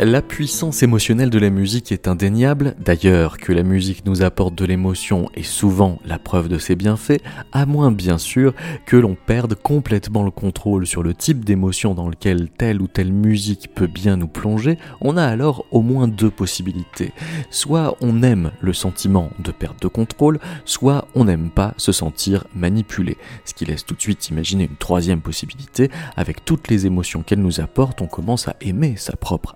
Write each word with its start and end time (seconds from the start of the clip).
La 0.00 0.20
puissance 0.20 0.82
émotionnelle 0.82 1.30
de 1.30 1.38
la 1.38 1.50
musique 1.50 1.92
est 1.92 2.08
indéniable, 2.08 2.74
d'ailleurs 2.80 3.36
que 3.38 3.52
la 3.52 3.62
musique 3.62 4.04
nous 4.04 4.22
apporte 4.22 4.54
de 4.54 4.64
l'émotion 4.64 5.28
est 5.34 5.44
souvent 5.44 6.00
la 6.04 6.18
preuve 6.18 6.48
de 6.48 6.58
ses 6.58 6.74
bienfaits, 6.74 7.20
à 7.52 7.66
moins 7.66 7.92
bien 7.92 8.18
sûr 8.18 8.52
que 8.84 8.96
l'on 8.96 9.14
perde 9.14 9.54
complètement 9.54 10.24
le 10.24 10.32
contrôle 10.32 10.86
sur 10.86 11.04
le 11.04 11.14
type 11.14 11.44
d'émotion 11.44 11.94
dans 11.94 12.08
lequel 12.08 12.48
telle 12.48 12.82
ou 12.82 12.88
telle 12.88 13.12
musique 13.12 13.70
peut 13.74 13.86
bien 13.86 14.16
nous 14.16 14.26
plonger, 14.26 14.76
on 15.00 15.16
a 15.16 15.24
alors 15.24 15.66
au 15.70 15.82
moins 15.82 16.08
deux 16.08 16.30
possibilités. 16.30 17.12
Soit 17.50 17.96
on 18.00 18.24
aime 18.24 18.50
le 18.60 18.72
sentiment 18.72 19.30
de 19.38 19.52
perte 19.52 19.80
de 19.82 19.88
contrôle, 19.88 20.40
soit 20.64 21.06
on 21.14 21.26
n'aime 21.26 21.50
pas 21.50 21.74
se 21.76 21.92
sentir 21.92 22.44
manipulé, 22.56 23.18
ce 23.44 23.54
qui 23.54 23.66
laisse 23.66 23.84
tout 23.84 23.94
de 23.94 24.00
suite 24.00 24.28
imaginer 24.30 24.64
une 24.64 24.76
troisième 24.76 25.20
possibilité, 25.20 25.90
avec 26.16 26.44
toutes 26.44 26.68
les 26.68 26.86
émotions 26.86 27.22
qu'elle 27.22 27.40
nous 27.40 27.60
apporte, 27.60 28.00
on 28.00 28.08
commence 28.08 28.48
à 28.48 28.56
aimer 28.60 28.94
sa 28.96 29.16
propre 29.16 29.54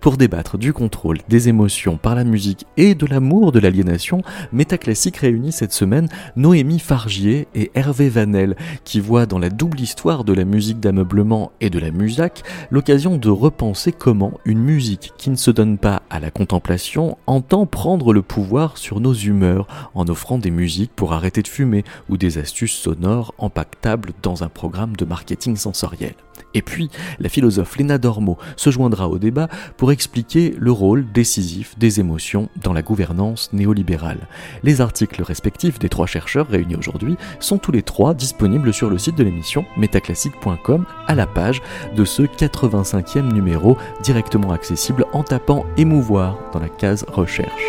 pour 0.00 0.16
débattre 0.16 0.58
du 0.58 0.72
contrôle 0.72 1.18
des 1.28 1.48
émotions 1.48 1.96
par 1.96 2.14
la 2.14 2.24
musique 2.24 2.66
et 2.76 2.94
de 2.94 3.06
l'amour 3.06 3.52
de 3.52 3.58
l'aliénation, 3.58 4.22
Métaclassique 4.52 5.16
réunit 5.16 5.52
cette 5.52 5.72
semaine 5.72 6.08
Noémie 6.36 6.78
Fargier 6.78 7.48
et 7.54 7.70
Hervé 7.74 8.08
Vanel, 8.08 8.56
qui 8.84 9.00
voient 9.00 9.26
dans 9.26 9.38
la 9.38 9.50
double 9.50 9.80
histoire 9.80 10.24
de 10.24 10.32
la 10.32 10.44
musique 10.44 10.80
d'ameublement 10.80 11.52
et 11.60 11.70
de 11.70 11.78
la 11.78 11.90
musac 11.90 12.42
l'occasion 12.70 13.16
de 13.16 13.28
repenser 13.28 13.92
comment 13.92 14.38
une 14.44 14.60
musique 14.60 15.12
qui 15.16 15.30
ne 15.30 15.36
se 15.36 15.50
donne 15.50 15.78
pas 15.78 16.02
à 16.10 16.20
la 16.20 16.30
contemplation 16.30 17.16
entend 17.26 17.66
prendre 17.66 18.12
le 18.12 18.22
pouvoir 18.22 18.78
sur 18.78 19.00
nos 19.00 19.14
humeurs 19.14 19.66
en 19.94 20.06
offrant 20.08 20.38
des 20.38 20.50
musiques 20.50 20.92
pour 20.94 21.12
arrêter 21.12 21.42
de 21.42 21.48
fumer 21.48 21.84
ou 22.08 22.16
des 22.16 22.38
astuces 22.38 22.76
sonores 22.76 23.34
empactables 23.38 24.12
dans 24.22 24.44
un 24.44 24.48
programme 24.48 24.96
de 24.96 25.04
marketing 25.04 25.56
sensoriel. 25.56 26.14
Et 26.54 26.62
puis, 26.62 26.90
la 27.18 27.28
philosophe 27.28 27.76
Léna 27.76 27.98
Dormo 27.98 28.38
se 28.56 28.70
joindra 28.70 29.08
au 29.08 29.18
débat 29.18 29.48
pour 29.76 29.92
expliquer 29.92 30.54
le 30.58 30.72
rôle 30.72 31.04
décisif 31.12 31.78
des 31.78 32.00
émotions 32.00 32.48
dans 32.62 32.72
la 32.72 32.82
gouvernance 32.82 33.52
néolibérale. 33.52 34.28
Les 34.62 34.80
articles 34.80 35.22
respectifs 35.22 35.78
des 35.78 35.88
trois 35.88 36.06
chercheurs 36.06 36.48
réunis 36.48 36.76
aujourd'hui 36.76 37.16
sont 37.40 37.58
tous 37.58 37.72
les 37.72 37.82
trois 37.82 38.14
disponibles 38.14 38.72
sur 38.72 38.90
le 38.90 38.98
site 38.98 39.16
de 39.16 39.24
l'émission 39.24 39.64
metaclassique.com 39.76 40.86
à 41.06 41.14
la 41.14 41.26
page 41.26 41.62
de 41.96 42.04
ce 42.04 42.22
85e 42.22 43.32
numéro 43.32 43.76
directement 44.02 44.52
accessible 44.52 45.06
en 45.12 45.22
tapant 45.22 45.66
émouvoir 45.76 46.38
dans 46.52 46.60
la 46.60 46.68
case 46.68 47.04
recherche. 47.08 47.64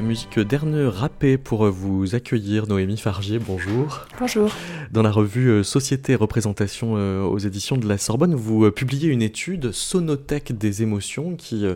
La 0.00 0.06
musique 0.06 0.38
d'Erne 0.38 0.86
Rappé 0.86 1.36
pour 1.36 1.66
vous 1.66 2.14
accueillir. 2.14 2.66
Noémie 2.66 2.96
Fargier, 2.96 3.38
bonjour. 3.38 4.06
Bonjour. 4.18 4.50
Dans 4.92 5.02
la 5.02 5.10
revue 5.10 5.50
euh, 5.50 5.62
Société 5.62 6.12
et 6.12 6.16
Représentation 6.16 6.94
euh, 6.96 7.22
aux 7.22 7.36
éditions 7.36 7.76
de 7.76 7.86
la 7.86 7.98
Sorbonne, 7.98 8.34
vous 8.34 8.64
euh, 8.64 8.70
publiez 8.70 9.10
une 9.10 9.20
étude 9.20 9.72
Sonothèque 9.72 10.56
des 10.56 10.82
émotions 10.82 11.36
qui 11.36 11.66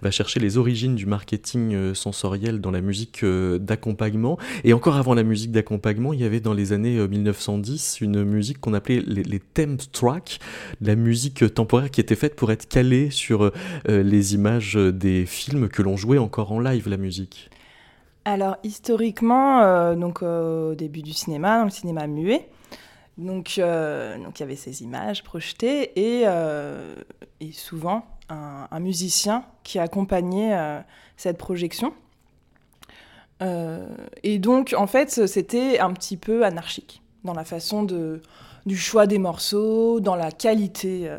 va 0.00 0.12
chercher 0.12 0.38
les 0.38 0.58
origines 0.58 0.94
du 0.94 1.06
marketing 1.06 1.92
sensoriel 1.92 2.60
dans 2.60 2.70
la 2.70 2.80
musique 2.80 3.24
d'accompagnement. 3.24 4.38
Et 4.62 4.74
encore 4.74 4.94
avant 4.94 5.14
la 5.14 5.24
musique 5.24 5.50
d'accompagnement, 5.50 6.12
il 6.12 6.20
y 6.20 6.24
avait 6.24 6.38
dans 6.38 6.54
les 6.54 6.72
années 6.72 7.04
1910 7.04 8.00
une 8.00 8.22
musique 8.22 8.60
qu'on 8.60 8.74
appelait 8.74 9.02
les, 9.04 9.24
les 9.24 9.42
tracks, 9.90 10.38
la 10.80 10.94
musique 10.94 11.52
temporaire 11.52 11.90
qui 11.90 12.00
était 12.00 12.14
faite 12.14 12.36
pour 12.36 12.52
être 12.52 12.68
calée 12.68 13.10
sur 13.10 13.50
les 13.88 14.34
images 14.34 14.76
des 14.76 15.26
films 15.26 15.68
que 15.68 15.82
l'on 15.82 15.96
jouait 15.96 16.18
encore 16.18 16.52
en 16.52 16.60
live, 16.60 16.88
la 16.88 16.96
musique. 16.96 17.50
Alors 18.24 18.56
historiquement, 18.62 19.62
euh, 19.62 19.94
donc 19.96 20.22
au 20.22 20.74
début 20.74 21.02
du 21.02 21.12
cinéma, 21.12 21.58
dans 21.58 21.64
le 21.64 21.70
cinéma 21.70 22.06
muet, 22.06 22.48
donc 23.18 23.56
euh, 23.58 24.16
donc 24.18 24.38
il 24.38 24.42
y 24.42 24.44
avait 24.44 24.56
ces 24.56 24.82
images 24.82 25.24
projetées 25.24 25.90
et, 25.98 26.22
euh, 26.26 26.94
et 27.40 27.50
souvent 27.52 28.06
un, 28.28 28.80
musicien 28.80 29.44
qui 29.64 29.78
accompagnait 29.78 30.56
cette 31.16 31.36
projection. 31.36 31.92
et 33.40 34.38
donc 34.38 34.74
en 34.78 34.86
fait 34.86 35.26
c'était 35.26 35.80
un 35.80 35.92
petit 35.92 36.16
peu 36.16 36.44
anarchique 36.44 37.02
dans 37.24 37.34
la 37.34 37.44
façon 37.44 37.82
de 37.82 38.22
du 38.64 38.76
choix 38.76 39.08
des 39.08 39.18
morceaux, 39.18 39.98
dans 39.98 40.14
la 40.14 40.30
qualité. 40.30 41.10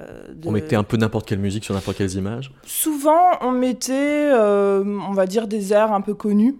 On 0.45 0.51
mettait 0.51 0.77
un 0.77 0.83
peu 0.83 0.95
n'importe 0.95 1.27
quelle 1.27 1.39
musique 1.39 1.65
sur 1.65 1.75
n'importe 1.75 1.97
quelles 1.97 2.15
images? 2.15 2.53
Souvent, 2.63 3.31
on 3.41 3.51
mettait, 3.51 4.31
on 4.33 5.11
va 5.11 5.27
dire, 5.27 5.47
des 5.49 5.73
airs 5.73 5.91
un 5.91 5.99
peu 5.99 6.13
connus. 6.13 6.55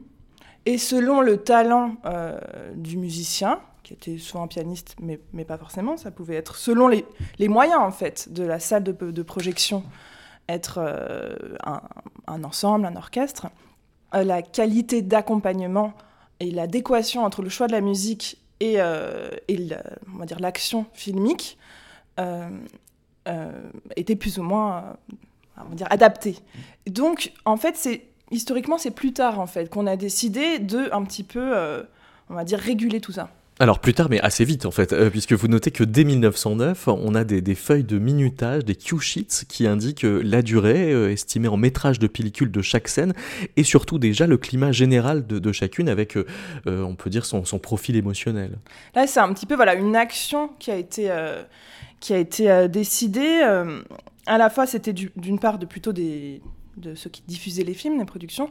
Et 0.65 0.77
selon 0.77 1.21
le 1.21 1.37
talent 1.37 1.95
euh, 2.05 2.39
du 2.75 2.97
musicien, 2.97 3.59
qui 3.83 3.93
était 3.93 4.17
souvent 4.17 4.45
un 4.45 4.47
pianiste, 4.47 4.95
mais, 5.01 5.19
mais, 5.33 5.43
pas 5.43 5.57
forcément, 5.57 5.97
ça 5.97 6.09
pouvait 6.09 6.35
être 6.35 6.55
selon 6.55 6.87
les, 6.87 7.05
moyens 7.49 7.81
en 7.81 7.91
fait 7.91 8.31
de 8.31 8.43
la 8.43 8.59
salle 8.59 8.83
de, 8.83 9.21
projection, 9.23 9.83
être 10.47 10.79
euh, 10.79 11.35
un, 11.65 12.43
ensemble, 12.43 12.85
un 12.85 12.95
orchestre. 12.95 13.47
Euh, 14.15 14.23
la 14.23 14.41
qualité 14.41 15.01
d'accompagnement 15.01 15.93
et 16.39 16.49
l'adéquation 16.49 17.25
entre 17.25 17.41
le 17.41 17.49
choix 17.49 17.67
de 17.67 17.73
la 17.73 17.81
musique 17.81 18.37
et, 18.59 18.77
et 19.49 19.57
dire 19.57 20.39
l'action 20.39 20.85
filmique 20.93 21.57
était 23.95 24.15
plus 24.15 24.39
ou 24.39 24.43
moins 24.43 24.95
on 25.57 25.69
va 25.69 25.75
dire 25.75 25.87
adaptée. 25.89 26.37
Donc 26.87 27.33
en 27.45 27.57
fait 27.57 27.75
c'est 27.75 28.05
historiquement 28.31 28.77
c'est 28.77 28.91
plus 28.91 29.13
tard 29.13 29.39
en 29.39 29.47
fait 29.47 29.69
qu'on 29.69 29.87
a 29.87 29.95
décidé 29.95 30.59
de 30.59 30.89
un 30.93 31.03
petit 31.03 31.23
peu 31.23 31.53
on 32.29 32.33
va 32.33 32.43
dire 32.43 32.59
réguler 32.59 33.01
tout 33.01 33.11
ça. 33.11 33.29
Alors 33.59 33.79
plus 33.79 33.93
tard, 33.93 34.07
mais 34.09 34.19
assez 34.19 34.45
vite 34.45 34.65
en 34.65 34.71
fait, 34.71 34.93
euh, 34.93 35.11
puisque 35.11 35.33
vous 35.33 35.47
notez 35.47 35.69
que 35.69 35.83
dès 35.83 36.03
1909, 36.03 36.87
on 36.87 37.13
a 37.13 37.23
des, 37.23 37.55
feuilles 37.55 37.83
de 37.83 37.99
minutage, 37.99 38.65
des 38.65 38.75
cue 38.75 38.99
sheets 38.99 39.45
qui 39.47 39.67
indiquent 39.67 40.05
euh, 40.05 40.21
la 40.23 40.41
durée 40.41 40.91
euh, 40.91 41.11
estimée 41.11 41.47
en 41.47 41.55
métrage 41.55 41.99
de 41.99 42.07
pellicule 42.07 42.51
de 42.51 42.61
chaque 42.63 42.87
scène, 42.87 43.13
et 43.55 43.63
surtout 43.63 43.99
déjà 43.99 44.25
le 44.25 44.37
climat 44.37 44.71
général 44.71 45.27
de, 45.27 45.51
chacune 45.51 45.87
avec, 45.87 46.17
on 46.65 46.95
peut 46.95 47.11
dire, 47.11 47.25
son, 47.25 47.43
profil 47.59 47.95
émotionnel. 47.95 48.57
Là, 48.95 49.05
c'est 49.05 49.19
un 49.19 49.31
petit 49.33 49.45
peu 49.45 49.55
voilà 49.55 49.75
une 49.75 49.95
action 49.95 50.49
qui 50.57 50.71
a 50.71 50.75
été 50.75 51.11
qui 51.99 52.13
a 52.13 52.17
été 52.17 52.67
décidée. 52.67 53.41
à 54.25 54.37
la 54.37 54.49
fois, 54.49 54.65
c'était 54.65 54.93
d'une 54.93 55.39
part 55.39 55.59
de 55.59 55.67
plutôt 55.67 55.93
des 55.93 56.41
de 56.77 56.95
ceux 56.95 57.09
qui 57.09 57.23
diffusaient 57.27 57.63
les 57.63 57.73
films, 57.73 57.99
les 57.99 58.05
productions, 58.05 58.49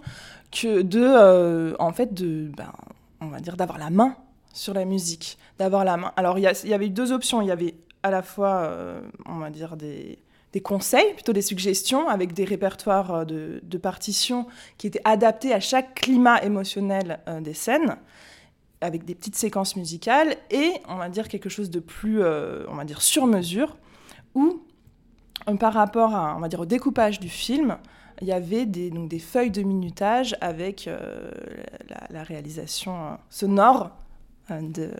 que 0.50 0.82
de 0.82 1.74
en 1.78 1.92
fait 1.92 2.14
de 2.14 2.50
ben, 2.56 2.72
on 3.20 3.28
va 3.28 3.40
dire 3.40 3.56
d'avoir 3.56 3.78
la 3.78 3.90
main 3.90 4.16
sur 4.52 4.74
la 4.74 4.84
musique, 4.84 5.38
d'avoir 5.58 5.84
la 5.84 5.96
main. 5.96 6.12
Alors, 6.16 6.38
il 6.38 6.42
y, 6.42 6.74
avait 6.74 6.88
deux 6.88 7.12
options. 7.12 7.40
Il 7.40 7.48
y 7.48 7.50
avait 7.50 7.74
à 8.02 8.10
la 8.10 8.22
fois, 8.22 8.62
euh, 8.62 9.00
on 9.26 9.38
va 9.38 9.50
dire, 9.50 9.76
des, 9.76 10.18
conseils, 10.62 11.14
plutôt 11.14 11.32
des 11.32 11.42
suggestions, 11.42 12.08
avec 12.08 12.34
des 12.34 12.44
répertoires 12.44 13.14
euh, 13.14 13.24
de, 13.24 13.78
partitions 13.78 14.46
qui 14.76 14.86
étaient 14.86 15.00
adaptés 15.04 15.54
à 15.54 15.60
chaque 15.60 15.94
climat 15.94 16.42
émotionnel 16.42 17.20
euh, 17.28 17.40
des 17.40 17.54
scènes, 17.54 17.96
avec 18.80 19.04
des 19.04 19.14
petites 19.14 19.36
séquences 19.36 19.76
musicales, 19.76 20.36
et 20.50 20.72
on 20.88 20.96
va 20.96 21.08
dire 21.08 21.28
quelque 21.28 21.48
chose 21.48 21.70
de 21.70 21.78
plus, 21.78 22.22
on 22.22 22.74
va 22.74 22.84
dire, 22.84 23.00
sur 23.00 23.26
mesure, 23.26 23.76
où, 24.34 24.64
par 25.60 25.72
rapport 25.72 26.16
à, 26.16 26.34
on 26.36 26.40
va 26.40 26.48
dire, 26.48 26.58
au 26.58 26.66
découpage 26.66 27.20
du 27.20 27.28
film, 27.28 27.78
il 28.20 28.28
y 28.28 28.32
avait 28.32 28.66
des, 28.66 29.18
feuilles 29.18 29.50
de 29.50 29.62
minutage 29.62 30.36
avec 30.40 30.88
la, 32.10 32.22
réalisation 32.22 33.18
sonore 33.30 33.90
de, 34.50 34.90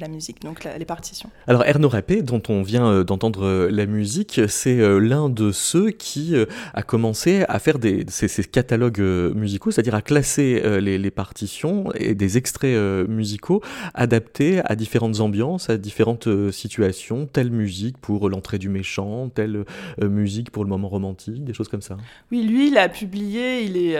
la 0.00 0.08
musique, 0.08 0.42
donc 0.42 0.64
les 0.64 0.84
partitions. 0.84 1.30
Alors 1.46 1.64
Erno 1.64 1.88
Rappé, 1.88 2.22
dont 2.22 2.42
on 2.48 2.62
vient 2.62 2.86
euh, 2.86 3.04
d'entendre 3.04 3.44
euh, 3.44 3.68
la 3.70 3.86
musique, 3.86 4.40
c'est 4.48 4.78
euh, 4.78 4.98
l'un 4.98 5.28
de 5.28 5.52
ceux 5.52 5.90
qui 5.90 6.34
a 6.74 6.82
commencé 6.82 7.44
à 7.48 7.58
faire 7.58 7.78
des, 7.78 8.04
ces, 8.08 8.44
catalogues 8.44 9.00
musicaux, 9.00 9.70
c'est-à-dire 9.70 9.94
à 9.94 10.02
classer 10.02 10.62
les, 10.80 11.10
partitions 11.10 11.92
et 11.94 12.14
des 12.14 12.36
extraits 12.38 12.76
musicaux 13.08 13.62
adaptés 13.94 14.60
à 14.64 14.74
différentes 14.74 15.20
ambiances, 15.20 15.70
à 15.70 15.76
différentes 15.76 16.28
situations, 16.50 17.26
telle 17.26 17.50
musique 17.50 17.98
pour 17.98 18.28
l'entrée 18.28 18.58
du 18.58 18.68
méchant, 18.68 19.28
telle 19.28 19.64
musique 20.02 20.50
pour 20.50 20.64
le 20.64 20.70
moment 20.70 20.88
romantique, 20.88 21.44
des 21.44 21.52
choses 21.52 21.68
comme 21.68 21.82
ça. 21.82 21.96
Oui, 22.32 22.42
lui, 22.42 22.68
il 22.68 22.78
a 22.78 22.88
publié, 22.88 23.62
il 23.62 23.76
est 23.76 23.96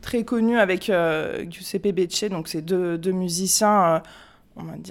très 0.00 0.24
connu 0.24 0.58
avec 0.58 0.90
Giuseppe 1.48 1.94
Becce, 1.94 2.24
donc 2.24 2.48
c'est 2.48 2.62
deux, 2.62 2.98
deux 2.98 3.12
musiciens 3.12 4.02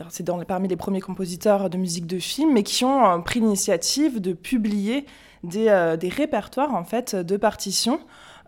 c'est 0.10 0.26
parmi 0.48 0.68
les 0.68 0.76
premiers 0.76 1.02
compositeurs 1.02 1.70
de 1.70 1.78
musique 1.78 2.08
de 2.08 2.20
film, 2.20 2.54
mais 2.54 2.64
qui 2.64 2.86
ont 2.86 3.06
euh, 3.06 3.18
pris 3.20 3.40
l'initiative 3.40 4.20
de 4.20 4.34
publier 4.34 5.06
des, 5.44 5.68
euh, 5.70 5.98
des, 5.98 6.10
répertoires 6.10 6.74
en 6.76 6.84
fait 6.84 7.16
de 7.16 7.38
partitions. 7.38 8.00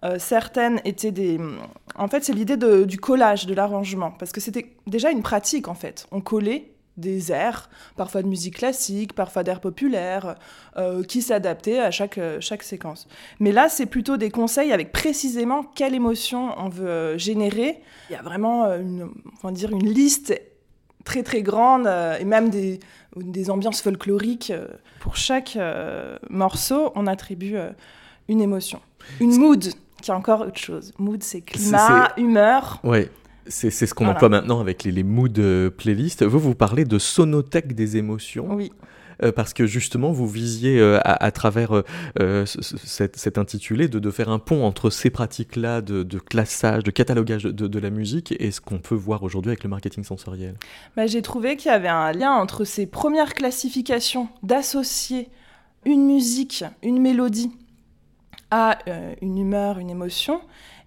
Euh, 0.04 0.18
certaines 0.20 0.82
étaient 0.84 1.12
des, 1.12 1.40
en 1.96 2.08
fait, 2.08 2.24
c'est 2.24 2.34
l'idée 2.34 2.58
du 2.58 2.98
collage, 2.98 3.46
de 3.46 3.54
l'arrangement, 3.54 4.12
parce 4.12 4.32
que 4.32 4.42
c'était 4.42 4.74
déjà 4.88 5.12
une 5.12 5.22
pratique 5.22 5.68
en 5.68 5.76
fait. 5.76 6.08
On 6.12 6.22
collait 6.22 6.72
des 6.98 7.32
airs, 7.32 7.70
parfois 7.96 8.22
de 8.22 8.28
musique 8.28 8.58
classique, 8.58 9.14
parfois 9.14 9.44
d'airs 9.44 9.62
populaires, 9.62 10.36
qui 11.08 11.22
s'adaptaient 11.22 11.80
à 11.80 11.90
chaque, 11.90 12.20
chaque 12.42 12.64
séquence. 12.64 13.08
Mais 13.40 13.52
là, 13.54 13.70
c'est 13.70 13.86
plutôt 13.86 14.18
des 14.18 14.30
conseils 14.30 14.74
avec 14.74 14.92
précisément 14.92 15.64
quelle 15.64 15.96
émotion 15.96 16.54
on 16.58 16.68
veut 16.68 17.18
générer. 17.18 17.82
Il 18.10 18.14
y 18.14 18.16
a 18.18 18.22
vraiment 18.22 18.66
une, 18.74 19.10
on 19.42 19.48
va 19.48 19.54
dire, 19.54 19.72
une 19.72 19.88
liste 19.88 20.34
très 21.04 21.24
très 21.24 21.42
grande 21.42 21.88
euh, 21.88 22.18
et 22.18 22.26
même 22.26 22.50
des, 22.50 22.80
des 23.16 23.50
ambiances 23.50 23.82
folkloriques. 23.82 24.52
Euh, 24.52 24.68
pour 25.00 25.16
chaque 25.16 25.56
euh, 25.56 26.18
morceau, 26.30 26.92
on 26.96 27.08
attribue 27.08 27.56
une 28.28 28.42
émotion, 28.42 28.80
une 29.20 29.36
mood, 29.38 29.64
qui 30.02 30.12
est 30.12 30.14
encore 30.14 30.42
autre 30.42 30.60
chose. 30.60 30.94
Mood, 31.00 31.24
c'est 31.24 31.42
climat, 31.42 32.12
humeur. 32.18 32.80
Oui. 32.84 33.08
C'est 33.48 33.72
ce 33.72 33.94
qu'on 33.94 34.08
emploie 34.08 34.30
maintenant 34.30 34.60
avec 34.60 34.84
les, 34.84 34.92
les 34.92 35.04
mood 35.04 35.34
playlists. 35.76 36.24
Vous, 36.24 36.40
vous 36.40 36.54
parlez 36.54 36.86
de 36.86 37.00
sonothèque 37.00 37.74
des 37.74 37.98
émotions. 37.98 38.48
Oui. 38.52 38.72
Euh, 39.24 39.32
parce 39.32 39.54
que 39.54 39.66
justement 39.66 40.12
vous 40.12 40.28
visiez 40.28 40.80
euh, 40.80 41.00
à, 41.04 41.32
travers 41.32 41.84
euh, 42.20 42.46
cet, 42.46 43.38
intitulé 43.38 43.88
de, 43.88 44.12
faire 44.12 44.30
un 44.30 44.40
pont 44.40 44.66
entre 44.66 44.90
ces 44.90 45.10
pratiques-là 45.10 45.82
de, 45.82 46.04
classage, 46.20 46.84
de 46.84 46.92
catalogage 46.92 47.44
de, 47.44 47.80
la 47.80 47.90
musique 47.90 48.34
et 48.40 48.52
ce 48.52 48.62
qu'on 48.62 48.80
peut 48.80 48.96
voir 48.96 49.24
aujourd'hui 49.24 49.52
avec 49.52 49.64
le 49.64 49.70
marketing 49.70 50.04
sensoriel. 50.04 50.56
Bah, 50.96 51.08
j'ai 51.08 51.22
trouvé 51.22 51.56
qu'il 51.56 51.72
y 51.72 51.74
avait 51.74 51.88
un 51.88 52.12
lien 52.12 52.34
entre 52.34 52.64
ces 52.64 52.86
premières 52.86 53.34
classifications 53.34 54.28
d'associer 54.44 55.30
une 55.86 56.06
musique, 56.06 56.64
une 56.84 57.00
mélodie 57.00 57.52
à 58.52 58.78
une 59.22 59.38
humeur, 59.38 59.80
une 59.80 59.90
émotion, 59.90 60.42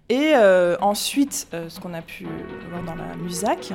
et 0.09 0.33
ensuite 0.79 1.47
ce 1.51 1.79
qu'on 1.79 1.93
a 1.93 2.01
pu 2.01 2.27
voir 2.69 2.83
dans 2.83 2.95
la 2.95 3.15
musique 3.15 3.73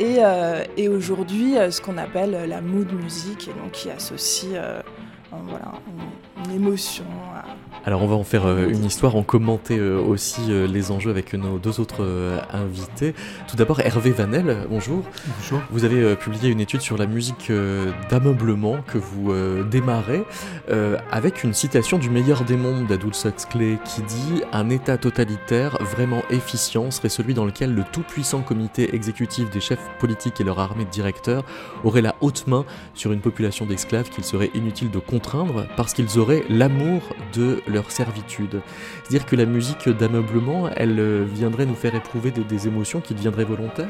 et, 0.00 0.16
euh, 0.20 0.64
et 0.78 0.88
aujourd'hui, 0.88 1.58
euh, 1.58 1.70
ce 1.70 1.80
qu'on 1.80 1.98
appelle 1.98 2.48
la 2.48 2.60
mood 2.62 2.90
music, 2.92 3.48
et 3.48 3.52
donc 3.60 3.72
qui 3.72 3.90
associe 3.90 4.52
euh, 4.54 4.80
voilà, 5.30 5.72
une, 6.44 6.52
émotion 6.52 7.04
alors 7.86 8.02
on 8.02 8.06
va 8.06 8.14
en 8.14 8.24
faire 8.24 8.46
euh, 8.46 8.68
une 8.68 8.84
histoire, 8.84 9.16
en 9.16 9.22
commenter 9.22 9.78
euh, 9.78 9.98
aussi 9.98 10.42
euh, 10.50 10.66
les 10.66 10.90
enjeux 10.90 11.10
avec 11.10 11.32
nos 11.32 11.58
deux 11.58 11.80
autres 11.80 12.04
invités. 12.52 13.14
Tout 13.48 13.56
d'abord 13.56 13.80
Hervé 13.80 14.10
Vanel, 14.10 14.66
bonjour. 14.68 15.02
Bonjour. 15.38 15.60
Vous 15.70 15.84
avez 15.84 16.14
publié 16.16 16.50
une 16.50 16.60
étude 16.60 16.80
sur 16.80 16.98
la 16.98 17.06
musique 17.06 17.50
d'ameublement 18.10 18.78
que 18.86 18.98
vous 18.98 19.32
démarrez 19.70 20.22
avec 21.10 21.44
une 21.44 21.52
citation 21.52 21.98
du 21.98 22.10
meilleur 22.10 22.44
des 22.44 22.56
mondes 22.56 22.86
d'Adolf 22.86 23.24
Huxley 23.24 23.78
qui 23.84 24.02
dit 24.02 24.42
«Un 24.52 24.70
état 24.70 24.98
totalitaire 24.98 25.76
vraiment 25.80 26.22
efficient 26.30 26.90
serait 26.90 27.08
celui 27.08 27.34
dans 27.34 27.44
lequel 27.44 27.74
le 27.74 27.84
tout-puissant 27.92 28.40
comité 28.42 28.94
exécutif 28.94 29.50
des 29.50 29.60
chefs 29.60 29.86
politiques 29.98 30.40
et 30.40 30.44
leur 30.44 30.58
armée 30.58 30.84
de 30.84 30.90
directeurs 30.90 31.44
aurait 31.84 32.02
la 32.02 32.14
haute 32.20 32.46
main 32.46 32.64
sur 32.94 33.12
une 33.12 33.20
population 33.20 33.66
d'esclaves 33.66 34.10
qu'il 34.10 34.24
serait 34.24 34.50
inutile 34.54 34.90
de 34.90 34.98
contraindre 34.98 35.66
parce 35.76 35.94
qu'ils 35.94 36.18
auraient 36.18 36.29
l'amour 36.48 37.14
de 37.34 37.60
leur 37.68 37.90
servitude. 37.90 38.60
C'est-à-dire 39.02 39.26
que 39.26 39.36
la 39.36 39.46
musique 39.46 39.88
d'ameublement, 39.88 40.68
elle 40.76 40.98
euh, 40.98 41.24
viendrait 41.24 41.66
nous 41.66 41.74
faire 41.74 41.94
éprouver 41.94 42.30
des, 42.30 42.66
émotions 42.66 43.00
qui 43.00 43.14
deviendraient 43.14 43.44
volontaires? 43.44 43.88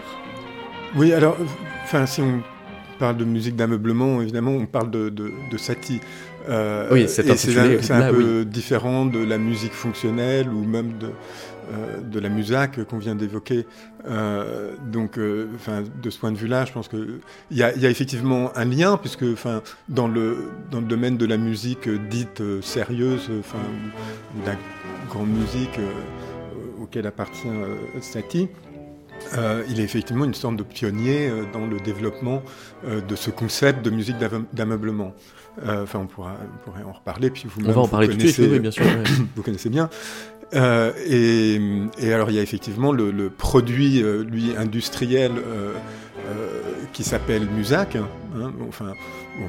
Oui, 0.96 1.12
alors, 1.12 1.36
enfin, 1.84 2.06
si 2.06 2.20
on 2.20 2.42
parle 2.98 3.16
de 3.16 3.24
musique 3.24 3.56
d'ameublement, 3.56 4.20
évidemment, 4.20 4.52
on 4.52 4.66
parle 4.66 4.90
de, 4.90 5.08
de, 5.08 5.32
Satie. 5.56 6.00
Euh, 6.48 6.88
oui, 6.90 7.06
c'est 7.08 7.28
un, 7.28 8.00
un, 8.00 8.10
peu 8.12 8.44
différent 8.44 9.06
de 9.06 9.22
la 9.22 9.38
musique 9.38 9.72
fonctionnelle 9.72 10.48
ou 10.48 10.64
même 10.64 10.98
de, 10.98 11.10
euh, 11.70 12.00
de 12.00 12.18
la 12.18 12.28
musac 12.28 12.82
qu'on 12.84 12.98
vient 12.98 13.14
d'évoquer. 13.14 13.66
Euh, 14.06 14.72
donc, 14.90 15.18
euh, 15.18 15.46
de 16.02 16.10
ce 16.10 16.18
point 16.18 16.32
de 16.32 16.36
vue-là, 16.36 16.64
je 16.64 16.72
pense 16.72 16.88
qu'il 16.88 17.20
y, 17.50 17.62
a, 17.62 17.76
y 17.76 17.86
a 17.86 17.90
effectivement 17.90 18.50
un 18.56 18.64
lien, 18.64 18.96
puisque 18.96 19.24
dans, 19.88 20.08
le, 20.08 20.50
domaine 20.70 21.16
de 21.16 21.26
la 21.26 21.36
musique 21.36 21.88
dite 22.08 22.42
sérieuse, 22.62 23.28
de 23.28 24.46
la 24.46 24.56
grande 25.08 25.30
musique 25.30 25.78
auquel 26.80 27.06
appartient 27.06 27.48
Satie, 28.00 28.48
il 29.68 29.80
est 29.80 29.84
effectivement 29.84 30.24
une 30.24 30.34
sorte 30.34 30.56
de 30.56 30.62
pionnier 30.62 31.30
dans 31.52 31.66
le 31.66 31.78
développement 31.78 32.42
de 32.84 33.16
ce 33.16 33.30
concept 33.30 33.84
de 33.84 33.90
musique 33.90 34.16
d'ameublement. 34.52 35.14
Enfin, 35.62 36.00
on, 36.00 36.06
pourra, 36.06 36.36
pourrait 36.64 36.82
en 36.82 36.92
reparler. 36.92 37.30
Puis 37.30 37.46
vous 37.46 37.60
on 37.66 37.72
va 37.72 37.80
en 37.80 37.88
parler 37.88 38.08
tout 38.08 38.16
de 38.16 38.26
suite, 38.26 38.52
bien 38.52 38.70
sûr. 38.70 38.84
vous 39.36 39.42
connaissez 39.42 39.68
bien. 39.68 39.90
Euh, 40.54 40.92
et, 41.06 42.12
alors 42.12 42.30
il 42.30 42.36
y 42.36 42.38
a 42.38 42.42
effectivement 42.42 42.92
le, 42.92 43.30
produit, 43.30 44.02
euh, 44.02 44.24
lui, 44.24 44.56
industriel 44.56 45.32
euh, 45.36 45.74
qui 46.92 47.04
s'appelle 47.04 47.46
Musac. 47.46 47.96
Hein, 47.96 48.52
enfin, 48.68 48.94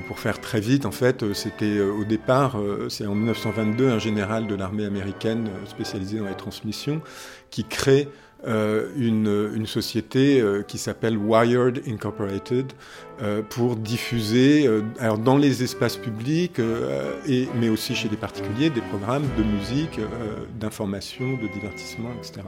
pour 0.07 0.19
faire 0.19 0.39
très 0.39 0.59
vite, 0.59 0.85
en 0.85 0.91
fait, 0.91 1.33
c'était 1.33 1.79
au 1.79 2.03
départ, 2.03 2.57
c'est 2.89 3.05
en 3.05 3.15
1922, 3.15 3.89
un 3.89 3.99
général 3.99 4.47
de 4.47 4.55
l'armée 4.55 4.85
américaine 4.85 5.49
spécialisé 5.67 6.19
dans 6.19 6.27
les 6.27 6.35
transmissions 6.35 7.01
qui 7.49 7.65
crée 7.65 8.07
une, 8.45 9.51
une, 9.55 9.65
société 9.67 10.43
qui 10.67 10.77
s'appelle 10.77 11.17
Wired 11.17 11.81
Incorporated, 11.87 12.73
euh, 13.21 13.43
pour 13.47 13.75
diffuser 13.75 14.65
euh, 14.65 14.81
alors 14.99 15.19
dans 15.19 15.37
les 15.37 15.61
espaces 15.61 15.95
publics, 15.95 16.57
euh, 16.57 17.13
et, 17.27 17.47
mais 17.59 17.69
aussi 17.69 17.93
chez 17.93 18.09
les 18.09 18.17
particuliers, 18.17 18.71
des 18.71 18.81
programmes 18.81 19.25
de 19.37 19.43
musique, 19.43 19.99
d'information, 20.59 21.33
de 21.33 21.47
divertissement, 21.53 22.09
etc. 22.17 22.41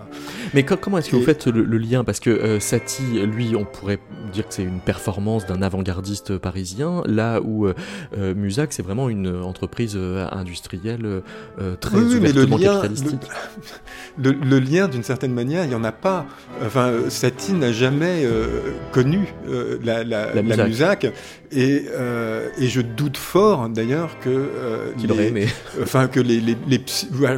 Mais 0.55 0.63
comment 0.63 0.97
est-ce 0.97 1.11
que 1.11 1.15
vous 1.15 1.23
faites 1.23 1.45
le, 1.45 1.77
lien? 1.77 2.03
Parce 2.03 2.19
que 2.19 2.57
Satie, 2.57 3.23
lui, 3.27 3.55
on 3.55 3.65
pourrait 3.65 3.99
dire 4.31 4.47
que 4.47 4.53
c'est 4.55 4.63
une 4.63 4.79
performance 4.79 5.45
d'un 5.45 5.61
avant-gardiste 5.61 6.39
parisien, 6.39 7.03
là 7.05 7.39
où 7.41 7.67
Musac, 8.17 8.73
c'est 8.73 8.83
vraiment 8.83 9.09
une 9.09 9.27
entreprise 9.27 9.95
industrielle 9.95 11.21
très 11.79 11.97
oui, 11.97 12.15
ouvertement 12.15 12.21
mais 12.21 12.31
le 12.33 12.45
lien, 12.45 12.81
capitalistique. 12.81 13.21
Le, 14.17 14.31
le, 14.31 14.59
lien, 14.59 14.87
d'une 14.87 15.01
certaine 15.01 15.33
manière, 15.33 15.63
il 15.63 15.69
n'y 15.69 15.75
en 15.75 15.82
a 15.83 15.91
pas. 15.91 16.25
Enfin, 16.65 16.91
Satie 17.09 17.53
n'a 17.53 17.71
jamais 17.71 18.25
connu 18.91 19.33
la, 19.83 20.03
la, 20.03 20.33
la, 20.33 20.65
Musac. 20.65 21.07
Et, 21.55 21.85
euh, 21.91 22.49
et, 22.57 22.67
je 22.67 22.81
doute 22.81 23.17
fort 23.17 23.69
d'ailleurs 23.69 24.17
que 24.19 24.29
euh, 24.29 24.91
qu'il 24.97 25.11
aurait 25.11 25.27
aimé. 25.27 25.47
Enfin 25.81 26.07
que 26.07 26.19
les, 26.19 26.39
les, 26.39 26.57
les 26.67 26.81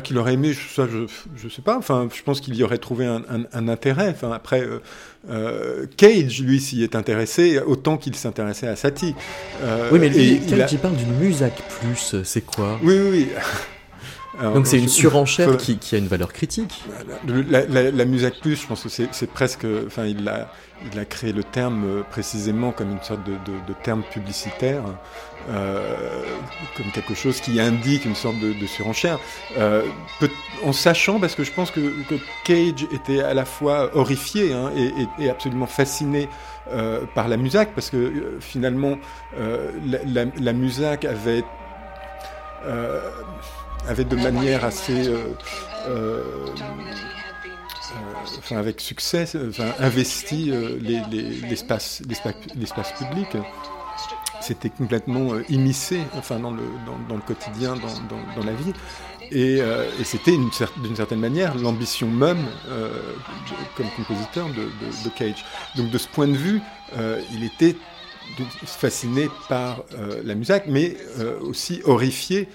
qu'il 0.03 0.17
aurait 0.17 0.33
aimé, 0.33 0.53
ça 0.53 0.87
je 0.89 1.05
je 1.35 1.49
sais 1.49 1.61
pas. 1.61 1.77
Enfin 1.77 2.07
je 2.13 2.21
pense 2.23 2.39
qu'il 2.39 2.55
y 2.55 2.63
aurait 2.63 2.77
trouvé 2.77 3.05
un, 3.05 3.23
un, 3.51 3.67
intérêt. 3.67 4.09
Enfin 4.09 4.31
après. 4.31 4.61
Euh, 4.61 4.79
euh, 5.27 5.87
Cage, 5.97 6.39
lui, 6.41 6.59
s'y 6.59 6.83
est 6.83 6.95
intéressé 6.95 7.59
autant 7.59 7.97
qu'il 7.97 8.13
s'intéressait 8.13 8.67
à 8.67 8.75
Satie. 8.75 9.15
oui, 9.91 9.97
mais 9.99 10.09
lui, 10.09 10.39
Cage, 10.47 10.73
il, 10.73 10.77
parle 10.77 10.95
d'une 10.95 11.15
Musac 11.15 11.63
plus, 11.81 12.15
c'est 12.23 12.45
quoi? 12.45 12.79
Oui, 12.83 12.93
oui, 12.93 13.09
oui. 13.11 13.27
Donc 14.41 14.67
c'est 14.67 14.79
une 14.79 14.87
surenchère 14.87 15.57
qui, 15.57 15.77
qui, 15.77 15.95
a 15.95 15.97
une 15.97 16.07
valeur 16.07 16.33
critique. 16.33 16.83
La, 17.27 17.65
la, 17.65 17.91
la, 17.91 18.05
Musac 18.05 18.39
plus, 18.41 18.61
je 18.61 18.67
pense 18.67 18.83
que 18.83 18.89
c'est 18.89 19.31
presque, 19.31 19.65
enfin 19.87 20.05
il 20.05 20.23
l'a 20.23 20.51
il 20.91 20.99
a 20.99 21.05
créé 21.05 21.31
le 21.31 21.43
terme 21.43 21.83
euh, 21.85 22.03
précisément 22.03 22.71
comme 22.71 22.91
une 22.91 23.01
sorte 23.01 23.23
de, 23.23 23.31
de, 23.31 23.57
de 23.65 23.73
terme 23.83 24.03
publicitaire, 24.03 24.83
euh, 25.49 26.23
comme 26.75 26.91
quelque 26.91 27.13
chose 27.13 27.39
qui 27.39 27.59
indique 27.59 28.05
une 28.05 28.15
sorte 28.15 28.39
de, 28.39 28.53
de 28.53 28.67
surenchère, 28.67 29.19
euh, 29.57 29.83
peut, 30.19 30.29
en 30.63 30.73
sachant, 30.73 31.19
parce 31.19 31.35
que 31.35 31.43
je 31.43 31.51
pense 31.51 31.71
que, 31.71 31.79
que, 32.09 32.15
Cage 32.43 32.87
était 32.93 33.21
à 33.21 33.33
la 33.33 33.45
fois 33.45 33.95
horrifié 33.95 34.53
hein, 34.53 34.71
et, 34.75 34.85
et, 34.85 35.25
et, 35.25 35.29
absolument 35.29 35.65
fasciné 35.67 36.27
euh, 36.71 37.01
par 37.13 37.27
la 37.27 37.37
Musac, 37.37 37.69
parce 37.73 37.89
que 37.89 37.97
euh, 37.97 38.37
finalement, 38.39 38.97
euh, 39.37 39.71
la, 39.85 39.99
la, 40.03 40.31
la, 40.39 40.53
Musac 40.53 41.05
avait, 41.05 41.43
avait 43.87 44.05
de 44.05 44.15
manière 44.15 44.65
assez 44.65 45.09
euh, 47.95 48.37
enfin, 48.39 48.57
avec 48.57 48.81
succès, 48.81 49.25
investi 49.79 50.51
euh, 50.51 50.77
l'espace 50.79 52.01
public. 52.97 53.37
C'était 54.41 54.69
complètement 54.69 55.33
euh, 55.33 55.43
immiscé 55.49 56.01
enfin, 56.15 56.39
dans, 56.39 56.51
le, 56.51 56.61
quotidien, 57.25 57.75
dans, 57.75 58.43
la 58.43 58.53
vie. 58.53 58.73
Et, 59.31 59.59
c'était 60.03 60.33
d'une 60.33 60.95
certaine 60.95 61.19
manière 61.19 61.55
l'ambition 61.55 62.07
même 62.07 62.45
comme 63.75 63.87
compositeur 63.95 64.47
de, 64.49 65.09
Cage. 65.15 65.43
Donc 65.75 65.89
de 65.89 65.97
ce 65.97 66.07
point 66.07 66.27
de 66.27 66.37
vue, 66.37 66.61
il 67.33 67.43
était 67.43 67.75
fasciné 68.65 69.29
par 69.49 69.83
la 70.23 70.35
musique, 70.35 70.63
mais 70.67 70.95
aussi 71.41 71.81
horrifié 71.85 72.47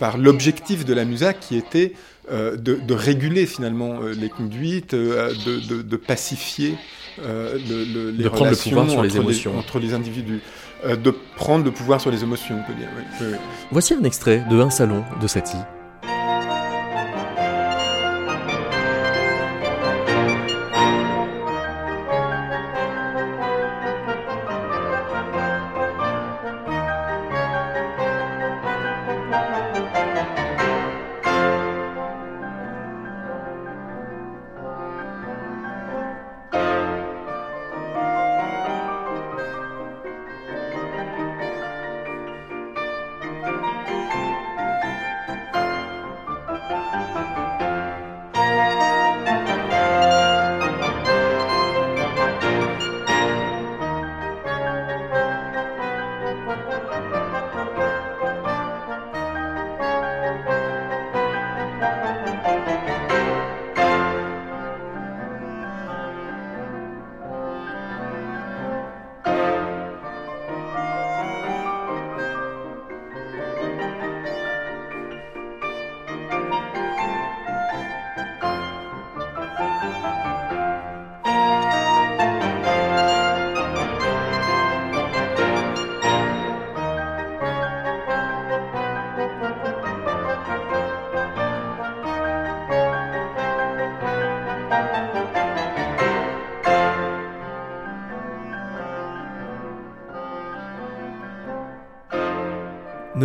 par 0.00 0.18
l'objectif 0.18 0.84
de 0.84 0.94
la 0.94 1.04
musique 1.04 1.40
qui 1.40 1.56
était 1.56 1.92
euh, 2.28 2.56
de, 2.56 2.74
de, 2.74 2.92
réguler 2.94 3.46
finalement 3.46 4.00
euh, 4.02 4.12
les 4.12 4.28
conduites, 4.28 4.94
euh, 4.94 5.32
de, 5.46 5.60
de, 5.60 5.82
de, 5.82 5.96
pacifier 5.96 6.74
le, 7.18 7.56
le, 7.84 8.10
les 8.10 8.24
de 8.24 8.28
prendre 8.28 8.50
le 8.50 8.56
pouvoir 8.56 8.90
sur 8.90 9.02
les 9.04 9.16
émotions 9.16 9.52
les, 9.52 9.58
entre 9.58 9.78
les 9.78 9.94
individus, 9.94 10.40
de 10.84 11.14
prendre 11.36 11.64
le 11.64 11.70
pouvoir 11.70 12.00
sur 12.00 12.10
les 12.10 12.24
émotions, 12.24 12.56
on 12.60 12.66
peut 12.66 12.76
dire. 12.76 12.88
Oui, 12.96 13.02
oui, 13.20 13.26
oui. 13.30 13.38
Voici 13.70 13.94
un 13.94 14.02
extrait 14.02 14.44
de 14.50 14.60
Un 14.60 14.70
salon 14.70 15.04
de 15.22 15.26
Satie. 15.28 15.56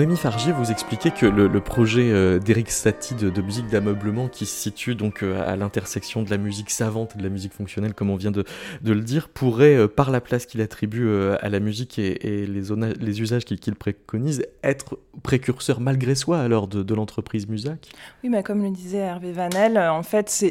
Noémie 0.02 0.18
Fargier, 0.18 0.52
vous 0.52 0.72
expliquez 0.72 1.12
que 1.12 1.28
le, 1.28 1.62
projet 1.62 2.10
euh, 2.10 2.40
d'Eric 2.40 2.72
Satie 2.72 3.14
de, 3.14 3.40
musique 3.40 3.68
d'ameublement 3.68 4.30
qui 4.30 4.48
se 4.48 4.56
situe 4.56 4.96
donc 4.96 5.22
euh, 5.22 5.48
à 5.48 5.56
l'intersection 5.56 6.24
de 6.24 6.32
la 6.32 6.40
musique 6.40 6.72
savante 6.72 7.14
et 7.14 7.20
de 7.20 7.24
la 7.24 7.30
musique 7.30 7.54
fonctionnelle, 7.54 7.94
comme 7.94 8.10
on 8.10 8.16
vient 8.16 8.32
de, 8.32 8.44
le 8.84 9.02
dire, 9.02 9.30
pourrait, 9.30 9.76
euh, 9.76 9.88
par 9.88 10.10
la 10.10 10.20
place 10.20 10.48
qu'il 10.48 10.60
attribue 10.62 11.08
à 11.40 11.50
la 11.50 11.60
musique 11.60 12.00
et, 12.00 12.48
les, 12.48 13.22
usages 13.22 13.46
qu'il 13.46 13.76
préconise, 13.76 14.44
être 14.64 14.98
précurseur 15.22 15.80
malgré 15.80 16.16
soi 16.16 16.40
alors 16.40 16.68
de, 16.68 16.96
l'entreprise 16.96 17.48
Musac? 17.48 17.90
Oui, 18.24 18.32
mais 18.32 18.42
comme 18.42 18.64
le 18.64 18.72
disait 18.72 18.98
Hervé 18.98 19.32
Vanel, 19.32 19.78
en 19.78 20.02
fait, 20.02 20.44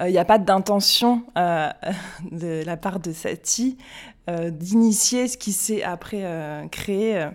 il 0.00 0.10
n'y 0.10 0.18
a 0.18 0.24
pas 0.24 0.38
d'intention 0.38 1.22
de 1.36 2.64
la 2.66 2.76
part 2.76 2.98
de 2.98 3.12
Satie 3.12 3.78
d'initier 4.26 5.28
ce 5.28 5.38
qui 5.38 5.52
s'est 5.52 5.84
après 5.84 6.68
créé 6.72 7.28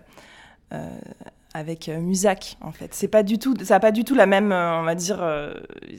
avec 1.53 1.88
euh, 1.88 2.00
Musac 2.00 2.57
en 2.62 2.72
fait. 2.72 2.93
C'est 2.93 3.07
pas 3.07 3.24
du 3.24 3.38
tout, 3.38 3.55
ça 3.63 3.75
n'a 3.75 3.79
pas 3.79 3.91
du 3.91 4.03
tout 4.03 4.15
la 4.15 4.25
même, 4.25 4.51
euh, 4.51 4.79
on 4.79 4.83
va 4.83 4.95
dire, 4.95 5.19
euh, 5.22 5.53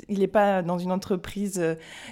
il 0.08 0.18
n'est 0.18 0.26
pas 0.26 0.62
dans 0.62 0.78
une 0.78 0.90
entreprise 0.90 1.62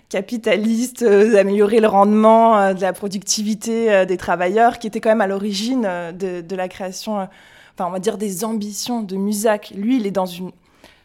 capitaliste 0.08 1.04
d'améliorer 1.04 1.80
le 1.80 1.88
rendement, 1.88 2.72
de 2.72 2.80
la 2.80 2.92
productivité 2.92 4.06
des 4.06 4.16
travailleurs, 4.16 4.78
qui 4.78 4.86
était 4.86 5.00
quand 5.00 5.10
même 5.10 5.20
à 5.20 5.26
l'origine 5.26 5.82
de, 5.82 6.56
la 6.56 6.68
création, 6.68 7.16
enfin 7.16 7.86
on 7.86 7.90
va 7.90 7.98
dire 7.98 8.18
des 8.18 8.44
ambitions 8.44 9.02
de 9.02 9.16
Musac. 9.16 9.72
Lui, 9.74 9.96
il 9.96 10.06
est 10.06 10.12
dans 10.12 10.26
une, 10.26 10.52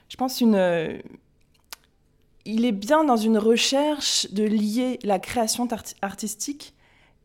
je 0.10 0.16
pense 0.18 0.42
une, 0.42 1.02
il 2.46 2.66
est 2.66 2.72
bien 2.72 3.04
dans 3.04 3.18
une 3.18 3.38
recherche 3.38 4.32
de 4.32 4.44
lier 4.44 5.00
la 5.04 5.20
création 5.20 5.68
artistique 6.02 6.74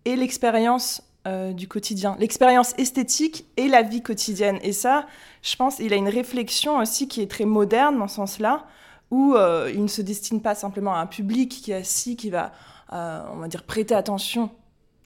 et 0.05 0.17
l'expérience 0.17 1.03
euh, 1.27 1.53
du 1.53 1.69
quotidien, 1.69 2.17
l'expérience 2.19 2.75
esthétique 2.79 3.47
et 3.57 3.69
la 3.69 3.83
vie 3.83 4.03
quotidienne. 4.03 4.59
Et 4.63 4.73
ça, 4.73 5.07
je 5.43 5.55
pense, 5.55 5.79
il 5.79 5.93
a 5.93 5.97
une 5.97 6.09
réflexion 6.09 6.79
aussi 6.79 7.07
qui 7.07 7.21
est 7.23 7.31
très 7.31 7.45
moderne 7.45 7.97
dans 7.99 8.09
ce 8.09 8.17
sens-là, 8.17 8.67
où 9.13 9.35
euh, 9.35 9.71
il 9.73 9.83
ne 9.83 9.89
se 9.89 10.03
destine 10.03 10.43
pas 10.43 10.57
simplement 10.57 10.95
à 10.95 10.99
un 10.99 11.07
public 11.07 11.49
qui 11.49 11.71
est 11.71 11.77
assis, 11.77 12.17
qui 12.17 12.29
va, 12.29 12.51
euh, 12.93 13.23
on 13.33 13.37
va 13.37 13.47
dire, 13.47 13.63
prêter 13.63 13.95
attention 13.95 14.51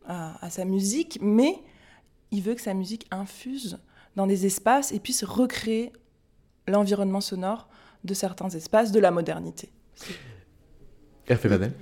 à, 0.07 0.43
à, 0.43 0.49
sa 0.49 0.65
musique, 0.65 1.19
mais 1.21 1.59
il 2.31 2.41
veut 2.41 2.55
que 2.55 2.63
sa 2.63 2.73
musique 2.73 3.07
infuse 3.11 3.79
dans 4.17 4.27
des 4.27 4.47
espaces 4.47 4.93
et 4.93 5.01
puisse 5.01 5.23
recréer 5.23 5.93
l'environnement 6.67 7.21
sonore 7.21 7.69
de 8.05 8.15
certains 8.15 8.49
espaces 8.49 8.91
de 8.91 9.01
la 9.01 9.11
modernité. 9.11 9.69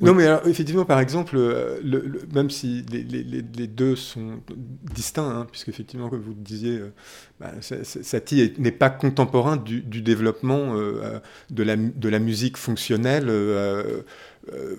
Non, 0.01 0.15
mais 0.15 0.27
effectivement, 0.47 0.85
par 0.85 1.01
exemple, 1.01 1.37
le, 1.37 2.21
même 2.35 2.51
si 2.51 2.85
les, 2.91 3.03
les, 3.03 3.67
deux 3.67 3.97
sont 3.97 4.41
distincts, 4.95 5.29
hein, 5.29 5.47
puisque 5.51 5.69
effectivement, 5.69 6.09
comme 6.09 6.21
vous 6.21 6.35
le 6.35 6.43
disiez, 6.43 6.81
bah, 7.41 7.53
Satie 7.61 8.55
n'est 8.59 8.73
pas 8.73 8.91
contemporain 8.91 9.57
du, 9.57 9.83
du 9.83 10.01
développement 10.01 10.75
de, 10.75 11.63
la, 11.63 11.77
de 11.77 12.09
la 12.09 12.19
musique 12.19 12.57
fonctionnelle 12.57 13.29
euh, 14.53 14.77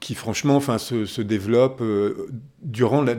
qui 0.00 0.14
franchement 0.14 0.56
enfin, 0.56 0.78
se, 0.78 1.04
se 1.04 1.20
développe 1.20 1.82
euh, 1.82 2.28
durant 2.72 3.02
la, 3.02 3.14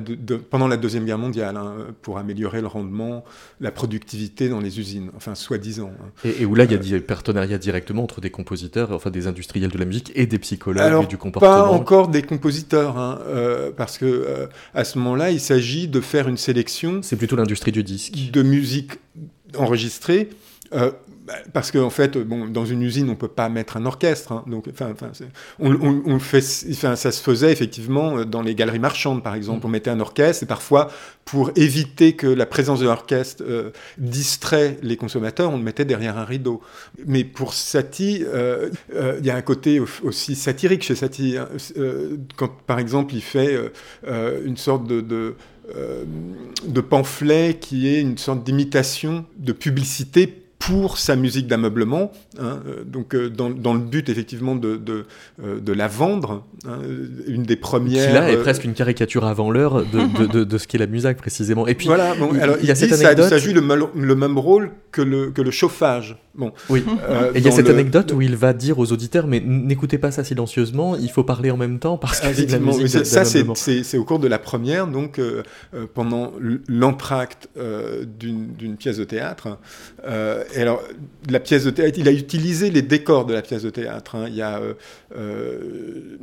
pendant 0.49 0.67
la 0.67 0.77
Deuxième 0.77 1.05
Guerre 1.05 1.17
mondiale 1.17 1.55
hein, 1.57 1.75
pour 2.01 2.17
améliorer 2.17 2.61
le 2.61 2.67
rendement, 2.67 3.23
la 3.61 3.71
productivité 3.71 4.49
dans 4.49 4.59
les 4.59 4.79
usines, 4.79 5.11
enfin 5.15 5.35
soi-disant. 5.35 5.91
Hein. 6.01 6.29
Et, 6.39 6.45
où 6.45 6.55
là, 6.55 6.63
il 6.63 6.71
y 6.71 6.75
a 6.75 6.77
des 6.77 6.99
partenariats 6.99 7.59
directement 7.59 8.03
entre 8.03 8.19
des 8.19 8.31
compositeurs, 8.31 8.91
enfin 8.91 9.11
des 9.11 9.27
industriels 9.27 9.71
de 9.71 9.77
la 9.77 9.85
musique 9.85 10.11
et 10.15 10.25
des 10.25 10.39
psychologues 10.39 11.03
et 11.03 11.07
du 11.07 11.17
comportement 11.17 11.53
Pas 11.53 11.67
encore 11.67 12.07
des 12.07 12.23
compositeurs, 12.23 12.97
hein, 12.97 13.19
euh, 13.27 13.71
parce 13.75 13.97
que 13.97 14.49
à 14.73 14.83
ce 14.83 14.97
moment-là, 14.97 15.31
il 15.31 15.39
s'agit 15.39 15.87
de 15.87 16.01
faire 16.01 16.27
une 16.27 16.37
sélection. 16.37 17.01
C'est 17.03 17.15
plutôt 17.15 17.35
l'industrie 17.35 17.71
du 17.71 17.83
disque. 17.83 18.31
De 18.31 18.41
musique 18.41 18.93
enregistrée. 19.57 20.29
Parce 21.53 21.71
qu'en 21.71 21.83
en 21.83 21.89
fait, 21.89 22.17
bon, 22.17 22.47
dans 22.47 22.65
une 22.65 22.81
usine, 22.81 23.09
on 23.09 23.15
peut 23.15 23.27
pas 23.27 23.47
mettre 23.49 23.77
un 23.77 23.85
orchestre. 23.85 24.31
Hein, 24.31 24.43
donc, 24.47 24.67
enfin, 24.69 24.93
on, 25.59 26.01
on, 26.05 26.19
fait, 26.19 26.41
ça 26.41 26.95
se 26.95 27.21
faisait 27.21 27.51
effectivement 27.51 28.17
euh, 28.17 28.25
dans 28.25 28.41
les 28.41 28.55
galeries 28.55 28.79
marchandes, 28.79 29.23
par 29.23 29.35
exemple. 29.35 29.61
Mm. 29.61 29.65
On 29.65 29.69
mettait 29.69 29.89
un 29.89 29.99
orchestre 29.99 30.43
et 30.43 30.45
parfois, 30.45 30.91
pour 31.25 31.51
éviter 31.55 32.15
que 32.15 32.27
la 32.27 32.45
présence 32.45 32.79
de 32.79 32.85
l'orchestre 32.85 33.43
euh, 33.47 33.71
distrait 33.97 34.77
les 34.81 34.97
consommateurs, 34.97 35.51
on 35.51 35.57
le 35.57 35.63
mettait 35.63 35.85
derrière 35.85 36.17
un 36.17 36.25
rideau. 36.25 36.61
Mais 37.05 37.23
pour 37.23 37.53
Satie, 37.53 38.25
euh, 38.27 38.69
il 39.19 39.25
y 39.25 39.29
a 39.29 39.35
un 39.35 39.41
côté 39.41 39.79
aussi 39.79 40.35
satirique 40.35 40.83
chez 40.83 40.95
Satie. 40.95 41.37
Hein. 41.37 41.47
quand, 42.35 42.49
par 42.63 42.79
exemple, 42.79 43.13
il 43.13 43.21
fait 43.21 43.57
une 44.45 44.57
sorte 44.57 44.87
de, 44.87 45.01
de 45.01 45.35
de 46.65 46.81
pamphlet 46.81 47.57
qui 47.59 47.87
est 47.87 48.01
une 48.01 48.17
sorte 48.17 48.43
d'imitation 48.43 49.25
de 49.37 49.53
publicité 49.53 50.42
pour 50.67 50.97
sa 50.97 51.15
musique 51.15 51.47
d'ameublement, 51.47 52.11
hein, 52.39 52.59
euh, 52.67 52.83
donc 52.85 53.15
euh, 53.15 53.29
dans, 53.29 53.49
dans, 53.49 53.73
le 53.73 53.81
but 53.81 54.07
effectivement 54.07 54.55
de, 54.55 54.77
de, 54.77 55.05
euh, 55.43 55.59
de 55.59 55.73
la 55.73 55.87
vendre, 55.87 56.45
hein, 56.65 56.77
une 57.27 57.43
des 57.43 57.57
premières. 57.57 58.07
Qui 58.07 58.13
là 58.13 58.31
est 58.31 58.37
presque 58.37 58.63
une 58.63 58.73
caricature 58.73 59.25
avant 59.25 59.51
l'heure 59.51 59.83
de, 59.83 60.27
de, 60.27 60.43
de, 60.43 60.57
ce 60.57 60.67
qu'est 60.67 60.77
la 60.77 60.87
musique 60.87 61.17
précisément. 61.17 61.67
Et 61.67 61.75
puis 61.75 61.87
voilà, 61.87 62.15
bon, 62.15 62.33
alors, 62.39 62.55
il, 62.61 62.67
y 62.67 62.71
a 62.71 62.75
cette 62.75 62.93
anecdote. 62.93 63.25
Ça, 63.25 63.31
ça 63.31 63.37
joue 63.39 63.53
le, 63.53 63.61
le, 63.93 64.15
même 64.15 64.37
rôle 64.37 64.71
que 64.91 65.01
le, 65.01 65.31
que 65.31 65.41
le 65.41 65.51
chauffage. 65.51 66.17
Bon, 66.35 66.51
oui. 66.69 66.83
et 67.35 67.37
il 67.37 67.45
y 67.45 67.47
a 67.47 67.51
cette 67.51 67.69
anecdote 67.69 68.11
où 68.11 68.21
il 68.21 68.35
va 68.35 68.53
dire 68.53 68.79
aux 68.79 68.91
auditeurs 68.91 69.27
mais 69.27 69.39
n'écoutez 69.39 69.97
pas 69.97 70.11
ça 70.11 70.23
silencieusement, 70.23 70.95
il 70.95 71.11
faut 71.11 71.23
parler 71.23 71.51
en 71.51 71.57
même 71.57 71.79
temps 71.79 71.97
parce 71.97 72.19
que 72.19 72.33
c'est 72.33 72.49
la 72.49 72.59
musique. 72.59 73.05
Ça 73.05 73.23
c'est 73.25 73.97
au 73.97 74.05
cours 74.05 74.19
de 74.19 74.27
la 74.27 74.39
première, 74.39 74.87
donc 74.87 75.21
pendant 75.93 76.33
l'entracte 76.67 77.49
d'une 78.19 78.77
pièce 78.77 78.97
de 78.97 79.03
théâtre 79.03 79.59
et 80.55 80.61
alors, 80.61 80.81
la 81.29 81.39
pièce 81.39 81.65
de 81.65 81.69
théâtre, 81.69 81.97
il 81.97 82.07
a 82.07 82.11
utilisé 82.11 82.71
les 82.71 82.81
décors 82.81 83.25
de 83.25 83.33
la 83.33 83.41
pièce 83.41 83.63
de 83.63 83.69
théâtre. 83.69 84.15
Hein. 84.15 84.25
Il 84.27 84.35
y 84.35 84.41
a 84.41 84.59
euh, 84.59 84.73
euh, 85.15 86.17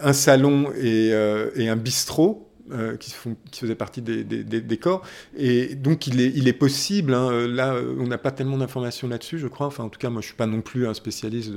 un 0.00 0.12
salon 0.12 0.70
et, 0.78 1.10
euh, 1.12 1.50
et 1.56 1.68
un 1.68 1.76
bistrot 1.76 2.48
euh, 2.72 2.96
qui, 2.96 3.12
font, 3.12 3.36
faisaient 3.52 3.74
partie 3.74 4.02
des, 4.02 4.24
des, 4.24 4.60
décors. 4.60 5.02
Et 5.36 5.74
donc, 5.74 6.06
il 6.06 6.48
est, 6.48 6.52
possible, 6.52 7.14
hein, 7.14 7.46
là, 7.46 7.74
euh, 7.74 7.96
on 7.98 8.06
n'a 8.06 8.18
pas 8.18 8.30
tellement 8.30 8.58
d'informations 8.58 9.08
là-dessus, 9.08 9.38
je 9.38 9.46
crois. 9.46 9.66
Enfin, 9.66 9.84
en 9.84 9.88
tout 9.88 9.98
cas, 9.98 10.10
moi, 10.10 10.20
je 10.20 10.26
ne 10.26 10.28
suis 10.28 10.36
pas 10.36 10.46
non 10.46 10.62
plus 10.62 10.86
un 10.86 10.94
spécialiste 10.94 11.52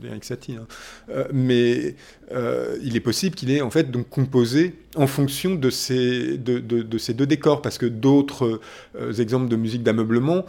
d'Eric 0.00 0.24
Satie. 0.24 0.56
Hein. 0.56 0.66
Euh, 1.08 1.24
mais 1.32 1.96
euh, 2.32 2.76
il 2.82 2.96
est 2.96 3.00
possible 3.00 3.34
qu'il 3.34 3.50
ait, 3.50 3.60
en 3.60 3.70
fait, 3.70 3.90
donc 3.90 4.08
composé 4.08 4.74
en 4.96 5.06
fonction 5.06 5.54
de 5.54 5.70
ces, 5.70 6.38
de, 6.38 6.58
de, 6.58 6.82
de 6.82 6.98
ces 6.98 7.14
deux 7.14 7.26
décors, 7.26 7.62
parce 7.62 7.78
que 7.78 7.86
d'autres 7.86 8.60
exemples 9.18 9.48
de 9.48 9.56
musique 9.56 9.82
d'ameublement 9.82 10.44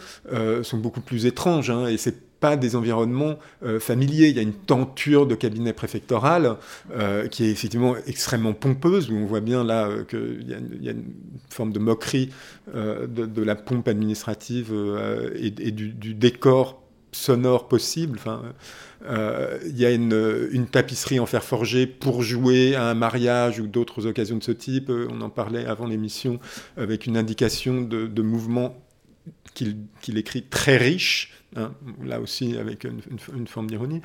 sont 0.63 0.77
beaucoup 0.77 1.01
plus 1.01 1.25
étranges. 1.25 1.69
Hein, 1.69 1.87
et 1.87 1.97
c'est 1.97 2.31
pas 2.41 2.57
des 2.57 2.75
environnements 2.75 3.39
euh, 3.63 3.79
familiers. 3.79 4.27
Il 4.27 4.35
y 4.35 4.39
a 4.39 4.41
une 4.41 4.51
tenture 4.51 5.25
de 5.25 5.35
cabinet 5.35 5.71
préfectoral 5.71 6.57
euh, 6.93 7.27
qui 7.29 7.45
est 7.45 7.51
effectivement 7.51 7.95
extrêmement 8.07 8.53
pompeuse, 8.53 9.09
où 9.09 9.15
on 9.15 9.25
voit 9.25 9.39
bien 9.39 9.63
là 9.63 9.87
euh, 9.87 10.03
qu'il 10.03 10.49
y, 10.49 10.89
a 10.89 10.91
une 10.91 11.13
forme 11.49 11.71
de 11.71 11.79
moquerie 11.79 12.31
de, 12.73 13.43
la 13.43 13.55
pompe 13.55 13.87
administrative 13.87 14.73
et, 15.35 15.47
et 15.47 15.71
du, 15.71 15.89
du, 15.89 16.13
décor 16.13 16.80
sonore 17.11 17.67
possible. 17.67 18.17
Enfin, 18.19 18.41
il 19.65 19.77
y 19.77 19.85
a 19.85 19.91
une, 19.91 20.49
une, 20.51 20.67
tapisserie 20.67 21.19
en 21.19 21.25
fer 21.25 21.43
forgé 21.43 21.87
pour 21.87 22.21
jouer 22.21 22.75
à 22.75 22.85
un 22.85 22.93
mariage 22.93 23.59
ou 23.59 23.67
d'autres 23.67 24.07
occasions 24.07 24.37
de 24.37 24.43
ce 24.43 24.51
type. 24.51 24.89
On 24.89 25.21
en 25.21 25.29
parlait 25.29 25.65
avant 25.65 25.87
l'émission 25.87 26.39
avec 26.77 27.05
une 27.07 27.17
indication 27.17 27.81
de, 27.81 28.07
de 28.07 28.21
mouvement 28.21 28.75
qu'il 29.53 30.17
écrit 30.17 30.43
très 30.43 30.77
riche, 30.77 31.33
hein, 31.55 31.73
là 32.03 32.19
aussi 32.19 32.57
avec 32.57 32.83
une, 32.83 33.01
une, 33.35 33.47
forme 33.47 33.67
d'ironie. 33.67 34.01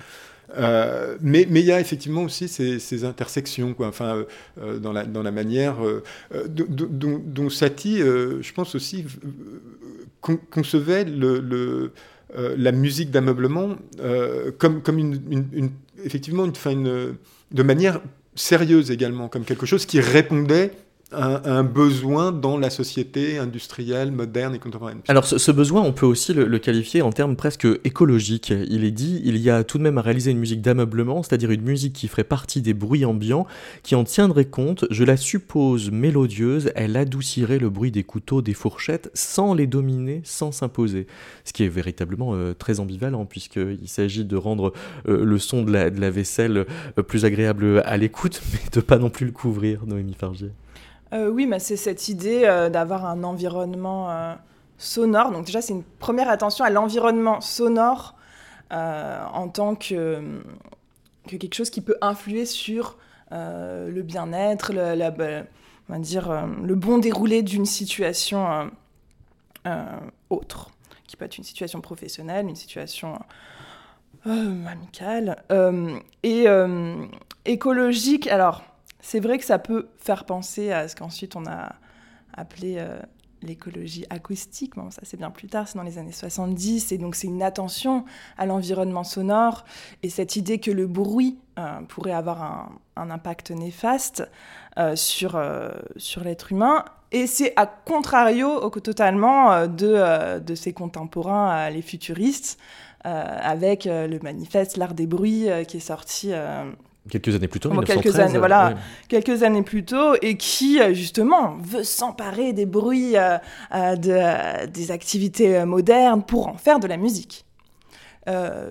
Euh, 0.56 1.16
mais 1.20 1.42
il 1.42 1.58
y 1.58 1.72
a 1.72 1.80
effectivement 1.80 2.22
aussi 2.22 2.48
ces, 2.48 2.78
ces 2.78 3.04
intersections. 3.04 3.74
Enfin, 3.78 4.24
euh, 4.60 4.78
dans, 4.78 4.92
la, 4.92 5.04
dans 5.04 5.22
la 5.22 5.30
manière 5.30 5.76
euh, 5.84 6.02
dont, 6.48 7.50
Satie, 7.50 7.98
je 7.98 8.52
pense 8.52 8.74
aussi, 8.74 9.04
concevait 10.20 11.04
le 11.04 11.92
la 12.34 12.72
musique 12.72 13.10
d'ameublement 13.10 13.76
comme, 14.58 14.82
comme 14.82 14.98
une, 14.98 15.20
une, 15.30 15.70
effectivement 16.04 16.44
une, 16.44 16.54
une, 16.72 17.14
de 17.52 17.62
manière 17.62 18.00
sérieuse 18.34 18.90
également, 18.90 19.28
comme 19.28 19.44
quelque 19.44 19.66
chose 19.66 19.86
qui 19.86 20.00
répondait 20.00 20.72
un, 21.12 21.62
besoin 21.62 22.32
dans 22.32 22.58
la 22.58 22.68
société 22.68 23.38
industrielle, 23.38 24.10
moderne 24.10 24.54
et 24.54 24.58
contemporaine. 24.58 25.00
Alors 25.08 25.24
ce, 25.24 25.52
besoin, 25.52 25.82
on 25.82 25.92
peut 25.92 26.06
aussi 26.06 26.34
le, 26.34 26.58
qualifier 26.58 27.02
en 27.02 27.12
termes 27.12 27.36
presque 27.36 27.66
écologiques. 27.84 28.52
Il 28.68 28.84
est 28.84 28.90
dit, 28.90 29.20
il 29.24 29.36
y 29.36 29.50
a 29.50 29.62
tout 29.62 29.78
de 29.78 29.82
même 29.82 29.98
à 29.98 30.02
réaliser 30.02 30.32
une 30.32 30.38
musique 30.38 30.62
d'ameublement, 30.62 31.22
c'est-à-dire 31.22 31.50
une 31.50 31.62
musique 31.62 31.92
qui 31.92 32.08
ferait 32.08 32.24
partie 32.24 32.60
des 32.60 32.74
bruits 32.74 33.04
ambiants, 33.04 33.46
qui 33.82 33.94
en 33.94 34.04
tiendrait 34.04 34.46
compte, 34.46 34.84
je 34.90 35.04
la 35.04 35.16
suppose 35.16 35.90
mélodieuse, 35.90 36.72
elle 36.74 36.96
adoucirait 36.96 37.58
le 37.58 37.70
bruit 37.70 37.92
des 37.92 38.04
couteaux, 38.04 38.42
des 38.42 38.54
fourchettes, 38.54 39.10
sans 39.14 39.54
les 39.54 39.66
dominer, 39.66 40.22
sans 40.24 40.50
s'imposer. 40.50 41.06
Ce 41.44 41.52
qui 41.52 41.62
est 41.62 41.68
véritablement 41.68 42.34
euh, 42.34 42.52
très 42.52 42.80
ambivalent, 42.80 43.26
puisqu'il 43.26 43.88
s'agit 43.88 44.24
de 44.24 44.36
rendre 44.36 44.72
euh, 45.08 45.24
le 45.24 45.38
son 45.38 45.62
de 45.62 45.72
la, 45.72 46.10
vaisselle 46.10 46.66
euh, 46.98 47.02
plus 47.02 47.24
agréable 47.24 47.82
à 47.84 47.96
l'écoute, 47.96 48.42
mais 48.52 48.60
de 48.72 48.80
pas 48.80 48.98
non 48.98 49.10
plus 49.10 49.26
le 49.26 49.32
couvrir, 49.32 49.86
Noémie 49.86 50.14
Fargier. 50.14 50.50
Euh, 51.12 51.28
oui, 51.28 51.48
c'est 51.58 51.76
cette 51.76 52.08
idée 52.08 52.42
euh, 52.44 52.68
d'avoir 52.68 53.06
un 53.06 53.22
environnement 53.22 54.10
euh, 54.10 54.34
sonore. 54.76 55.30
Donc 55.30 55.46
déjà, 55.46 55.62
c'est 55.62 55.72
une 55.72 55.84
première 55.84 56.28
attention 56.28 56.64
à 56.64 56.70
l'environnement 56.70 57.40
sonore 57.40 58.14
en 58.68 59.48
tant 59.48 59.76
que, 59.76 60.40
que, 61.28 61.36
quelque 61.36 61.54
chose 61.54 61.70
qui 61.70 61.80
peut 61.80 61.96
influer 62.00 62.44
sur 62.44 62.96
le 63.30 64.02
bien-être, 64.02 64.72
va 64.74 65.98
dire, 66.00 66.46
le 66.64 66.74
bon 66.74 66.98
déroulé 66.98 67.42
d'une 67.42 67.64
situation 67.64 68.72
autre, 70.30 70.72
qui 71.06 71.16
peut 71.16 71.24
être 71.24 71.38
une 71.38 71.44
situation 71.44 71.80
professionnelle, 71.80 72.48
une 72.48 72.56
situation 72.56 73.20
amicale 74.24 75.44
et 76.24 76.46
écologique. 77.44 78.26
Alors 78.26 78.64
c'est 79.06 79.20
vrai 79.20 79.38
que 79.38 79.44
ça 79.44 79.60
peut 79.60 79.86
faire 79.98 80.24
penser 80.24 80.72
à 80.72 80.88
ce 80.88 80.96
qu'ensuite 80.96 81.36
on 81.36 81.46
a 81.46 81.76
appelé 82.34 82.74
euh, 82.78 82.98
l'écologie 83.40 84.04
acoustique. 84.10 84.74
Bon, 84.74 84.90
ça 84.90 85.00
c'est 85.04 85.16
bien 85.16 85.30
plus 85.30 85.46
tard, 85.46 85.68
c'est 85.68 85.78
dans 85.78 85.84
les 85.84 85.98
années 85.98 86.10
70. 86.10 86.90
Et 86.90 86.98
donc 86.98 87.14
c'est 87.14 87.28
une 87.28 87.44
attention 87.44 88.04
à 88.36 88.46
l'environnement 88.46 89.04
sonore 89.04 89.64
et 90.02 90.10
cette 90.10 90.34
idée 90.34 90.58
que 90.58 90.72
le 90.72 90.88
bruit 90.88 91.38
euh, 91.56 91.82
pourrait 91.82 92.14
avoir 92.14 92.42
un, 92.96 93.10
impact 93.10 93.52
néfaste 93.52 94.28
euh, 94.76 94.96
sur, 94.96 95.40
sur 95.96 96.24
l'être 96.24 96.50
humain. 96.50 96.84
Et 97.12 97.28
c'est 97.28 97.52
à 97.54 97.66
contrario 97.66 98.68
totalement 98.70 99.68
de, 99.68 100.40
de 100.40 100.54
ses 100.56 100.72
contemporains, 100.72 101.70
les 101.70 101.82
futuristes, 101.82 102.58
avec 103.04 103.84
le 103.84 104.18
manifeste 104.18 104.76
L'art 104.76 104.94
des 104.94 105.06
bruits 105.06 105.46
qui 105.68 105.76
est 105.76 105.80
sorti 105.80 106.32
quelques 107.10 107.34
années 107.34 107.48
plus 107.48 107.60
tôt, 107.60 107.70
quelques 107.82 108.18
années, 108.18 108.38
voilà, 108.38 108.74
quelques 109.08 109.42
années 109.42 109.62
plus 109.62 109.84
tôt, 109.84 110.14
et 110.22 110.36
qui 110.36 110.80
euh, 110.80 110.94
justement 110.94 111.56
veut 111.60 111.84
s'emparer 111.84 112.52
des 112.52 112.66
bruits, 112.66 113.16
euh, 113.16 113.38
euh, 113.74 113.96
de, 113.96 114.66
des 114.66 114.90
activités 114.90 115.64
modernes 115.64 116.22
pour 116.22 116.48
en 116.48 116.56
faire 116.56 116.78
de 116.78 116.86
la 116.86 116.96
musique. 116.96 117.44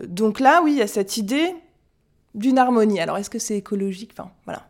donc 0.08 0.40
là, 0.40 0.62
oui, 0.64 0.74
il 0.74 0.78
y 0.78 0.82
a 0.82 0.88
cette 0.88 1.18
idée 1.18 1.56
d'une 2.34 2.58
harmonie. 2.58 3.00
Alors, 3.00 3.18
est-ce 3.18 3.30
que 3.30 3.40
c'est 3.40 3.58
écologique? 3.58 4.12
Enfin, 4.18 4.30
voilà. 4.46 4.68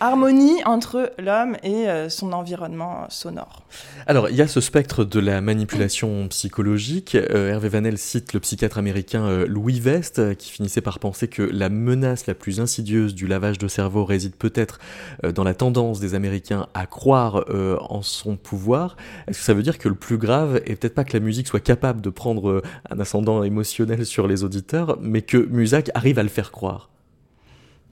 Harmonie 0.00 0.62
entre 0.64 1.12
l'homme 1.18 1.56
et 1.62 1.88
euh, 1.88 2.08
son 2.08 2.32
environnement 2.32 3.06
sonore. 3.08 3.62
Alors, 4.06 4.28
il 4.28 4.36
y 4.36 4.42
a 4.42 4.48
ce 4.48 4.60
spectre 4.60 5.04
de 5.04 5.20
la 5.20 5.40
manipulation 5.40 6.28
psychologique. 6.28 7.14
Euh, 7.14 7.50
Hervé 7.50 7.68
Vanel 7.68 7.98
cite 7.98 8.32
le 8.32 8.40
psychiatre 8.40 8.78
américain 8.78 9.24
euh, 9.24 9.46
Louis 9.46 9.80
Vest, 9.80 10.36
qui 10.36 10.50
finissait 10.50 10.80
par 10.80 10.98
penser 10.98 11.28
que 11.28 11.42
la 11.42 11.68
menace 11.68 12.26
la 12.26 12.34
plus 12.34 12.60
insidieuse 12.60 13.14
du 13.14 13.26
lavage 13.26 13.58
de 13.58 13.68
cerveau 13.68 14.04
réside 14.04 14.34
peut-être 14.34 14.78
dans 15.22 15.44
la 15.44 15.54
tendance 15.54 16.00
des 16.00 16.14
Américains 16.14 16.66
à 16.74 16.86
croire 16.86 17.44
en 17.90 18.02
son 18.02 18.36
pouvoir. 18.36 18.96
Est-ce 19.28 19.38
que 19.38 19.44
ça 19.44 19.54
veut 19.54 19.62
dire 19.62 19.78
que 19.78 19.88
le 19.88 19.94
plus 19.94 20.18
grave 20.18 20.60
est 20.66 20.76
peut-être 20.76 20.94
pas 20.94 21.04
que 21.04 21.16
la 21.16 21.20
musique 21.20 21.46
soit 21.46 21.60
capable 21.60 22.00
de 22.00 22.10
prendre 22.10 22.62
un 22.90 23.00
ascendant 23.00 23.42
émotionnel 23.42 24.06
sur 24.06 24.26
les 24.26 24.44
auditeurs, 24.44 24.98
mais 25.00 25.22
que 25.22 25.36
Musac 25.36 25.90
arrive 25.94 26.18
à 26.18 26.22
le 26.22 26.28
faire 26.28 26.50
croire? 26.50 26.90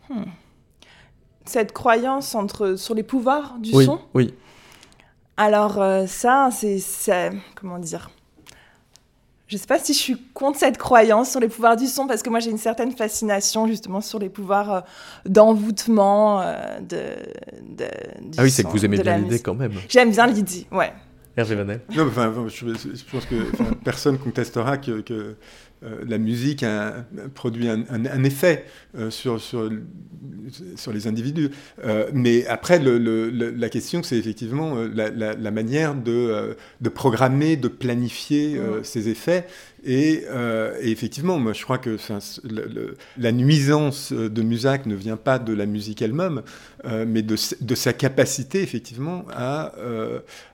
Hmm 0.08 0.24
cette 1.44 1.72
croyance 1.72 2.34
entre, 2.34 2.76
sur 2.76 2.94
les 2.94 3.02
pouvoirs 3.02 3.56
du 3.58 3.70
oui, 3.74 3.84
son. 3.84 4.00
Oui. 4.14 4.34
Alors 5.36 5.80
euh, 5.80 6.06
ça, 6.06 6.50
c'est 6.52 7.30
comment 7.54 7.78
dire? 7.78 8.10
Je 9.48 9.56
ne 9.56 9.60
sais 9.60 9.66
pas 9.66 9.78
si 9.78 9.92
je 9.92 9.98
suis 9.98 10.16
contre 10.32 10.58
cette 10.58 10.78
croyance 10.78 11.30
sur 11.30 11.40
les 11.40 11.48
pouvoirs 11.48 11.76
du 11.76 11.86
son 11.86 12.06
parce 12.06 12.22
que 12.22 12.30
moi 12.30 12.40
j'ai 12.40 12.50
une 12.50 12.58
certaine 12.58 12.92
fascination 12.92 13.66
justement 13.66 14.00
sur 14.00 14.18
les 14.18 14.30
pouvoirs 14.30 14.72
euh, 14.72 14.80
d'envoûtement 15.26 16.40
euh, 16.40 16.80
de, 16.80 17.76
de, 17.76 17.84
Ah 18.38 18.44
oui, 18.44 18.50
c'est 18.50 18.64
que 18.64 18.68
vous 18.68 18.84
aimez 18.84 18.98
bien 18.98 19.18
l'idée 19.18 19.40
quand 19.40 19.54
même. 19.54 19.72
J'aime 19.88 20.10
bien 20.10 20.26
l'idée, 20.26 20.66
ouais. 20.72 20.92
Hervé 21.36 21.54
Vanel. 21.54 21.80
Non, 21.94 22.06
enfin, 22.06 22.32
je, 22.48 22.64
pense 23.10 23.24
que 23.26 23.74
personne 23.84 24.18
contestera 24.18 24.76
que 24.76 25.36
la 26.06 26.18
musique 26.18 26.62
a, 26.62 27.04
produit 27.34 27.68
un, 27.68 28.24
effet 28.24 28.66
euh, 28.96 29.10
sur, 29.10 29.40
sur, 29.40 29.70
sur, 30.76 30.92
les 30.92 31.06
individus. 31.06 31.50
Euh, 31.84 32.10
mais 32.12 32.46
après, 32.46 32.78
la 32.78 33.68
question, 33.68 34.02
c'est 34.02 34.16
effectivement 34.16 34.76
la, 34.94 35.50
manière 35.50 35.94
de, 35.94 36.56
de, 36.80 36.88
programmer, 36.88 37.56
de 37.56 37.68
planifier 37.68 38.60
ces 38.82 39.08
effets. 39.08 39.46
Et, 39.84 40.24
effectivement, 40.80 41.38
moi, 41.38 41.52
je 41.52 41.62
crois 41.64 41.78
que 41.78 41.96
la 43.18 43.32
nuisance 43.32 44.12
de 44.12 44.42
Musac 44.42 44.86
ne 44.86 44.94
vient 44.94 45.16
pas 45.16 45.38
de 45.38 45.52
la 45.52 45.66
musique 45.66 46.02
elle-même, 46.02 46.42
mais 46.84 47.22
de, 47.22 47.36
de, 47.60 47.74
sa 47.74 47.92
capacité, 47.92 48.62
effectivement, 48.62 49.24
à, 49.32 49.72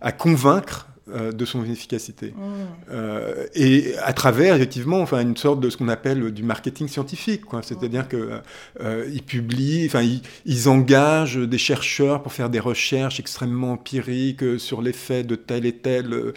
à 0.00 0.12
convaincre 0.12 0.88
euh, 1.12 1.32
de 1.32 1.44
son 1.44 1.64
efficacité. 1.64 2.34
Mmh. 2.36 2.42
Euh, 2.90 3.46
et 3.54 3.94
à 4.02 4.12
travers, 4.12 4.56
effectivement, 4.56 5.00
enfin, 5.00 5.20
une 5.20 5.36
sorte 5.36 5.60
de 5.60 5.70
ce 5.70 5.76
qu'on 5.76 5.88
appelle 5.88 6.30
du 6.32 6.42
marketing 6.42 6.88
scientifique. 6.88 7.42
C'est-à-dire 7.62 8.04
mmh. 8.04 8.08
qu'ils 8.08 8.40
euh, 8.80 9.18
publient, 9.26 9.86
enfin, 9.86 10.02
ils, 10.44 10.68
engagent 10.68 11.38
des 11.38 11.58
chercheurs 11.58 12.22
pour 12.22 12.32
faire 12.32 12.50
des 12.50 12.60
recherches 12.60 13.20
extrêmement 13.20 13.72
empiriques 13.72 14.58
sur 14.58 14.82
l'effet 14.82 15.22
de 15.22 15.34
telle 15.34 15.66
et 15.66 15.76
telle 15.76 16.32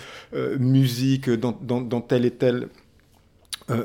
musique 0.60 1.30
dans, 1.30 1.58
dans, 1.62 2.02
tel 2.02 2.26
et 2.26 2.32
tel 2.32 2.68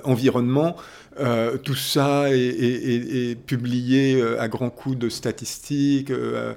environnement. 0.04 0.76
Euh, 1.18 1.56
tout 1.56 1.74
ça 1.74 2.26
est, 2.30 3.36
publié 3.46 4.20
euh, 4.20 4.40
à 4.40 4.48
grands 4.48 4.70
coups 4.70 4.98
de 4.98 5.08
statistiques 5.08 6.10
euh, 6.10 6.54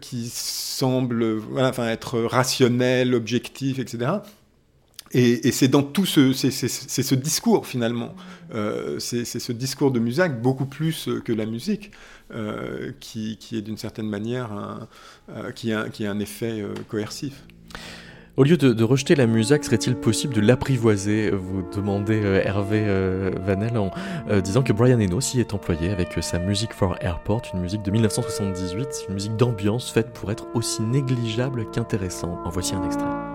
qui 0.00 0.30
semblent 0.32 1.42
être 1.78 2.20
rationnels, 2.20 3.14
objectifs, 3.14 3.78
etc. 3.78 4.12
Et, 5.14 5.52
c'est 5.52 5.68
dans 5.68 5.82
tout 5.82 6.06
ce, 6.06 7.14
discours 7.14 7.66
finalement, 7.66 8.14
c'est, 8.98 9.24
ce 9.26 9.52
discours 9.52 9.90
de 9.90 10.00
Musac 10.00 10.40
beaucoup 10.40 10.64
plus 10.64 11.10
que 11.22 11.32
la 11.34 11.44
musique 11.44 11.90
qui, 12.98 13.38
est 13.52 13.60
d'une 13.60 13.76
certaine 13.76 14.08
manière 14.08 14.88
qui 15.54 15.74
a 15.74 16.10
un 16.10 16.18
effet 16.18 16.64
coercif. 16.88 17.44
Au 18.38 18.44
lieu 18.44 18.56
de, 18.56 18.82
rejeter 18.82 19.14
la 19.14 19.26
musique, 19.26 19.62
serait-il 19.62 19.94
possible 19.94 20.32
de 20.32 20.40
l'apprivoiser 20.40 21.30
Vous 21.30 21.62
demandez 21.74 22.18
euh, 22.24 22.40
Hervé 22.42 22.82
euh, 22.86 23.30
Vanel 23.44 23.76
en 23.76 23.90
euh, 24.30 24.40
disant 24.40 24.62
que 24.62 24.72
Brian 24.72 24.98
Eno 24.98 25.20
s'y 25.20 25.38
est 25.38 25.52
employé 25.52 25.90
avec 25.90 26.16
sa 26.22 26.38
Music 26.38 26.72
for 26.72 26.96
Airport, 27.02 27.42
une 27.52 27.60
musique 27.60 27.82
de 27.82 27.90
1978, 27.90 29.04
une 29.08 29.14
musique 29.14 29.36
d'ambiance 29.36 29.90
faite 29.90 30.14
pour 30.14 30.32
être 30.32 30.46
aussi 30.54 30.80
négligeable 30.80 31.70
qu'intéressante. 31.72 32.38
En 32.46 32.48
voici 32.48 32.74
un 32.74 32.82
extrait. 32.86 33.31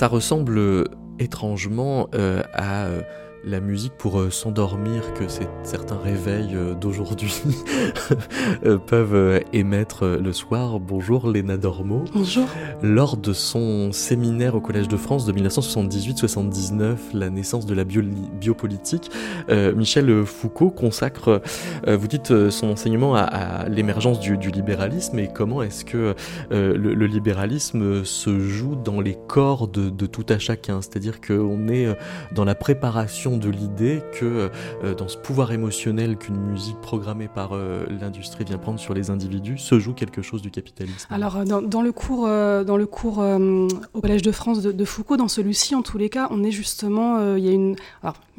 Ça 0.00 0.08
ressemble 0.08 0.88
étrangement 1.18 2.08
euh, 2.14 2.42
à 2.54 2.86
euh, 2.86 3.02
la 3.44 3.60
musique 3.60 3.92
pour 3.96 4.20
euh, 4.20 4.30
s'endormir 4.30 5.14
que 5.14 5.24
certains 5.62 5.96
réveils 5.96 6.54
euh, 6.54 6.74
d'aujourd'hui 6.74 7.42
euh, 8.64 8.78
peuvent 8.78 9.40
émettre 9.52 10.04
le 10.04 10.32
soir. 10.32 10.78
Bonjour 10.78 11.30
Léna 11.30 11.56
Dormo. 11.56 12.04
Bonjour. 12.12 12.46
Lors 12.82 13.16
de 13.16 13.32
son 13.32 13.92
séminaire 13.92 14.54
au 14.54 14.60
Collège 14.60 14.88
de 14.88 14.96
France 14.96 15.24
de 15.24 15.32
1978-79, 15.32 16.96
la 17.14 17.30
naissance 17.30 17.66
de 17.66 17.74
la 17.74 17.84
biopolitique, 17.84 19.10
Michel 19.48 20.24
Foucault 20.24 20.70
consacre, 20.70 21.42
vous 21.86 22.08
dites, 22.08 22.50
son 22.50 22.70
enseignement 22.70 23.14
à, 23.14 23.68
l'émergence 23.68 24.20
du, 24.20 24.36
libéralisme 24.50 25.18
et 25.18 25.28
comment 25.32 25.62
est-ce 25.62 25.84
que 25.84 26.14
le, 26.50 27.06
libéralisme 27.06 28.04
se 28.04 28.40
joue 28.40 28.76
dans 28.76 29.00
les 29.00 29.16
corps 29.28 29.68
de, 29.68 29.90
de 29.90 30.06
tout 30.06 30.26
à 30.28 30.38
chacun. 30.38 30.80
C'est-à-dire 30.80 31.20
qu'on 31.20 31.68
est 31.68 31.88
dans 32.32 32.44
la 32.44 32.54
préparation 32.54 33.29
de 33.36 33.48
l'idée 33.48 34.02
que 34.12 34.50
euh, 34.84 34.94
dans 34.94 35.08
ce 35.08 35.16
pouvoir 35.16 35.52
émotionnel 35.52 36.16
qu'une 36.16 36.36
musique 36.36 36.80
programmée 36.80 37.28
par 37.28 37.50
euh, 37.52 37.84
l'industrie 37.88 38.44
vient 38.44 38.58
prendre 38.58 38.80
sur 38.80 38.94
les 38.94 39.10
individus, 39.10 39.58
se 39.58 39.78
joue 39.78 39.92
quelque 39.92 40.22
chose 40.22 40.42
du 40.42 40.50
capitalisme. 40.50 41.06
Alors, 41.10 41.36
euh, 41.36 41.44
dans, 41.44 41.82
le 41.82 41.92
cours, 41.92 42.26
dans 42.26 42.76
le 42.76 42.86
cours 42.86 43.18
au 43.18 44.00
Collège 44.00 44.22
de 44.22 44.32
France 44.32 44.62
de, 44.62 44.84
Foucault, 44.84 45.16
dans 45.16 45.28
celui-ci, 45.28 45.74
en 45.74 45.82
tous 45.82 45.98
les 45.98 46.08
cas, 46.08 46.28
on 46.30 46.42
est 46.42 46.50
justement, 46.50 47.36
il 47.36 47.44
y 47.44 47.48
a 47.48 47.52
une, 47.52 47.76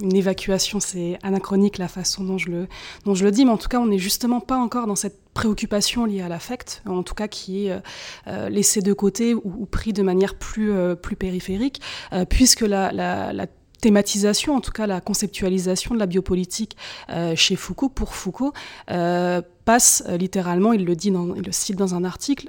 une 0.02 0.16
évacuation, 0.16 0.80
c'est 0.80 1.18
anachronique 1.24 1.78
la 1.78 1.88
façon 1.88 2.24
dont 2.24 2.38
je, 2.38 2.50
le, 2.50 2.68
dont 3.06 3.16
je 3.16 3.24
le 3.24 3.32
dis, 3.32 3.46
mais 3.46 3.52
en 3.52 3.58
tout 3.58 3.70
cas, 3.70 3.80
on 3.80 3.88
n'est 3.88 4.00
justement 4.00 4.40
pas 4.40 4.58
encore 4.58 4.88
dans 4.88 4.96
cette 4.96 5.20
préoccupation 5.34 6.06
liée 6.06 6.22
à 6.22 6.28
l'affect, 6.28 6.82
en 6.86 7.04
tout 7.04 7.14
cas 7.14 7.28
qui 7.28 7.68
est 7.68 7.82
euh, 8.28 8.50
laissée 8.50 8.82
de 8.82 8.94
côté 8.94 9.34
ou, 9.34 9.66
pris 9.66 9.94
de 9.94 10.04
manière 10.04 10.36
plus, 10.36 10.74
plus 11.02 11.16
périphérique, 11.16 11.82
puisque 12.30 12.62
la, 12.62 12.92
la 12.92 13.48
thématisation, 13.82 14.56
en 14.56 14.62
tout 14.62 14.72
cas 14.72 14.88
la 14.88 15.02
conceptualisation 15.02 15.96
de 15.96 16.00
la 16.00 16.06
biopolitique 16.06 16.78
euh, 17.10 17.36
chez 17.36 17.56
Foucault, 17.56 17.90
pour 17.90 18.14
Foucault, 18.14 18.54
euh, 18.92 19.42
passe 19.66 20.04
euh, 20.08 20.18
littéralement, 20.18 20.72
il 20.72 20.86
le 20.86 20.96
dit, 20.96 21.12
dans, 21.12 21.36
il 21.36 21.44
le 21.44 21.52
cite 21.52 21.76
dans 21.76 21.96
un 21.96 22.04
article, 22.04 22.48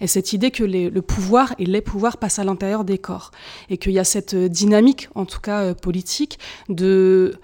et 0.00 0.06
cette 0.06 0.32
idée 0.32 0.50
que 0.50 0.64
le 0.64 1.02
pouvoir 1.02 1.54
et 1.58 1.66
les 1.66 1.80
pouvoirs 1.80 2.16
passent 2.16 2.38
à 2.38 2.44
l'intérieur 2.44 2.84
des 2.84 2.98
corps, 2.98 3.30
et 3.68 3.76
qu'il 3.76 3.92
y 3.92 3.98
a 3.98 4.04
cette 4.04 4.34
dynamique, 4.34 5.08
en 5.14 5.26
tout 5.26 5.40
cas 5.40 5.74
politique, 5.74 6.38
de 6.68 7.34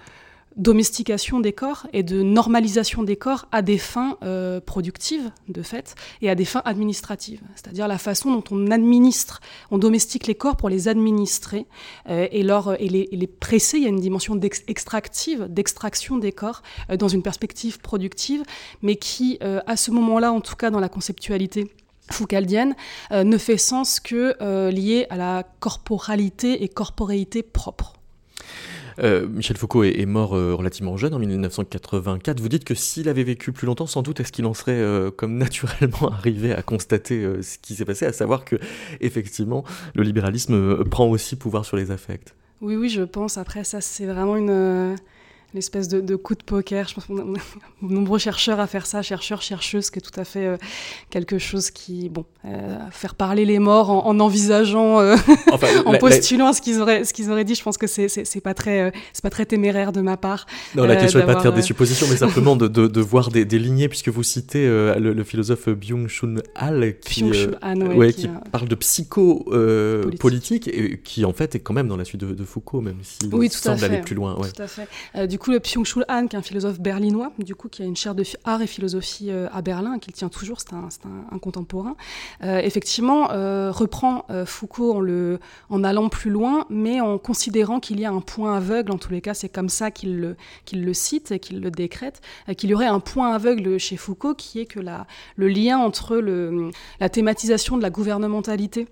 domestication 0.58 1.40
des 1.40 1.52
corps 1.52 1.86
et 1.92 2.02
de 2.02 2.22
normalisation 2.22 3.02
des 3.02 3.16
corps 3.16 3.46
à 3.52 3.62
des 3.62 3.78
fins 3.78 4.18
euh, 4.22 4.60
productives, 4.60 5.30
de 5.48 5.62
fait, 5.62 5.94
et 6.20 6.28
à 6.28 6.34
des 6.34 6.44
fins 6.44 6.62
administratives. 6.64 7.40
C'est-à-dire 7.54 7.88
la 7.88 7.98
façon 7.98 8.32
dont 8.32 8.44
on 8.50 8.70
administre, 8.70 9.40
on 9.70 9.78
domestique 9.78 10.26
les 10.26 10.34
corps 10.34 10.56
pour 10.56 10.68
les 10.68 10.88
administrer 10.88 11.66
euh, 12.08 12.26
et, 12.30 12.42
leur, 12.42 12.80
et, 12.80 12.88
les, 12.88 13.26
presser. 13.26 13.78
Il 13.78 13.84
y 13.84 13.86
a 13.86 13.90
une 13.90 14.00
dimension 14.00 14.38
extractive, 14.66 15.46
d'extraction 15.48 16.18
des 16.18 16.32
corps 16.32 16.62
euh, 16.90 16.96
dans 16.96 17.08
une 17.08 17.22
perspective 17.22 17.78
productive, 17.78 18.42
mais 18.82 18.96
qui, 18.96 19.38
à 19.40 19.76
ce 19.76 19.90
moment-là, 19.90 20.32
en 20.32 20.40
tout 20.40 20.56
cas 20.56 20.70
dans 20.70 20.80
la 20.80 20.88
conceptualité, 20.88 21.70
foucaldienne 22.10 22.74
ne 23.12 23.38
fait 23.38 23.58
sens 23.58 24.00
que 24.00 24.34
euh, 24.40 24.70
lié 24.70 25.06
à 25.10 25.16
la 25.16 25.44
corporalité 25.60 26.62
et 26.64 26.68
corporéité 26.68 27.42
propre. 27.42 27.97
Euh, 29.00 29.26
Michel 29.28 29.56
Foucault 29.56 29.84
est, 29.84 30.06
mort 30.06 30.34
euh, 30.34 30.54
relativement 30.54 30.96
jeune, 30.96 31.14
en 31.14 31.18
1984. 31.18 32.40
Vous 32.40 32.48
dites 32.48 32.64
que 32.64 32.74
s'il 32.74 33.08
avait 33.08 33.22
vécu 33.22 33.52
plus 33.52 33.66
longtemps, 33.66 33.86
sans 33.86 34.02
doute 34.02 34.20
est-ce 34.20 34.32
qu'il 34.32 34.46
en 34.46 34.54
serait 34.54 34.72
euh, 34.72 35.10
comme 35.10 35.34
naturellement 35.38 36.10
arrivé 36.10 36.52
à 36.52 36.62
constater 36.62 37.26
ce 37.42 37.58
qui 37.58 37.74
s'est 37.74 37.84
passé, 37.84 38.06
à 38.06 38.12
savoir 38.12 38.44
que 38.44 38.56
effectivement 39.00 39.64
le 39.94 40.02
libéralisme 40.02 40.84
prend 40.84 41.08
aussi 41.08 41.36
pouvoir 41.36 41.64
sur 41.64 41.76
les 41.76 41.90
affects? 41.90 42.34
Oui, 42.60 42.76
oui, 42.76 42.88
je 42.88 43.02
pense. 43.02 43.38
Après, 43.38 43.62
ça, 43.62 43.80
c'est 43.80 44.06
vraiment 44.06 44.36
une 44.36 44.96
l'espèce 45.54 45.88
de, 45.88 46.00
de, 46.00 46.16
coup 46.16 46.34
de 46.34 46.42
poker. 46.42 46.88
Je 46.88 46.94
pense 46.94 47.06
qu'on 47.06 47.18
a, 47.18 47.38
nombreux 47.82 48.18
chercheurs 48.18 48.60
à 48.60 48.66
faire 48.66 48.86
ça, 48.86 49.02
chercheurs, 49.02 49.42
chercheuses, 49.42 49.90
qui 49.90 49.98
est 49.98 50.02
tout 50.02 50.18
à 50.18 50.24
fait 50.24 50.46
euh, 50.46 50.56
quelque 51.10 51.38
chose 51.38 51.70
qui, 51.70 52.08
bon, 52.08 52.24
euh, 52.44 52.78
faire 52.92 53.14
parler 53.14 53.44
les 53.44 53.58
morts 53.58 53.90
en, 53.90 54.06
en 54.06 54.20
envisageant, 54.20 55.00
euh, 55.00 55.16
enfin, 55.52 55.66
en 55.86 55.92
la, 55.92 55.98
postulant 55.98 56.46
la... 56.46 56.52
ce 56.52 56.62
qu'ils 56.62 56.80
auraient, 56.80 57.04
ce 57.04 57.12
qu'ils 57.12 57.30
auraient 57.30 57.44
dit. 57.44 57.54
Je 57.54 57.62
pense 57.62 57.76
que 57.76 57.86
c'est 57.86 58.08
c'est 58.08 58.40
pas 58.40 58.54
très, 58.54 58.80
euh, 58.80 58.90
c'est 59.12 59.22
pas 59.22 59.30
très 59.30 59.44
téméraire 59.44 59.92
de 59.92 60.00
ma 60.00 60.16
part. 60.16 60.46
Non, 60.74 60.84
la 60.84 60.96
question 60.96 61.18
n'est 61.18 61.26
pas 61.26 61.34
de 61.34 61.40
faire 61.40 61.52
des 61.52 61.62
suppositions, 61.62 62.06
mais 62.08 62.16
simplement 62.16 62.56
de, 62.56 62.68
de, 62.68 62.86
de 62.86 63.00
voir 63.00 63.30
des, 63.30 63.44
des, 63.44 63.58
lignées, 63.58 63.88
puisque 63.88 64.08
vous 64.08 64.22
citez 64.22 64.66
le, 64.66 65.12
le, 65.12 65.24
philosophe 65.24 65.68
Byung-Chul 65.68 66.42
Han, 66.58 66.80
qui, 67.04 67.24
Han, 67.62 67.80
ouais, 67.80 67.94
ouais, 67.94 68.12
qui, 68.12 68.22
qui 68.22 68.28
parle 68.52 68.68
de 68.68 68.74
psycho-politique 68.74 70.18
politique. 70.20 70.68
et 70.68 71.00
qui 71.02 71.24
en 71.24 71.32
fait 71.32 71.54
est 71.54 71.60
quand 71.60 71.74
même 71.74 71.88
dans 71.88 71.96
la 71.96 72.04
suite 72.04 72.20
de, 72.20 72.44
Foucault, 72.44 72.80
même 72.80 72.98
s'il 73.02 73.34
oui, 73.34 73.50
semble 73.50 73.84
aller 73.84 74.00
plus 74.00 74.14
loin. 74.14 74.38
Ouais. 74.38 74.50
Tout 74.50 74.62
à 74.62 74.66
fait. 74.68 75.26
du 75.26 75.37
coup, 75.38 75.52
le 75.52 75.58
Han, 76.08 76.26
qui 76.26 76.36
est 76.36 76.38
un 76.38 76.42
philosophe 76.42 76.80
berlinois, 76.80 77.32
du 77.38 77.54
coup, 77.54 77.68
qui 77.68 77.82
a 77.82 77.84
une 77.84 77.96
chaire 77.96 78.14
de 78.14 78.24
art 78.44 78.62
et 78.62 78.66
philosophie 78.66 79.30
euh, 79.30 79.48
à 79.52 79.62
Berlin, 79.62 79.98
qu'il 79.98 80.12
tient 80.12 80.28
toujours, 80.28 80.60
c'est 80.60 80.72
un, 80.72 81.38
contemporain, 81.38 81.96
euh, 82.42 82.58
effectivement, 82.58 83.30
euh, 83.30 83.70
reprend 83.70 84.26
Foucault 84.44 85.02
en, 85.70 85.84
allant 85.84 86.08
plus 86.08 86.30
loin, 86.30 86.66
mais 86.68 87.00
en 87.00 87.18
considérant 87.18 87.80
qu'il 87.80 88.00
y 88.00 88.04
a 88.04 88.10
un 88.10 88.20
point 88.20 88.56
aveugle, 88.56 88.92
en 88.92 88.98
tous 88.98 89.12
les 89.12 89.20
cas, 89.20 89.34
c'est 89.34 89.48
comme 89.48 89.68
ça 89.68 89.90
qu'il 89.90 90.36
le, 90.72 90.94
cite 90.94 91.30
et 91.30 91.38
qu'il 91.38 91.60
le 91.60 91.70
décrète, 91.70 92.20
qu'il 92.56 92.70
y 92.70 92.74
aurait 92.74 92.86
un 92.86 93.00
point 93.00 93.32
aveugle 93.32 93.78
chez 93.78 93.96
Foucault 93.96 94.34
qui 94.34 94.60
est 94.60 94.66
que 94.66 94.80
le 94.80 95.48
lien 95.48 95.78
entre 95.78 96.16
la 97.00 97.08
thématisation 97.08 97.76
de 97.76 97.82
la 97.82 97.90
gouvernementalité 97.90 98.86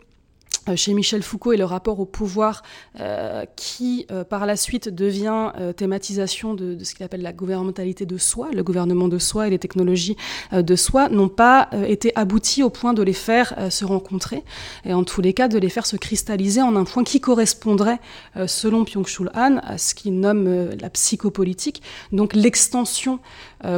chez 0.75 0.95
Michel 0.95 1.23
Foucault 1.23 1.53
et 1.53 1.57
le 1.57 1.65
rapport 1.65 2.01
au 2.01 2.07
pouvoir 2.07 2.63
euh, 2.99 3.45
qui, 3.55 4.07
euh, 4.11 4.25
par 4.25 4.47
la 4.47 4.57
suite, 4.57 4.89
devient 4.89 5.53
euh, 5.59 5.73
thématisation 5.73 6.55
de, 6.55 6.83
ce 6.83 6.95
qu'il 6.95 7.05
appelle 7.05 7.23
la 7.23 7.33
gouvernementalité 7.33 8.07
de 8.07 8.19
soi, 8.19 8.49
le 8.53 8.65
gouvernement 8.65 9.07
de 9.07 9.19
soi 9.19 9.47
et 9.47 9.51
les 9.51 9.59
technologies 9.59 10.17
euh, 10.53 10.63
de 10.63 10.75
soi, 10.75 11.09
n'ont 11.09 11.29
pas 11.29 11.69
euh, 11.73 11.85
été 11.85 12.11
aboutis 12.17 12.63
au 12.63 12.71
point 12.71 12.95
de 12.95 13.03
les 13.03 13.13
faire 13.13 13.55
se 13.71 13.85
rencontrer, 13.85 14.43
et 14.85 14.93
en 14.93 15.05
tous 15.05 15.21
les 15.21 15.33
cas 15.33 15.49
de 15.49 15.59
les 15.59 15.69
faire 15.69 15.87
se 15.87 15.97
cristalliser 15.97 16.63
en 16.63 16.75
un 16.77 16.85
point 16.85 17.05
qui 17.05 17.21
correspondrait, 17.21 17.99
selon 18.47 18.83
Byung-Chul 18.83 19.31
Han, 19.35 19.59
à 19.63 19.79
ce 19.79 19.95
qu'il 19.95 20.19
nomme 20.19 20.71
la 20.81 20.91
psychopolitique, 20.91 21.83
donc 22.13 22.35
l'extension 22.35 23.19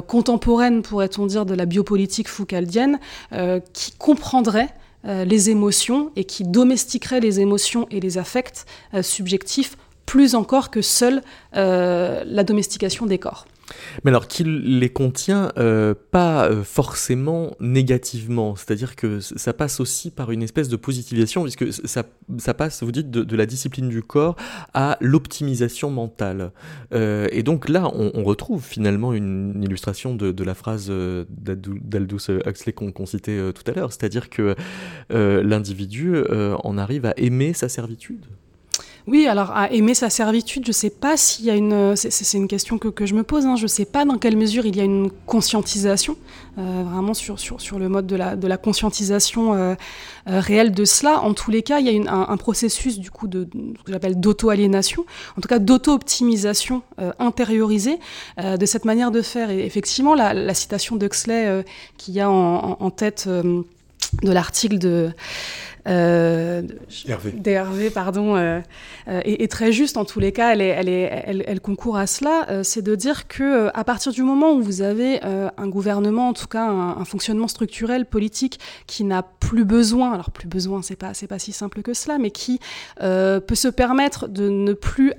contemporaine, 0.06 0.82
pourrait-on 0.82 1.26
dire, 1.26 1.46
de 1.46 1.54
la 1.54 1.66
biopolitique 1.66 2.28
foucaldienne, 2.28 2.98
qui 3.72 3.92
comprendrait 3.92 4.68
euh, 4.68 4.87
les 5.04 5.50
émotions 5.50 6.10
et 6.16 6.24
qui 6.24 6.44
domestiquerait 6.44 7.20
les 7.20 7.40
émotions 7.40 7.86
et 7.90 8.00
les 8.00 8.18
affects 8.18 8.66
euh, 8.94 9.02
subjectifs 9.02 9.76
plus 10.06 10.34
encore 10.34 10.70
que 10.70 10.80
seule 10.80 11.22
euh, 11.54 12.24
la 12.26 12.42
domestication 12.42 13.06
des 13.06 13.18
corps. 13.18 13.46
Mais 14.04 14.10
alors 14.10 14.28
qu'il 14.28 14.78
les 14.78 14.88
contient 14.88 15.52
euh, 15.58 15.94
pas 16.10 16.48
euh, 16.48 16.62
forcément 16.62 17.56
négativement, 17.60 18.56
c'est-à-dire 18.56 18.96
que 18.96 19.20
ça 19.20 19.52
passe 19.52 19.80
aussi 19.80 20.10
par 20.10 20.30
une 20.30 20.42
espèce 20.42 20.68
de 20.68 20.76
positivisation, 20.76 21.42
puisque 21.42 21.72
ça, 21.72 22.04
ça 22.38 22.54
passe, 22.54 22.82
vous 22.82 22.92
dites, 22.92 23.10
de, 23.10 23.36
la 23.36 23.46
discipline 23.46 23.88
du 23.88 24.02
corps 24.02 24.36
à 24.74 24.96
l'optimisation 25.00 25.90
mentale. 25.90 26.52
Euh, 26.92 27.28
et 27.30 27.42
donc 27.42 27.68
là, 27.68 27.90
on, 27.94 28.24
retrouve 28.24 28.62
finalement 28.62 29.12
une, 29.12 29.62
illustration 29.62 30.14
de, 30.14 30.44
la 30.44 30.54
phrase 30.54 30.90
d'Aldous 30.90 32.30
Huxley 32.46 32.72
qu'on 32.72 32.92
qu 32.92 33.06
citait 33.06 33.52
tout 33.52 33.70
à 33.70 33.74
l'heure, 33.74 33.92
c'est-à-dire 33.92 34.28
que 34.28 34.54
l'individu 35.10 36.16
en 36.30 36.78
arrive 36.78 37.06
à 37.06 37.14
aimer 37.16 37.52
sa 37.54 37.68
servitude. 37.68 38.26
Oui, 39.08 39.26
alors 39.26 39.52
à 39.52 39.72
aimer 39.72 39.94
sa 39.94 40.10
servitude, 40.10 40.64
je 40.66 40.68
ne 40.68 40.74
sais 40.74 40.90
pas 40.90 41.16
s'il 41.16 41.46
y 41.46 41.50
a 41.50 41.54
une. 41.54 41.96
C'est 41.96 42.36
une 42.36 42.46
question 42.46 42.76
que, 42.76 43.06
je 43.06 43.14
me 43.14 43.22
pose. 43.22 43.46
Hein. 43.46 43.56
Je 43.56 43.62
ne 43.62 43.68
sais 43.68 43.86
pas 43.86 44.04
dans 44.04 44.18
quelle 44.18 44.36
mesure 44.36 44.66
il 44.66 44.76
y 44.76 44.80
a 44.80 44.84
une 44.84 45.10
conscientisation, 45.24 46.18
euh, 46.58 46.82
vraiment 46.84 47.14
sur, 47.14 47.38
le 47.78 47.88
mode 47.88 48.06
de 48.06 48.16
la, 48.16 48.56
conscientisation 48.58 49.54
euh, 49.54 49.74
euh, 50.28 50.40
réelle 50.40 50.72
de 50.72 50.84
cela. 50.84 51.22
En 51.22 51.32
tous 51.32 51.50
les 51.50 51.62
cas, 51.62 51.78
il 51.78 51.86
y 51.86 51.88
a 51.88 51.92
une, 51.92 52.06
un, 52.06 52.36
processus 52.36 52.98
du 52.98 53.10
coup 53.10 53.28
de, 53.28 53.48
ce 53.78 53.82
que 53.82 53.92
j'appelle 53.92 54.20
d'auto-aliénation, 54.20 55.06
en 55.38 55.40
tout 55.40 55.48
cas 55.48 55.58
d'auto-optimisation 55.58 56.82
intériorisée 57.18 57.98
de 58.38 58.66
cette 58.66 58.84
manière 58.84 59.10
de 59.10 59.22
faire. 59.22 59.50
Et 59.50 59.64
effectivement, 59.64 60.14
la, 60.14 60.52
citation 60.52 60.96
d'Huxley 60.96 61.64
qu'il 61.96 62.12
y 62.12 62.20
a 62.20 62.28
en 62.28 62.90
tête 62.90 63.26
de 63.26 64.32
l'article 64.32 64.78
de 64.78 65.10
euh, 65.86 66.62
Hervé. 67.44 67.90
pardon, 67.90 68.36
euh, 68.36 68.60
euh, 69.08 69.20
est, 69.24 69.42
est, 69.42 69.48
très 69.50 69.72
juste 69.72 69.96
en 69.96 70.04
tous 70.04 70.20
les 70.20 70.32
cas, 70.32 70.52
elle, 70.52 70.60
est, 70.60 70.68
elle, 70.68 70.88
est, 70.88 71.22
elle, 71.26 71.44
elle 71.46 71.60
concourt 71.60 71.96
à 71.96 72.06
cela, 72.06 72.46
euh, 72.50 72.62
c'est 72.62 72.82
de 72.82 72.94
dire 72.94 73.28
que 73.28 73.42
euh, 73.42 73.70
à 73.74 73.84
partir 73.84 74.12
du 74.12 74.22
moment 74.22 74.52
où 74.52 74.62
vous 74.62 74.82
avez 74.82 75.20
un 75.22 75.68
gouvernement, 75.68 76.28
en 76.28 76.32
tout 76.32 76.46
cas 76.46 76.64
un, 76.64 76.98
un 76.98 77.04
fonctionnement 77.04 77.48
structurel 77.48 78.06
politique 78.06 78.60
qui 78.86 79.04
n'a 79.04 79.22
plus 79.22 79.64
besoin, 79.64 80.12
alors 80.12 80.30
plus 80.30 80.48
besoin, 80.48 80.82
c'est 80.82 80.96
pas 80.96 81.14
c'est 81.14 81.26
pas 81.26 81.38
si 81.38 81.52
simple 81.52 81.82
que 81.82 81.94
cela, 81.94 82.18
mais 82.18 82.30
qui 82.30 82.60
peut 82.98 83.54
se 83.54 83.68
permettre 83.68 84.28
de 84.28 84.48
ne 84.48 84.72
plus 84.72 85.12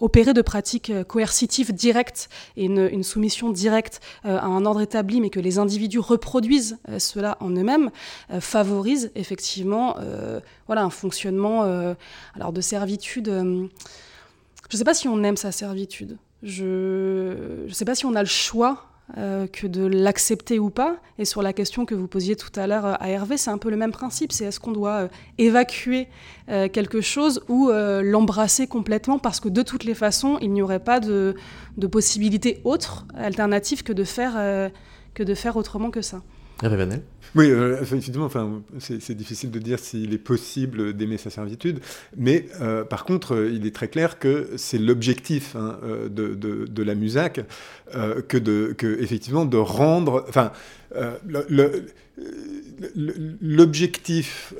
opérer 0.00 0.34
de 0.34 0.42
pratiques 0.42 0.92
coercitives 1.06 1.72
directes 1.72 2.28
et 2.56 2.64
une, 2.64 2.88
une 2.90 3.02
soumission 3.02 3.50
directe 3.50 4.00
à 4.24 4.44
un 4.44 4.64
ordre 4.64 4.80
établi, 4.80 5.20
mais 5.20 5.30
que 5.30 5.40
les 5.40 5.58
individus 5.58 5.98
reproduisent 5.98 6.78
cela 6.98 7.36
en 7.40 7.50
eux-mêmes, 7.50 7.90
favorise 8.40 9.10
effectivement 9.14 9.77
euh, 10.00 10.40
voilà, 10.66 10.82
un 10.82 10.90
fonctionnement 10.90 11.64
euh, 11.64 11.94
alors 12.34 12.52
de 12.52 12.60
servitude. 12.60 13.28
Euh, 13.28 13.66
je 14.68 14.76
ne 14.76 14.78
sais 14.78 14.84
pas 14.84 14.94
si 14.94 15.08
on 15.08 15.22
aime 15.22 15.36
sa 15.36 15.52
servitude. 15.52 16.18
Je 16.42 17.64
ne 17.66 17.72
sais 17.72 17.84
pas 17.84 17.94
si 17.94 18.06
on 18.06 18.14
a 18.14 18.22
le 18.22 18.28
choix 18.28 18.84
que 19.16 19.66
de 19.66 19.86
l'accepter 19.86 20.58
ou 20.58 20.68
pas. 20.68 20.98
Et 21.18 21.24
sur 21.24 21.40
la 21.40 21.54
question 21.54 21.86
que 21.86 21.94
vous 21.94 22.06
posiez 22.06 22.36
tout 22.36 22.52
à 22.56 22.66
l'heure 22.66 22.84
à 23.02 23.08
Hervé, 23.08 23.38
c'est 23.38 23.48
un 23.48 23.56
peu 23.56 23.70
le 23.70 23.76
même 23.78 23.90
principe. 23.90 24.32
C'est 24.32 24.44
est-ce 24.44 24.60
qu'on 24.60 24.72
doit 24.72 25.08
évacuer 25.38 26.08
quelque 26.46 27.00
chose 27.00 27.42
ou 27.48 27.70
l'embrasser 27.70 28.66
complètement? 28.66 29.18
Parce 29.18 29.40
que 29.40 29.48
de 29.48 29.62
toutes 29.62 29.84
les 29.84 29.94
façons, 29.94 30.36
il 30.42 30.52
n'y 30.52 30.60
aurait 30.60 30.84
pas 30.84 31.00
de, 31.00 31.34
possibilité 31.90 32.60
autre, 32.64 33.06
alternative, 33.16 33.82
que 33.82 33.94
de 33.94 34.04
faire 34.04 35.56
autrement 35.56 35.90
que 35.90 36.02
ça. 36.02 36.20
Oui, 37.34 37.50
euh, 37.50 37.80
effectivement, 37.80 38.24
enfin, 38.24 38.62
c'est 38.78 39.14
difficile 39.14 39.50
de 39.50 39.58
dire 39.58 39.78
s'il 39.78 40.12
est 40.14 40.18
possible 40.18 40.94
d'aimer 40.94 41.18
sa 41.18 41.30
servitude, 41.30 41.80
mais 42.16 42.46
euh, 42.60 42.84
par 42.84 43.04
contre, 43.04 43.34
euh, 43.34 43.50
il 43.52 43.66
est 43.66 43.74
très 43.74 43.88
clair 43.88 44.18
que 44.18 44.50
c'est 44.56 44.78
l'objectif 44.78 45.54
hein, 45.54 45.78
de, 46.10 46.82
la 46.82 46.94
MUSAC 46.94 47.40
que, 48.28 48.38
de, 48.38 48.74
effectivement, 49.00 49.44
de 49.44 49.58
rendre. 49.58 50.24
Enfin, 50.28 50.52
l'objectif 53.40 54.54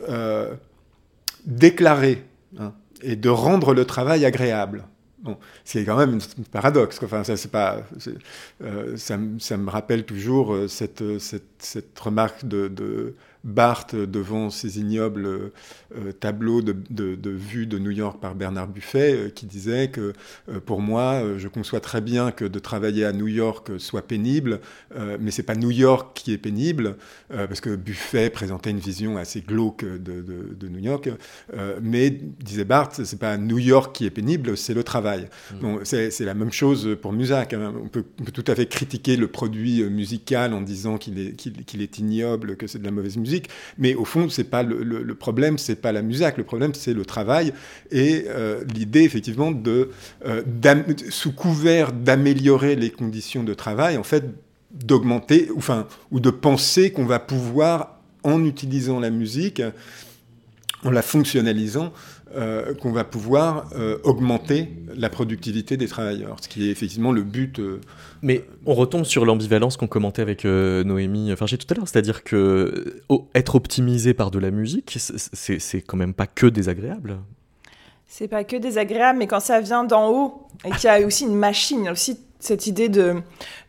déclaré 1.47 2.25
hein, 2.59 2.75
est 3.03 3.17
de 3.17 3.29
rendre 3.29 3.75
le 3.75 3.85
travail 3.85 4.25
agréable. 4.25 4.85
Bon, 5.21 5.37
c'est 5.65 5.85
quand 5.85 5.97
même 5.97 6.17
un 6.17 6.43
paradoxe. 6.53 7.01
Enfin, 7.03 7.25
ça, 7.25 7.37
c'est 7.37 7.51
pas, 7.51 7.83
euh, 8.63 8.97
ça, 8.97 9.17
me 9.17 9.71
rappelle 9.71 10.05
toujours 10.05 10.55
euh, 10.55 10.69
cette, 10.69 11.03
remarque 12.01 12.47
de 12.47 13.15
Barthes 13.45 13.95
devant 13.95 14.51
ces 14.51 14.81
ignobles 14.81 15.53
tableaux 16.21 16.63
de, 16.63 16.75
de, 16.91 17.31
vue 17.31 17.67
de 17.67 17.79
New 17.79 17.91
York 17.91 18.21
par 18.21 18.35
Bernard 18.35 18.69
Buffet, 18.69 19.33
qui 19.35 19.47
disait 19.47 19.89
que 19.89 20.13
pour 20.67 20.81
moi, 20.81 21.23
je 21.37 21.49
conçois 21.49 21.81
très 21.81 22.01
bien 22.01 22.31
que 22.31 22.45
de 22.45 22.59
travailler 22.59 23.05
à 23.05 23.13
New 23.13 23.29
York 23.29 23.71
soit 23.79 24.03
pénible, 24.03 24.61
mais 25.21 25.31
c'est 25.31 25.43
pas 25.43 25.55
New 25.55 25.71
York 25.71 26.11
qui 26.15 26.33
est 26.33 26.39
pénible, 26.39 26.97
parce 27.29 27.61
que 27.61 27.75
Buffet 27.77 28.31
présentait 28.31 28.71
une 28.71 28.79
vision 28.79 29.17
assez 29.17 29.41
glauque 29.41 29.85
de, 29.85 30.23
de 30.23 30.69
New 30.69 30.81
York. 30.81 31.09
mais 31.81 32.11
disait 32.11 32.65
Barthes, 32.65 33.05
c'est 33.05 33.19
pas 33.19 33.37
New 33.37 33.59
York 33.59 33.95
qui 33.95 34.07
est 34.07 34.11
pénible, 34.11 34.57
c'est 34.57 34.75
le 34.75 34.83
travail. 34.83 35.29
Mmh. 35.61 35.79
c'est 35.85 36.21
la 36.21 36.35
même 36.35 36.53
chose 36.53 36.97
pour 37.01 37.13
Musac. 37.13 37.53
Hein. 37.53 37.75
On, 37.83 37.89
peut, 37.89 38.05
tout 38.33 38.45
à 38.47 38.55
fait 38.55 38.67
critiquer 38.67 39.17
le 39.17 39.29
produit 39.29 39.83
musical 39.85 40.53
en 40.53 40.61
disant 40.61 40.99
qu'il 40.99 41.19
est, 41.19 41.33
qu'il 41.35 41.83
est 41.83 41.99
ignoble, 41.99 42.57
que 42.57 42.67
c'est 42.67 42.79
de 42.79 42.85
la 42.85 42.91
mauvaise 42.91 43.17
musique, 43.17 43.28
mais 43.79 43.95
au 43.95 44.05
fond, 44.05 44.29
c'est 44.29 44.45
pas 44.45 44.63
le, 44.63 44.83
le, 44.83 45.03
le 45.03 45.15
problème, 45.15 45.59
c'est 45.59 45.77
pas 45.77 45.93
la 45.93 46.03
Musac, 46.03 46.37
le 46.37 46.45
problème 46.45 46.75
c'est 46.75 46.95
le 46.95 47.05
travail. 47.05 47.53
Et 47.91 48.25
euh, 48.29 48.65
l'idée 48.75 49.03
effectivement 49.03 49.51
de, 49.51 49.91
euh, 50.27 50.43
sous 51.11 51.33
couvert 51.33 51.93
d'améliorer 51.93 52.77
les 52.77 52.91
conditions 52.91 53.45
de 53.45 53.55
travail, 53.55 53.97
en 53.97 54.03
fait, 54.03 54.25
d'augmenter, 54.71 55.49
enfin, 55.57 55.87
ou 56.11 56.21
de 56.21 56.31
penser 56.31 56.91
qu'on 56.93 57.07
va 57.07 57.19
pouvoir, 57.19 57.99
en 58.25 58.45
utilisant 58.45 59.01
la 59.01 59.11
musique, 59.11 59.63
en 60.85 60.91
la 60.91 61.03
fonctionnalisant, 61.03 61.93
euh, 62.37 62.75
qu'on 62.75 62.93
va 62.93 63.05
pouvoir 63.05 63.71
euh, 63.75 63.97
augmenter 64.05 64.69
la 64.95 65.09
productivité 65.09 65.79
des 65.79 65.89
travailleurs, 65.89 66.37
ce 66.43 66.49
qui 66.49 66.69
est 66.69 66.71
effectivement 66.71 67.11
le 67.11 67.23
but. 67.23 67.59
Euh, 67.59 67.81
Mais 68.21 68.45
on 68.67 68.75
retombe 68.75 69.05
sur 69.05 69.25
l'ambivalence 69.25 69.79
qu'on 69.79 69.87
commentait 69.87 70.21
avec 70.21 70.45
Noémie 70.45 71.35
Farger 71.37 71.57
tout 71.57 71.67
à 71.71 71.75
l'heure, 71.75 71.89
c'est-à-dire 71.89 72.25
que 72.25 73.01
être 73.35 73.55
optimisé 73.55 74.13
par 74.13 74.31
de 74.31 74.39
la 74.39 74.51
musique, 74.51 74.99
c'est 74.99 75.81
quand 75.81 75.97
même 75.97 76.13
pas 76.13 76.27
que 76.27 76.47
désagréable. 76.47 77.19
C'est 78.07 78.29
pas 78.29 78.45
que 78.45 78.57
désagréable, 78.57 79.19
mais 79.21 79.27
quand 79.27 79.41
ça 79.41 79.61
vient 79.61 79.85
d'en 79.85 80.11
haut 80.11 80.43
et 80.67 80.71
qu'il 80.73 80.85
y 80.85 80.89
a 80.89 81.01
aussi 81.01 81.25
une 81.25 81.37
machine, 81.37 81.79
il 81.81 81.85
y 81.87 81.89
a 81.89 81.93
aussi 81.93 82.19
cette 82.41 82.67
idée 82.67 82.91
de 82.91 83.17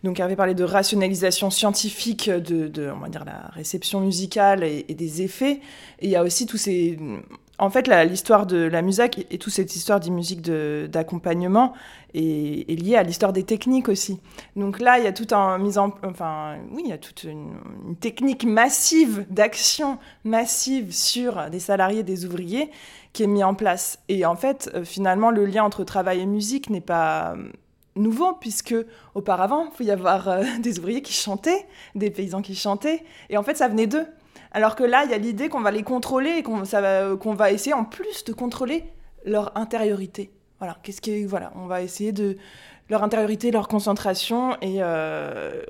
donc 0.03 0.19
avait 0.19 0.35
parlé 0.35 0.53
de 0.53 0.63
rationalisation 0.63 1.49
scientifique 1.49 2.29
de, 2.29 2.91
on 2.91 2.99
va 2.99 3.09
dire 3.09 3.25
la 3.25 3.49
réception 3.53 4.01
musicale 4.01 4.63
et, 4.63 4.85
et 4.87 4.93
des 4.93 5.23
effets 5.23 5.61
et 5.99 6.05
il 6.05 6.09
y 6.09 6.15
a 6.15 6.23
aussi 6.23 6.45
tous 6.45 6.57
ces 6.57 6.97
en 7.59 7.69
fait, 7.69 7.87
l'histoire 8.05 8.45
de 8.45 8.57
la 8.57 8.81
musique 8.81 9.27
et, 9.29 9.37
toute 9.37 9.53
cette 9.53 9.75
histoire 9.75 9.99
de 9.99 10.09
musique 10.09 10.41
d'accompagnement 10.41 11.73
est, 12.13 12.79
liée 12.79 12.95
à 12.95 13.03
l'histoire 13.03 13.33
des 13.33 13.43
techniques 13.43 13.89
aussi. 13.89 14.19
Donc 14.55 14.79
là, 14.79 14.97
il 14.97 15.03
y 15.03 15.07
a 15.07 15.11
toute 15.11 15.33
un 15.33 15.59
enfin, 16.03 16.57
oui, 16.71 16.83
y 16.87 16.93
a 16.93 16.97
toute 16.97 17.23
une, 17.25 17.51
technique 17.99 18.45
massive 18.45 19.25
d'action 19.29 19.99
massive 20.23 20.93
sur 20.93 21.49
des 21.49 21.59
salariés, 21.59 22.03
des 22.03 22.25
ouvriers, 22.25 22.71
qui 23.13 23.23
est 23.23 23.27
mise 23.27 23.43
en 23.43 23.53
place. 23.53 23.99
Et 24.07 24.25
en 24.25 24.35
fait, 24.35 24.69
euh, 24.73 24.85
finalement, 24.85 25.31
le 25.31 25.45
lien 25.45 25.63
entre 25.63 25.83
travail 25.83 26.21
et 26.21 26.25
musique 26.25 26.69
n'est 26.69 26.81
pas 26.81 27.33
euh, 27.33 27.51
nouveau, 27.95 28.33
puisque 28.33 28.75
auparavant, 29.15 29.65
il 29.65 29.75
faut 29.75 29.83
y 29.83 29.91
avoir 29.91 30.29
euh, 30.29 30.43
des 30.59 30.79
ouvriers 30.79 31.01
qui 31.01 31.13
chantaient, 31.13 31.67
des 31.95 32.09
paysans 32.09 32.41
qui 32.41 32.55
chantaient, 32.55 33.03
et 33.29 33.37
en 33.37 33.43
fait, 33.43 33.57
ça 33.57 33.67
venait 33.67 33.87
d'eux. 33.87 34.05
Alors 34.51 34.75
que 34.75 34.83
là, 34.83 35.03
il 35.05 35.11
y 35.11 35.13
a 35.13 35.17
l'idée 35.17 35.49
qu'on 35.49 35.61
va 35.61 35.71
les 35.71 35.83
contrôler 35.83 36.37
et 36.37 36.43
qu'on 36.43 36.63
va, 36.63 37.51
essayer 37.51 37.73
en 37.73 37.85
plus 37.85 38.23
de 38.23 38.33
contrôler 38.33 38.83
leur 39.25 39.55
intériorité. 39.55 40.31
Voilà, 40.59 40.77
qu'est-ce 40.83 41.01
qui 41.01 41.25
voilà, 41.25 41.51
on 41.55 41.67
va 41.67 41.81
essayer 41.81 42.11
de 42.11 42.37
leur 42.89 43.03
intériorité, 43.03 43.51
leur 43.51 43.67
concentration 43.67 44.57
et 44.61 44.77
euh, 44.79 45.61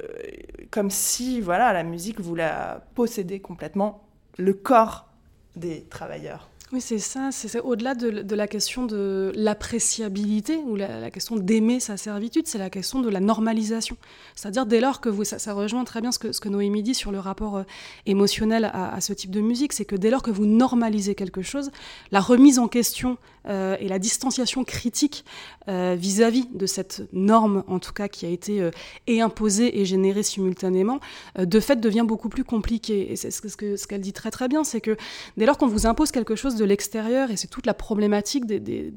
comme 0.72 0.90
si 0.90 1.42
voilà 1.42 1.74
la 1.74 1.84
musique 1.84 2.22
voulait 2.22 2.52
posséder 2.96 3.40
complètement 3.40 4.08
le 4.38 4.54
corps 4.54 5.10
des 5.56 5.84
travailleurs. 5.84 6.50
Oui, 6.72 6.82
c'est 6.82 7.00
ça. 7.00 7.30
C'est 7.32 7.60
au-delà 7.62 7.96
de, 7.96 8.36
la 8.36 8.48
question 8.48 8.86
de 8.86 9.32
l'appréciabilité 9.34 10.58
ou 10.58 10.76
la, 10.76 11.10
question 11.10 11.36
d'aimer 11.36 11.80
sa 11.80 11.98
servitude, 11.98 12.46
c'est 12.46 12.60
la 12.60 12.70
question 12.70 13.02
de 13.02 13.10
la 13.10 13.20
normalisation. 13.20 13.98
C'est-à-dire 14.36 14.68
dès 14.68 14.80
lors 14.80 15.02
que 15.02 15.10
vous, 15.10 15.24
ça, 15.24 15.54
rejoint 15.54 15.84
très 15.84 16.00
bien 16.00 16.12
ce 16.12 16.20
que, 16.20 16.48
Noémie 16.48 16.84
dit 16.84 16.94
sur 16.94 17.12
le 17.12 17.18
rapport 17.18 17.58
euh, 17.58 17.64
émotionnel 18.06 18.70
à, 18.72 19.02
ce 19.02 19.14
type 19.14 19.32
de 19.32 19.42
musique, 19.42 19.74
c'est 19.74 19.86
que 19.86 19.96
dès 19.96 20.12
lors 20.12 20.22
que 20.22 20.30
vous 20.30 20.46
normalisez 20.46 21.16
quelque 21.16 21.42
chose, 21.42 21.72
la 22.12 22.20
remise 22.20 22.60
en 22.60 22.68
question 22.68 23.18
euh, 23.48 23.76
et 23.80 23.88
la 23.88 23.98
distanciation 23.98 24.64
critique 24.64 25.26
euh, 25.70 25.96
vis-à-vis 25.98 26.46
de 26.54 26.68
cette 26.68 27.02
norme, 27.14 27.64
en 27.68 27.80
tout 27.80 27.94
cas, 27.94 28.08
qui 28.08 28.28
a 28.28 28.30
été 28.30 28.70
et 29.08 29.22
imposée 29.22 29.80
et 29.80 29.86
générée 29.86 30.22
simultanément, 30.22 31.00
de 31.36 31.60
fait 31.60 31.78
devient 31.78 32.06
beaucoup 32.06 32.30
plus 32.30 32.44
compliqué. 32.44 33.12
Et 33.12 33.16
c'est 33.16 33.32
ce 33.32 33.58
qu'elle 33.58 33.80
ce 33.80 33.96
dit 33.96 34.14
très 34.14 34.30
très 34.30 34.48
bien, 34.48 34.64
c'est 34.64 34.82
que 34.82 34.96
dès 35.36 35.48
lors 35.48 35.58
qu'on 35.58 35.68
vous 35.68 35.88
impose 35.88 36.12
quelque 36.12 36.36
chose 36.36 36.59
de 36.60 36.66
l'extérieur, 36.66 37.32
et 37.32 37.38
c'est 37.38 37.48
toute 37.48 37.66
la 37.66 37.74
problématique 37.74 38.46
des, 38.46 38.92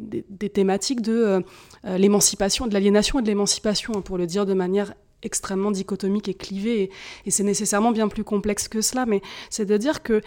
thématiques 0.53 1.01
de 1.01 1.43
l'émancipation, 1.85 2.67
de 2.67 2.75
l'aliénation 2.75 3.21
et 3.21 3.23
de 3.23 3.29
l'émancipation, 3.29 3.95
hein, 3.97 4.03
pour 4.03 4.19
le 4.19 4.27
dire 4.27 4.45
de 4.45 4.55
manière 4.55 4.95
extrêmement 5.23 5.71
dichotomique 5.71 6.29
et 6.29 6.35
clivée, 6.35 6.91
et, 7.25 7.31
c'est 7.31 7.45
nécessairement 7.45 7.93
bien 7.93 8.09
plus 8.09 8.25
complexe 8.25 8.69
que 8.69 8.81
cela, 8.81 9.07
mais 9.07 9.23
c'est 9.51 9.67
de 9.67 9.77
dire 9.77 10.03
que 10.03 10.21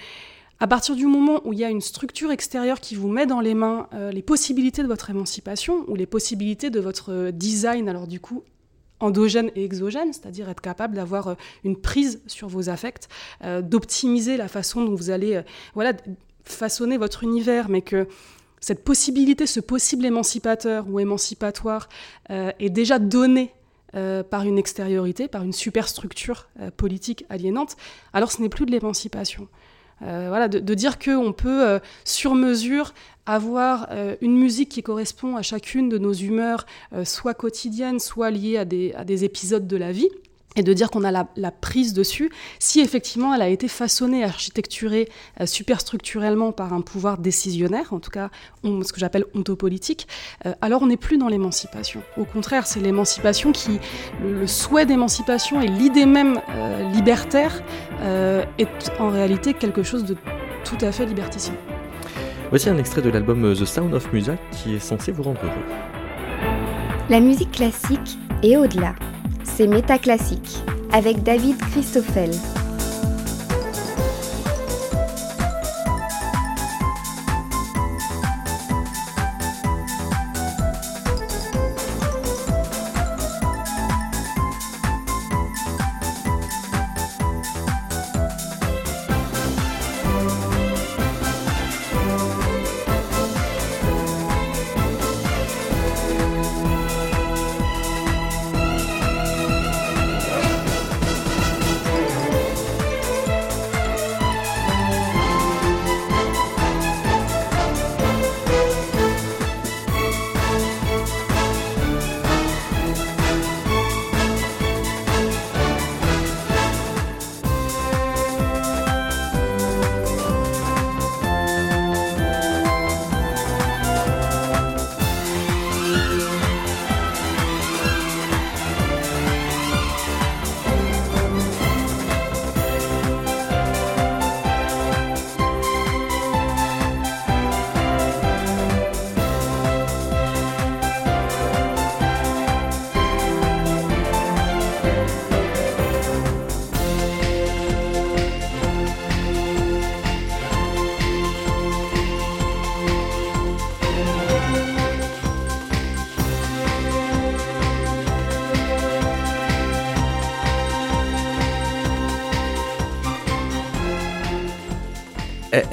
à 0.59 0.67
partir 0.67 0.95
du 0.95 1.05
moment 1.05 1.41
où 1.45 1.51
il 1.51 1.59
y 1.59 1.65
a 1.65 1.69
une 1.69 1.81
structure 1.81 2.31
extérieure 2.31 2.79
qui 2.79 2.95
vous 2.95 3.09
met 3.09 3.25
dans 3.25 3.41
les 3.41 3.53
mains 3.53 3.89
euh, 3.93 4.11
les 4.11 4.21
possibilités 4.21 4.83
de 4.83 4.87
votre 4.87 5.09
émancipation 5.09 5.83
ou 5.89 5.95
les 5.95 6.05
possibilités 6.05 6.69
de 6.69 6.79
votre 6.79 7.11
euh, 7.11 7.31
design, 7.31 7.89
alors 7.89 8.07
du 8.07 8.21
coup 8.21 8.43
endogène 9.01 9.51
et 9.57 9.65
exogène, 9.65 10.13
c'est-à-dire 10.13 10.47
être 10.47 10.61
capable 10.61 10.95
d'avoir 10.95 11.27
euh, 11.27 11.35
une 11.65 11.75
prise 11.75 12.21
sur 12.27 12.47
vos 12.47 12.69
affects, 12.69 13.09
d'optimiser 13.63 14.37
la 14.37 14.47
façon 14.47 14.85
dont 14.85 14.95
vous 14.95 15.09
allez 15.09 15.41
voilà, 15.73 15.91
façonner 16.45 16.97
votre 16.97 17.23
univers, 17.23 17.69
mais 17.69 17.81
que 17.81 18.07
cette 18.59 18.83
possibilité, 18.83 19.45
ce 19.45 19.59
possible 19.59 20.05
émancipateur 20.05 20.85
ou 20.89 20.99
émancipatoire 20.99 21.87
est 22.29 22.69
déjà 22.71 22.97
donné 22.97 23.53
par 23.91 24.43
une 24.43 24.57
extériorité, 24.57 25.27
par 25.27 25.43
une 25.43 25.53
superstructure 25.53 26.47
politique 26.75 27.25
aliénante, 27.29 27.75
alors 28.11 28.31
ce 28.31 28.41
n'est 28.41 28.49
plus 28.49 28.65
de 28.65 28.71
l'émancipation. 28.71 29.47
Euh, 30.01 30.25
voilà, 30.27 30.47
de, 30.47 30.73
dire 30.73 30.99
qu'on 30.99 31.31
peut, 31.31 31.65
euh, 31.65 31.79
sur 32.03 32.35
mesure, 32.35 32.93
avoir 33.25 33.87
euh, 33.91 34.15
une 34.21 34.37
musique 34.37 34.69
qui 34.69 34.83
correspond 34.83 35.35
à 35.35 35.41
chacune 35.41 35.89
de 35.89 35.97
nos 35.97 36.13
humeurs, 36.13 36.65
soit 37.03 37.33
quotidiennes, 37.33 37.99
soit 37.99 38.29
liées 38.29 38.57
à 38.57 38.65
des 38.65 39.23
épisodes 39.23 39.67
de 39.67 39.77
la 39.77 39.91
vie 39.91 40.09
et 40.55 40.63
de 40.63 40.73
dire 40.73 40.89
qu'on 40.89 41.03
a 41.03 41.11
la, 41.11 41.51
prise 41.51 41.93
dessus, 41.93 42.29
si 42.59 42.79
effectivement 42.79 43.33
elle 43.33 43.41
a 43.41 43.49
été 43.49 43.67
façonnée, 43.67 44.23
architecturée 44.23 45.09
euh, 45.41 45.45
superstructurellement 45.45 46.51
par 46.51 46.73
un 46.73 46.81
pouvoir 46.81 47.17
décisionnaire, 47.17 47.93
en 47.93 47.99
tout 47.99 48.11
cas 48.11 48.29
ce 48.63 48.91
que 48.91 48.99
j'appelle 48.99 49.25
ontopolitique, 49.35 50.07
euh, 50.45 50.53
alors 50.61 50.81
on 50.81 50.87
n'est 50.87 50.97
plus 50.97 51.17
dans 51.17 51.27
l'émancipation. 51.27 52.01
Au 52.17 52.25
contraire, 52.25 52.67
c'est 52.67 52.79
l'émancipation 52.79 53.51
qui, 53.51 53.79
le, 54.23 54.47
souhait 54.47 54.85
d'émancipation 54.85 55.61
et 55.61 55.67
l'idée 55.67 56.05
même 56.05 56.39
euh, 56.49 56.89
libertaire 56.91 57.63
est 58.57 58.91
en 58.99 59.09
réalité 59.09 59.53
quelque 59.53 59.83
chose 59.83 60.05
de 60.05 60.15
tout 60.63 60.77
à 60.81 60.91
fait 60.91 61.05
liberticide. 61.05 61.55
Voici 62.49 62.69
un 62.69 62.77
extrait 62.77 63.01
de 63.01 63.09
l'album 63.09 63.53
The 63.53 63.65
Sound 63.65 63.93
of 63.93 64.11
Music 64.13 64.35
qui 64.51 64.75
est 64.75 64.79
censé 64.79 65.11
vous 65.11 65.23
rendre 65.23 65.39
heureux. 65.43 65.53
La 67.09 67.19
musique 67.19 67.51
classique 67.51 68.17
est 68.43 68.57
au-delà 68.57 68.95
c'est 69.45 69.67
Métaclassique 69.67 70.57
avec 70.91 71.23
David 71.23 71.57
Christoffel. 71.71 72.31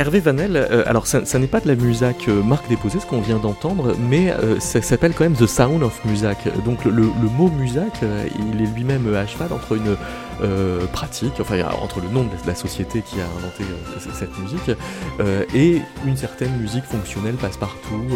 Hervé 0.02 0.18
Vanel, 0.18 0.56
euh, 0.56 0.82
alors 0.86 1.06
ça, 1.06 1.38
n'est 1.38 1.46
pas 1.46 1.60
de 1.60 1.68
la 1.68 1.76
Musac 1.76 2.26
euh, 2.26 2.42
marque 2.42 2.68
déposée, 2.68 2.98
ce 2.98 3.06
qu'on 3.06 3.20
vient 3.20 3.38
d'entendre, 3.38 3.94
mais 4.10 4.32
euh, 4.32 4.58
ça 4.58 4.82
s'appelle 4.82 5.12
quand 5.14 5.22
même 5.22 5.36
The 5.36 5.46
Sound 5.46 5.80
of 5.84 6.04
Musac. 6.04 6.38
Donc 6.64 6.84
le, 6.84 7.04
mot 7.38 7.48
Musac, 7.48 8.00
il 8.36 8.60
est 8.60 8.66
lui-même 8.74 9.14
à 9.14 9.28
cheval 9.28 9.52
entre 9.52 9.76
une 9.76 9.96
pratique, 10.92 11.34
enfin 11.38 11.62
entre 11.80 12.00
le 12.00 12.08
nom 12.08 12.24
de 12.24 12.30
la, 12.48 12.56
société 12.56 13.02
qui 13.02 13.20
a 13.20 13.26
inventé 13.38 13.62
cette 14.18 14.36
musique 14.40 14.76
et 15.54 15.80
une 16.04 16.16
certaine 16.16 16.56
musique 16.56 16.84
fonctionnelle 16.84 17.36
passe-partout, 17.36 18.08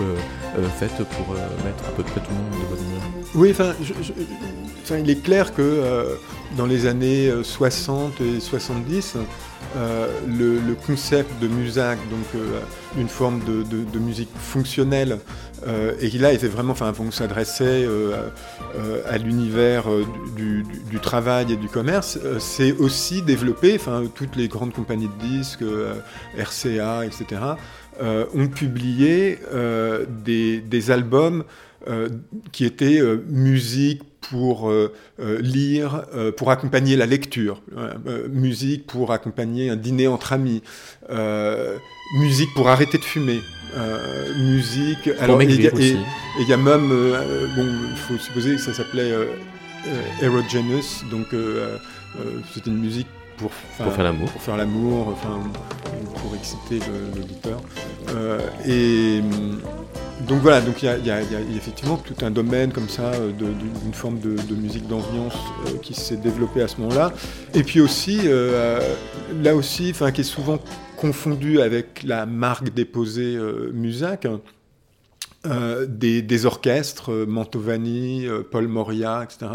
faite 0.80 0.96
pour 0.96 1.34
mettre 1.64 1.84
à 1.88 1.92
peu 1.92 2.02
près 2.02 2.20
tout 2.20 2.30
le 2.30 2.36
monde 2.36 2.50
de 2.50 2.68
bonne 2.68 2.84
humeur. 2.84 3.02
Oui, 3.36 3.50
enfin, 3.52 4.98
il 4.98 5.08
est 5.08 5.22
clair 5.22 5.54
que 5.54 6.18
dans 6.56 6.66
les 6.66 6.86
années 6.86 7.30
60 7.44 8.20
et 8.22 8.40
70, 8.40 9.18
euh, 9.76 10.08
le, 10.26 10.74
concept 10.86 11.30
de 11.42 11.48
Musac, 11.48 11.98
donc 12.08 12.24
euh, 12.34 12.60
une 12.96 13.08
forme 13.08 13.40
de, 13.44 13.98
musique 13.98 14.30
fonctionnelle, 14.38 15.18
euh, 15.66 15.92
et 16.00 16.08
qui 16.08 16.18
là 16.18 16.32
était 16.32 16.48
vraiment, 16.48 16.72
enfin, 16.72 16.92
on 16.98 17.10
s'adressait 17.10 17.86
à 19.08 19.18
l'univers 19.18 19.84
du, 20.36 20.64
travail 21.00 21.52
et 21.52 21.56
du 21.56 21.68
commerce, 21.68 22.18
c'est 22.38 22.72
aussi 22.72 23.22
développé, 23.22 23.74
enfin, 23.74 24.04
toutes 24.14 24.36
les 24.36 24.48
grandes 24.48 24.72
compagnies 24.72 25.08
de 25.08 25.26
disques, 25.26 25.64
RCA, 26.38 27.04
etc., 27.04 27.40
ont 28.00 28.48
publié 28.48 29.38
des, 30.24 30.60
des, 30.60 30.90
albums 30.90 31.44
qui 32.52 32.64
étaient 32.64 33.00
musique 33.28 34.02
pour 34.30 34.70
euh, 34.70 34.92
euh, 35.20 35.40
lire, 35.40 36.02
euh, 36.14 36.32
pour 36.32 36.50
accompagner 36.50 36.96
la 36.96 37.06
lecture, 37.06 37.60
musique 38.28 38.86
pour 38.86 39.12
accompagner 39.12 39.70
un 39.70 39.76
dîner 39.76 40.06
entre 40.06 40.32
amis, 40.32 40.62
musique 42.18 42.48
pour 42.54 42.68
arrêter 42.68 42.98
de 42.98 43.04
fumer, 43.04 43.40
musique. 44.38 45.08
alors, 45.20 45.40
et 45.40 45.46
il 45.46 46.48
y, 46.48 46.52
a 46.52 46.56
même, 46.56 46.88
bon, 46.88 47.66
il 47.90 47.96
faut 47.96 48.18
supposer 48.18 48.56
que 48.56 48.60
ça 48.60 48.74
s'appelait 48.74 49.12
Erogenous, 50.22 51.04
donc 51.10 51.26
c'était 52.52 52.70
une 52.70 52.78
musique 52.78 53.08
pour, 53.36 53.50
pour, 53.50 53.92
faire 53.92 54.04
l'amour. 54.04 54.30
Pour 54.30 54.42
faire 54.42 54.56
l'amour, 54.56 55.08
enfin, 55.08 55.40
pour 56.16 56.34
exciter 56.34 56.80
l'auditeur. 57.14 57.60
et 58.66 59.20
donc 60.20 60.40
voilà, 60.40 60.60
donc 60.62 60.82
il 60.82 61.06
y, 61.06 61.10
a 61.10 61.20
effectivement 61.54 61.96
tout 61.96 62.24
un 62.24 62.30
domaine 62.30 62.72
comme 62.72 62.88
ça, 62.88 63.12
euh, 63.12 63.32
d'une 63.32 63.92
forme 63.92 64.18
de, 64.18 64.54
musique 64.54 64.88
d'ambiance 64.88 65.36
euh, 65.66 65.78
qui 65.82 65.92
s'est 65.94 66.16
développée 66.16 66.62
à 66.62 66.68
ce 66.68 66.80
moment-là. 66.80 67.12
Et 67.54 67.62
puis 67.62 67.80
aussi, 67.80 68.20
euh, 68.24 68.80
là 69.42 69.54
aussi, 69.54 69.90
enfin, 69.90 70.12
qui 70.12 70.22
est 70.22 70.24
souvent 70.24 70.58
confondu 70.96 71.60
avec 71.60 72.02
la 72.02 72.24
marque 72.24 72.72
déposée 72.72 73.38
Musac. 73.74 74.26
Euh, 75.50 75.86
des, 75.86 76.46
orchestres, 76.46 77.12
euh, 77.12 77.26
Mantovani, 77.26 78.26
euh, 78.26 78.42
Paul 78.42 78.68
Moria, 78.68 79.24
etc., 79.24 79.50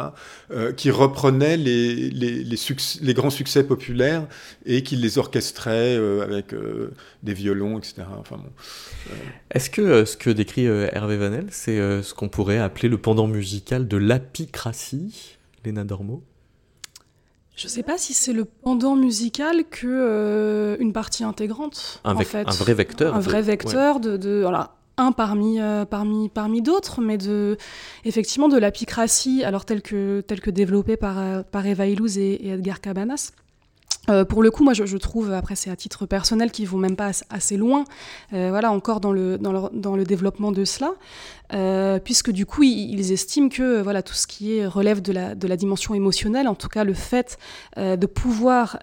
qui 0.76 0.92
reprenaient 0.92 1.58
les, 1.58 2.10
les, 2.10 3.14
grands 3.14 3.30
succès 3.30 3.64
populaires 3.64 4.28
et 4.66 4.84
qui 4.84 4.96
les 4.96 5.18
orchestraient 5.18 5.96
avec 6.22 6.54
des 7.24 7.34
violons, 7.34 7.78
etc. 7.78 8.04
Enfin, 8.20 8.38
Est-ce 9.52 9.70
que 9.70 10.06
ce 10.06 10.18
que 10.18 10.30
décrit 10.30 10.66
Hervé 10.66 11.18
Vanel, 11.18 11.48
c'est 11.52 11.78
ce 12.02 12.14
qu'on 12.14 12.30
pourrait 12.30 12.58
appeler 12.60 12.90
le 12.90 12.98
pendant 12.98 13.28
musical 13.28 13.88
de 13.88 13.98
l'apicratie, 13.98 15.38
Léna 15.66 15.84
Dormo 15.84 16.24
je 17.54 17.68
ne 17.68 17.70
sais 17.70 17.84
pas 17.84 17.98
si 17.98 18.14
c'est 18.14 18.34
le 18.34 18.46
pendant 18.46 18.96
musical 18.96 19.66
que 19.70 20.78
une 20.80 20.94
partie 20.94 21.24
intégrante. 21.24 22.02
Un, 22.04 22.16
en 22.16 22.20
fait. 22.22 22.48
un 22.48 22.52
vrai 22.52 22.74
vecteur. 22.74 23.14
Un 23.14 23.20
vrai 23.20 23.42
vecteur 23.44 24.00
de, 24.00 24.18
de 24.18 24.40
voilà, 24.42 24.74
un 24.98 25.12
parmi, 25.12 25.60
euh, 25.60 25.86
parmi, 25.86 26.30
parmi 26.30 26.62
d'autres, 26.62 27.02
mais 27.02 27.18
de, 27.18 27.58
effectivement 28.06 28.50
de 28.50 28.58
l'apicratie, 28.58 29.44
alors 29.44 29.66
telle 29.66 29.82
que, 29.82 30.22
telle 30.22 30.42
que 30.42 30.52
développée 30.52 30.98
par, 30.98 31.20
euh, 31.20 31.44
par 31.44 31.66
Eva 31.66 31.88
Illouz 31.88 32.18
et, 32.18 32.50
Edgar 32.50 32.82
Cabanas. 32.82 33.32
Euh, 34.10 34.26
pour 34.26 34.42
le 34.42 34.50
coup, 34.50 34.64
moi, 34.64 34.74
je, 34.74 34.98
trouve, 34.98 35.32
après, 35.32 35.56
c'est 35.56 35.70
à 35.70 35.76
titre 35.76 36.08
personnel, 36.08 36.52
qu'ils 36.52 36.68
vont 36.68 36.80
même 36.80 36.96
pas 36.96 37.12
assez 37.30 37.56
loin, 37.56 37.84
voilà, 38.32 38.72
encore 38.72 39.00
dans 39.00 39.14
le, 39.14 39.38
dans 39.38 39.52
le, 39.52 39.80
dans 39.80 39.96
le 39.96 40.04
développement 40.06 40.52
de 40.52 40.66
cela, 40.66 40.96
puisque 42.00 42.32
du 42.32 42.48
coup, 42.48 42.64
ils, 42.64 43.12
estiment 43.12 43.48
que 43.48 43.80
voilà, 43.80 44.02
tout 44.02 44.16
ce 44.16 44.26
qui 44.26 44.58
est, 44.58 44.66
relève 44.66 45.04
de 45.04 45.12
la, 45.14 45.36
de 45.36 45.48
la 45.48 45.56
dimension 45.56 45.94
émotionnelle, 45.94 46.48
en 46.48 46.56
tout 46.56 46.68
cas 46.68 46.84
le 46.84 46.96
fait 46.96 47.38
de 47.78 48.06
pouvoir 48.08 48.80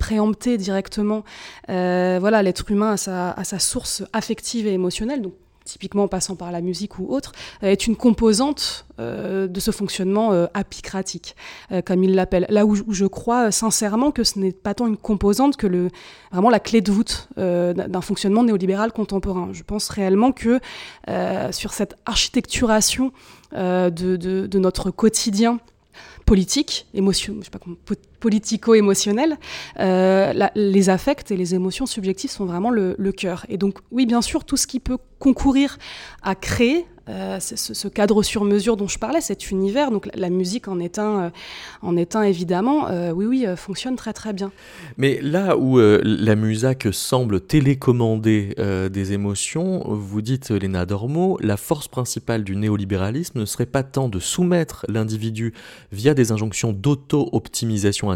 préempter 0.00 0.58
directement 0.58 1.22
voilà, 1.68 2.42
l'être 2.42 2.68
humain 2.68 2.90
à 2.90 2.96
sa, 2.96 3.30
à 3.30 3.44
sa 3.44 3.60
source 3.60 4.02
affective 4.12 4.66
et 4.66 4.72
émotionnelle, 4.72 5.22
donc 5.22 5.34
typiquement 5.66 6.04
en 6.04 6.08
passant 6.08 6.36
par 6.36 6.50
la 6.50 6.62
musique 6.62 6.98
ou 6.98 7.12
autre, 7.12 7.32
euh, 7.62 7.70
est 7.70 7.86
une 7.86 7.96
composante 7.96 8.86
euh, 8.98 9.46
de 9.46 9.60
ce 9.60 9.70
fonctionnement 9.70 10.32
euh, 10.32 10.46
apicratique, 10.54 11.36
comme 11.84 12.02
il 12.04 12.14
l'appelle. 12.14 12.46
Là 12.48 12.64
où, 12.64 12.76
je 12.92 13.04
crois 13.04 13.50
sincèrement 13.50 14.10
que 14.12 14.24
ce 14.24 14.38
n'est 14.38 14.52
pas 14.52 14.72
tant 14.72 14.86
une 14.86 14.96
composante 14.96 15.56
que 15.56 15.66
le, 15.66 15.90
vraiment 16.32 16.48
la 16.48 16.60
clé 16.60 16.80
de 16.80 16.90
voûte 16.90 17.28
d'un 17.36 18.00
fonctionnement 18.00 18.44
néolibéral 18.44 18.92
contemporain. 18.92 19.50
Je 19.52 19.62
pense 19.64 19.88
réellement 19.88 20.32
que 20.32 20.60
sur 21.50 21.72
cette 21.72 21.96
architecturation 22.06 23.12
de, 23.52 23.90
de, 23.90 24.58
notre 24.58 24.90
quotidien, 24.90 25.58
politique, 26.24 26.86
émotion, 26.94 27.36
politico-émotionnel, 28.20 29.36
euh, 29.80 30.32
les 30.54 30.90
affects 30.90 31.30
et 31.30 31.36
les 31.36 31.54
émotions 31.54 31.86
subjectives 31.86 32.30
sont 32.30 32.46
vraiment 32.46 32.70
le, 32.70 32.94
cœur. 33.12 33.46
Et 33.48 33.56
donc, 33.56 33.78
oui, 33.90 34.06
bien 34.06 34.22
sûr, 34.22 34.44
tout 34.44 34.56
ce 34.56 34.66
qui 34.66 34.80
peut 34.80 34.98
concourir 35.18 35.78
à 36.22 36.34
créer 36.34 36.86
euh, 37.08 37.38
ce, 37.38 37.86
cadre 37.86 38.24
sur 38.24 38.44
mesure 38.44 38.76
dont 38.76 38.88
je 38.88 38.98
parlais, 38.98 39.20
cet 39.20 39.52
univers, 39.52 39.92
donc 39.92 40.08
la, 40.16 40.28
musique 40.28 40.66
en 40.66 40.80
est 40.80 40.98
un, 40.98 41.26
euh, 41.26 41.30
en 41.80 41.96
est 41.96 42.16
évidemment, 42.16 42.88
euh, 42.88 43.12
oui, 43.12 43.26
oui, 43.26 43.46
fonctionne 43.56 43.94
très 43.94 44.12
très 44.12 44.32
bien. 44.32 44.50
Mais 44.96 45.20
là 45.22 45.56
où 45.56 45.78
la 45.78 46.34
musac 46.34 46.88
semble 46.90 47.40
télécommander 47.40 48.54
des 48.90 49.12
émotions, 49.12 49.84
vous 49.88 50.22
dites, 50.22 50.50
Léna 50.50 50.84
Dormo, 50.86 51.38
la 51.40 51.56
force 51.56 51.86
principale 51.86 52.42
du 52.42 52.56
néolibéralisme 52.56 53.40
ne 53.40 53.44
serait 53.44 53.66
pas 53.66 53.82
tant 53.82 54.08
de 54.08 54.18
soumettre 54.18 54.84
l'individu 54.88 55.52
via 55.92 56.14
des 56.14 56.32
injonctions 56.32 56.72
d'auto-optimisation 56.72 58.10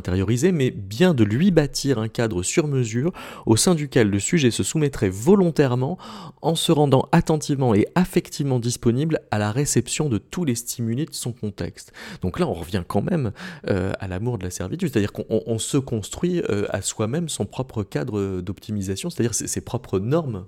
mais 0.52 0.70
bien 0.70 1.14
de 1.14 1.24
lui 1.24 1.50
bâtir 1.50 1.98
un 1.98 2.08
cadre 2.08 2.42
sur 2.42 2.66
mesure 2.66 3.12
au 3.46 3.56
sein 3.56 3.74
duquel 3.74 4.10
le 4.10 4.18
sujet 4.18 4.50
se 4.50 4.62
soumettrait 4.62 5.08
volontairement 5.08 5.98
en 6.42 6.54
se 6.54 6.72
rendant 6.72 7.08
attentivement 7.12 7.74
et 7.74 7.86
affectivement 7.94 8.58
disponible 8.58 9.20
à 9.30 9.38
la 9.38 9.52
réception 9.52 10.08
de 10.08 10.18
tous 10.18 10.44
les 10.44 10.54
stimuli 10.54 11.06
de 11.06 11.14
son 11.14 11.32
contexte. 11.32 11.92
Donc 12.22 12.38
là, 12.38 12.46
on 12.46 12.54
revient 12.54 12.82
quand 12.86 13.02
même 13.02 13.32
euh, 13.68 13.92
à 14.00 14.08
l'amour 14.08 14.38
de 14.38 14.44
la 14.44 14.50
servitude, 14.50 14.90
c'est-à-dire 14.90 15.12
qu'on 15.12 15.58
se 15.58 15.78
construit 15.78 16.42
euh, 16.48 16.66
à 16.70 16.82
soi-même 16.82 17.28
son 17.28 17.46
propre 17.46 17.82
cadre 17.82 18.40
d'optimisation, 18.40 19.10
c'est-à-dire 19.10 19.34
ses, 19.34 19.60
propres 19.60 19.98
normes. 19.98 20.46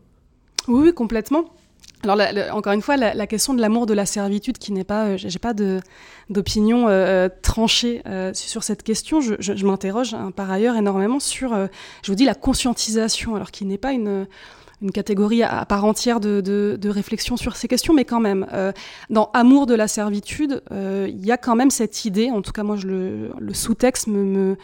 Oui 0.69 0.93
complètement. 0.95 1.45
Alors, 2.03 2.19
encore 2.57 2.73
une 2.73 2.83
fois, 2.83 2.97
la, 2.97 3.27
question 3.27 3.55
de 3.55 3.61
l'amour 3.61 3.87
de 3.87 3.95
la 3.95 4.07
servitude, 4.07 4.59
qui 4.59 4.73
n'est 4.73 4.85
pas, 4.85 5.07
euh, 5.07 5.17
j'ai 5.17 5.39
pas 5.39 5.55
d'opinion 6.29 6.87
tranchée 7.43 8.03
sur 8.35 8.63
cette 8.63 8.83
question. 8.83 9.21
Je, 9.21 9.67
m'interroge 9.67 10.15
hein, 10.15 10.31
par 10.35 10.51
ailleurs 10.51 10.77
énormément 10.77 11.21
sur, 11.21 11.55
je 12.03 12.11
vous 12.11 12.17
dis, 12.17 12.25
la 12.25 12.35
conscientisation, 12.35 13.37
alors 13.37 13.51
qui 13.51 13.65
n'est 13.65 13.79
pas 13.79 13.93
une 13.93 14.27
catégorie 14.91 15.43
à, 15.43 15.65
part 15.65 15.85
entière 15.85 16.19
de, 16.19 16.89
réflexion 16.89 17.37
sur 17.37 17.57
ces 17.57 17.69
questions, 17.69 17.95
mais 17.95 18.05
quand 18.05 18.21
même, 18.21 18.47
euh, 18.53 18.73
dans 19.09 19.31
Amour 19.33 19.67
de 19.67 19.75
la 19.75 19.87
servitude, 19.87 20.63
euh, 20.73 21.07
il 21.09 21.25
y 21.25 21.31
a 21.31 21.37
quand 21.37 21.55
même 21.55 21.71
cette 21.71 22.05
idée, 22.05 22.31
en 22.31 22.43
tout 22.43 22.53
cas 22.53 22.65
moi 22.65 22.77
le, 22.85 23.31
sous-texte 23.53 24.09
me, 24.09 24.57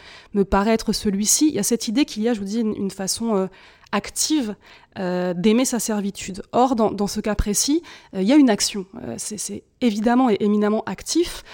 paraît 0.51 0.73
être 0.73 0.93
celui-ci, 0.93 1.49
il 1.49 1.55
y 1.55 1.59
a 1.59 1.63
cette 1.63 1.89
idée 1.89 2.05
qu'il 2.05 2.23
y 2.23 2.29
a, 2.29 2.35
je 2.35 2.41
vous 2.41 2.45
dis, 2.47 2.61
une, 2.61 2.91
façon 2.91 3.37
euh, 3.37 3.47
active 3.93 4.55
d'aimer 4.97 5.65
sa 5.65 5.79
servitude. 5.79 6.43
Or, 6.51 6.75
dans, 6.75 7.07
ce 7.07 7.21
cas 7.21 7.37
précis, 7.37 7.83
il 8.15 8.23
y 8.23 8.33
a 8.33 8.37
une 8.37 8.51
action. 8.51 8.85
c'est 9.17 9.63
évidemment 9.81 10.29
et 10.29 10.39
éminemment 10.41 10.83
actif 10.87 11.45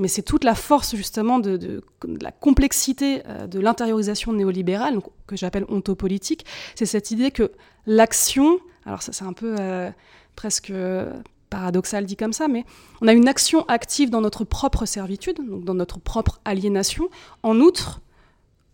mais 0.00 0.08
c'est 0.08 0.22
toute 0.22 0.44
la 0.44 0.54
force 0.54 0.96
justement 0.96 1.38
de, 1.38 1.82
la 2.20 2.32
complexité 2.32 3.22
euh, 3.26 3.46
de 3.46 3.60
l'intériorisation 3.60 4.32
néolibérale, 4.32 4.98
que 5.26 5.36
j'appelle 5.36 5.66
ontopolitique, 5.68 6.46
c'est 6.74 6.86
cette 6.86 7.10
idée 7.10 7.30
que 7.30 7.52
l'action, 7.86 8.58
alors 8.86 9.02
ça 9.02 9.12
c'est 9.12 9.24
un 9.24 9.32
peu 9.32 9.56
euh, 9.60 9.90
presque 10.36 10.72
paradoxal 11.50 12.06
dit 12.06 12.16
comme 12.16 12.32
ça, 12.32 12.48
mais 12.48 12.64
on 13.00 13.08
a 13.08 13.12
une 13.12 13.28
action 13.28 13.64
active 13.66 14.10
dans 14.10 14.20
notre 14.20 14.44
propre 14.44 14.86
servitude, 14.86 15.36
donc 15.36 15.64
dans 15.64 15.74
notre 15.74 15.98
propre 15.98 16.40
aliénation. 16.44 17.10
En 17.42 17.60
outre, 17.60 18.00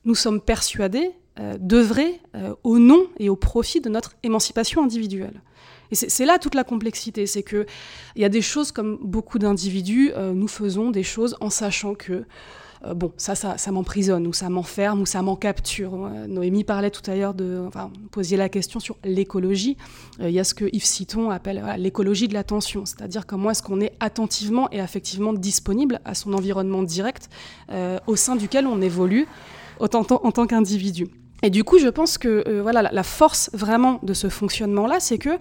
nous 0.05 0.15
sommes 0.15 0.41
persuadés 0.41 1.13
euh, 1.39 1.57
d'œuvrer 1.59 2.21
au 2.65 2.79
nom 2.79 3.07
et 3.19 3.29
au 3.29 3.37
profit 3.37 3.81
de 3.81 3.89
notre 3.89 4.15
émancipation 4.23 4.83
individuelle. 4.83 5.41
Et 5.91 5.95
c'est 5.95 6.25
là 6.25 6.39
toute 6.39 6.55
la 6.55 6.65
complexité, 6.65 7.27
c'est 7.27 7.43
que 7.43 7.67
il 8.17 8.23
y 8.23 8.25
a 8.25 8.29
des 8.29 8.43
choses 8.43 8.73
comme 8.73 8.99
beaucoup 9.03 9.39
d'individus, 9.39 10.13
euh, 10.15 10.33
nous 10.33 10.49
faisons 10.49 10.91
des 10.91 11.03
choses 11.03 11.37
en 11.41 11.51
sachant 11.51 11.95
que 11.95 12.25
euh, 12.85 12.93
bon, 12.93 13.13
ça, 13.17 13.35
ça, 13.35 13.73
m'emprisonne, 13.73 14.27
ou 14.27 14.33
ça 14.33 14.51
m'enferme, 14.51 15.01
ou 15.01 15.07
ça 15.07 15.23
m'en 15.23 15.37
capture. 15.37 15.95
Euh, 15.95 16.27
Noémie 16.27 16.65
parlait 16.65 16.91
tout 16.91 17.09
à 17.11 17.15
l'heure 17.15 17.33
de, 17.33 17.65
enfin, 17.67 17.91
posiez 18.11 18.37
la 18.37 18.49
question 18.49 18.81
sur 18.81 18.97
l'écologie. 19.03 19.77
Il 20.21 20.31
y 20.31 20.41
a 20.41 20.45
ce 20.45 20.55
que 20.55 20.67
Yves 20.73 20.85
Citon 20.85 21.31
appelle 21.31 21.65
l'écologie 21.79 22.29
de 22.29 22.35
l'attention, 22.35 22.85
c'est-à-dire 22.85 23.27
comment 23.27 23.51
est-ce 23.51 23.63
qu'on 23.63 23.81
est 23.81 23.93
attentivement 24.01 24.71
et 24.73 24.81
affectivement 24.81 25.33
disponible 25.33 26.01
à 26.05 26.15
son 26.15 26.35
environnement 26.35 26.83
direct 26.83 27.29
au 28.07 28.17
sein 28.17 28.37
duquel 28.37 28.67
on 28.67 28.81
évolue 28.81 29.27
en 29.81 29.89
tant 29.89 30.47
qu'individu. 30.47 31.09
Et 31.43 31.51
du 31.51 31.65
coup, 31.65 31.79
je 31.79 31.89
pense 31.89 32.19
que 32.19 32.61
voilà, 32.61 32.83
la 32.83 33.03
force 33.03 33.51
vraiment 33.53 34.01
de 34.03 34.15
ce 34.15 34.29
fonctionnement-là, 34.29 35.01
c'est 35.01 35.19
que 35.19 35.39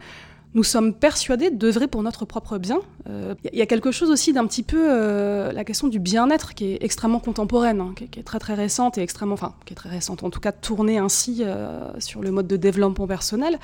nous 0.55 0.63
sommes 0.63 0.93
persuadés 0.93 1.51
d'œuvrer 1.51 1.87
pour 1.87 2.01
notre 2.01 2.23
propre 2.23 2.57
bien. 2.57 2.79
Il 3.05 3.11
euh, 3.11 3.35
y 3.51 3.61
a 3.61 3.65
quelque 3.65 3.91
chose 3.91 4.09
aussi 4.09 4.31
d'un 4.31 4.47
petit 4.47 4.63
peu 4.63 4.87
euh, 4.89 5.51
la 5.51 5.65
question 5.65 5.89
du 5.89 5.99
bien-être 5.99 6.53
qui 6.53 6.71
est 6.71 6.77
extrêmement 6.81 7.19
contemporaine, 7.19 7.81
hein, 7.81 7.93
qui, 7.93 8.19
est 8.19 8.23
très 8.23 8.39
très 8.39 8.53
récente 8.53 8.97
et 8.97 9.01
extrêmement, 9.01 9.33
enfin, 9.33 9.53
qui 9.65 9.73
est 9.73 9.75
très 9.75 9.89
récente, 9.89 10.23
en 10.23 10.29
tout 10.29 10.39
cas 10.39 10.53
tournée 10.53 10.97
ainsi 10.97 11.43
euh, 11.43 11.91
sur 11.99 12.21
le 12.21 12.31
mode 12.31 12.47
de 12.47 12.55
développement 12.55 13.05
personnel. 13.05 13.59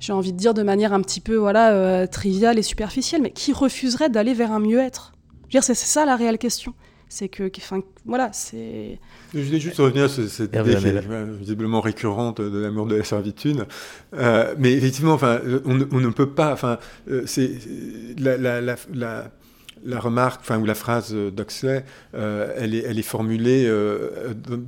J'ai 0.00 0.14
envie 0.14 0.32
de 0.32 0.38
dire 0.38 0.54
de 0.54 0.62
manière 0.62 0.94
un 0.94 1.02
petit 1.02 1.20
peu 1.20 1.36
voilà 1.36 2.06
triviale 2.08 2.58
et 2.58 2.62
superficielle, 2.62 3.22
mais 3.22 3.30
qui 3.30 3.52
refuserait 3.52 4.10
d'aller 4.10 4.34
vers 4.34 4.52
un 4.52 4.58
mieux-être? 4.58 5.12
C'est 5.50 5.74
ça 5.74 6.04
la 6.04 6.16
réelle 6.16 6.36
question. 6.36 6.74
C'est 7.08 7.28
que, 7.28 7.50
enfin, 7.58 7.80
voilà, 8.06 8.32
c'est. 8.32 8.98
Je 9.34 9.40
voulais 9.40 9.60
juste 9.60 9.78
revenir 9.78 10.10
sur 10.10 10.28
cette 10.28 10.54
idée 10.54 10.74
qui 10.74 10.86
est 10.86 11.38
visiblement 11.38 11.80
récurrente 11.80 12.40
de 12.40 12.58
l'amour 12.58 12.86
de 12.86 12.96
la 12.96 13.04
servitude. 13.04 13.66
Euh, 14.14 14.54
mais 14.58 14.72
effectivement, 14.72 15.12
enfin, 15.12 15.40
on, 15.64 15.74
ne 15.74 16.10
peut 16.10 16.30
pas. 16.30 16.52
Enfin, 16.52 16.78
euh, 17.10 17.22
c'est 17.26 17.52
la, 18.18 18.36
la, 18.36 18.60
la, 18.60 19.30
la 19.84 20.00
remarque, 20.00 20.40
enfin, 20.40 20.58
ou 20.58 20.64
la 20.64 20.74
phrase 20.74 21.14
d'Oxley, 21.14 21.84
euh, 22.14 22.52
elle, 22.56 22.74
est, 22.74 22.84
elle 22.86 22.98
est 22.98 23.02
formulée 23.02 23.70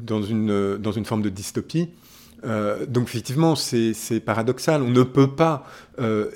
dans, 0.05 0.23
une, 0.23 0.77
dans 0.77 0.93
une 0.93 1.05
forme 1.05 1.23
de 1.23 1.31
dystopie. 1.31 1.89
donc 2.89 3.09
effectivement, 3.09 3.57
c'est 3.57 4.21
paradoxal. 4.25 4.83
On 4.83 4.91
ne 4.91 5.03
peut 5.03 5.33
pas 5.33 5.67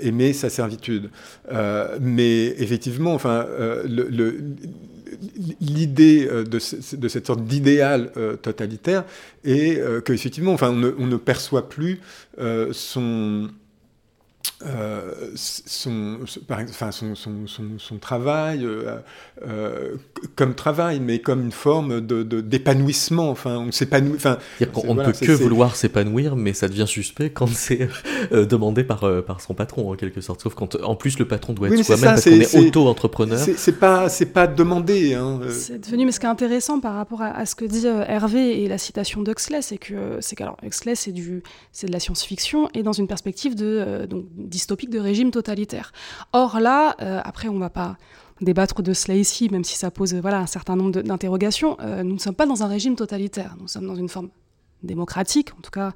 aimer 0.00 0.32
sa 0.32 0.50
servitude. 0.50 1.10
mais 2.00 2.46
effectivement, 2.58 3.14
enfin, 3.14 3.46
le, 3.84 4.40
l'idée 5.60 6.26
euh, 6.30 6.44
de, 6.44 6.58
cette 6.58 7.26
sorte 7.26 7.44
d'idéal 7.44 8.12
euh, 8.16 8.36
totalitaire 8.36 9.04
est 9.44 9.78
euh, 9.78 10.00
qu'effectivement, 10.00 10.52
enfin, 10.52 10.70
on 10.70 11.06
ne, 11.06 11.16
perçoit 11.16 11.68
plus 11.68 12.00
son 12.72 13.48
euh, 14.66 15.12
son, 15.36 16.18
enfin, 16.50 16.92
son, 16.92 17.14
son, 17.14 17.46
son, 17.78 17.96
travail 17.96 18.62
euh, 18.66 18.96
euh, 19.46 19.94
comme 20.36 20.54
travail, 20.54 21.00
mais 21.00 21.20
comme 21.20 21.42
une 21.44 21.52
forme 21.52 22.02
de, 22.02 22.22
d'épanouissement. 22.22 23.30
Enfin, 23.30 23.56
on 23.56 23.72
s'épanouit. 23.72 24.16
Enfin, 24.16 24.36
on 24.74 24.94
ne 24.94 25.04
peut 25.04 25.12
que 25.12 25.32
vouloir 25.32 25.76
s'épanouir, 25.76 26.36
mais 26.36 26.52
ça 26.52 26.68
devient 26.68 26.84
suspect 26.86 27.30
quand 27.30 27.48
c'est 27.48 27.88
demandé 28.32 28.84
par, 28.84 29.06
par 29.24 29.40
son 29.40 29.54
patron, 29.54 29.90
en 29.90 29.94
quelque 29.94 30.20
sorte. 30.20 30.42
Sauf 30.42 30.54
quand, 30.54 30.76
en 30.82 30.94
plus, 30.94 31.18
le 31.18 31.26
patron 31.26 31.54
doit 31.54 31.68
être 31.68 31.82
soi-même 31.82 32.04
parce 32.04 32.24
qu'on 32.24 32.30
est, 32.32 32.56
auto-entrepreneur. 32.56 33.38
C'est, 33.38 33.78
pas, 33.78 34.10
c'est 34.10 34.26
pas 34.26 34.46
demandé. 34.46 35.14
Hein. 35.14 35.40
C'est 35.48 35.86
devenu, 35.86 36.04
mais 36.04 36.12
ce 36.12 36.20
qui 36.20 36.26
est 36.26 36.30
intéressant 36.30 36.80
par 36.80 36.94
rapport 36.94 37.22
à, 37.22 37.46
ce 37.46 37.54
que 37.54 37.64
dit 37.64 37.86
Hervé 37.86 38.62
et 38.62 38.68
la 38.68 38.78
citation 38.78 39.22
d'Huxley, 39.22 39.62
c'est 39.62 39.78
que, 39.78 40.18
c'est 40.20 40.36
qu'alors, 40.36 40.58
Huxley, 40.62 40.94
c'est, 40.96 41.12
du, 41.12 41.42
c'est 41.72 41.86
de 41.86 41.92
la 41.92 42.00
science-fiction 42.00 42.68
et 42.74 42.82
dans 42.82 42.92
une 42.92 43.06
perspective 43.06 43.54
de, 43.54 44.06
donc, 44.08 44.26
dystopique 44.50 44.90
de 44.90 44.98
régime 44.98 45.30
totalitaire. 45.30 45.92
Or 46.32 46.60
là, 46.60 46.96
euh, 47.00 47.20
après 47.24 47.48
on 47.48 47.58
va 47.58 47.70
pas 47.70 47.96
débattre 48.40 48.82
de 48.82 48.92
cela 48.92 49.14
ici, 49.16 49.48
même 49.50 49.64
si 49.64 49.76
ça 49.76 49.90
pose 49.90 50.14
voilà, 50.14 50.38
un 50.38 50.46
certain 50.46 50.76
nombre 50.76 51.02
d'interrogations, 51.02 51.76
euh, 51.80 52.02
nous 52.02 52.14
ne 52.14 52.18
sommes 52.18 52.34
pas 52.34 52.46
dans 52.46 52.62
un 52.62 52.68
régime 52.68 52.96
totalitaire, 52.96 53.56
nous 53.60 53.68
sommes 53.68 53.86
dans 53.86 53.96
une 53.96 54.08
forme 54.08 54.30
démocratique, 54.82 55.52
en 55.58 55.60
tout 55.60 55.70
cas 55.70 55.92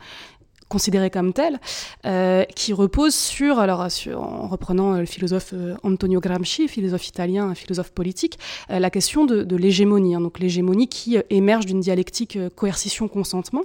considéré 0.69 1.11
comme 1.11 1.33
tel, 1.33 1.61
euh, 2.07 2.45
qui 2.55 2.73
repose 2.73 3.15
sur, 3.15 3.59
alors 3.59 3.87
en 4.17 4.47
reprenant 4.49 4.95
le 4.95 5.07
philosophe 5.07 5.51
euh, 5.53 5.75
Antonio 5.83 6.21
Gramsci, 6.21 6.69
philosophe 6.69 7.09
italien, 7.09 7.55
philosophe 7.55 7.93
politique, 7.93 8.39
euh, 8.71 8.79
la 8.79 8.91
question 8.91 9.25
de, 9.25 9.57
l'hégémonie, 9.57 10.15
hein. 10.15 10.21
donc 10.21 10.41
l'hégémonie 10.41 10.89
qui 10.89 11.17
émerge 11.31 11.67
d'une 11.67 11.81
dialectique 11.81 12.39
coercition-consentement 12.57 13.63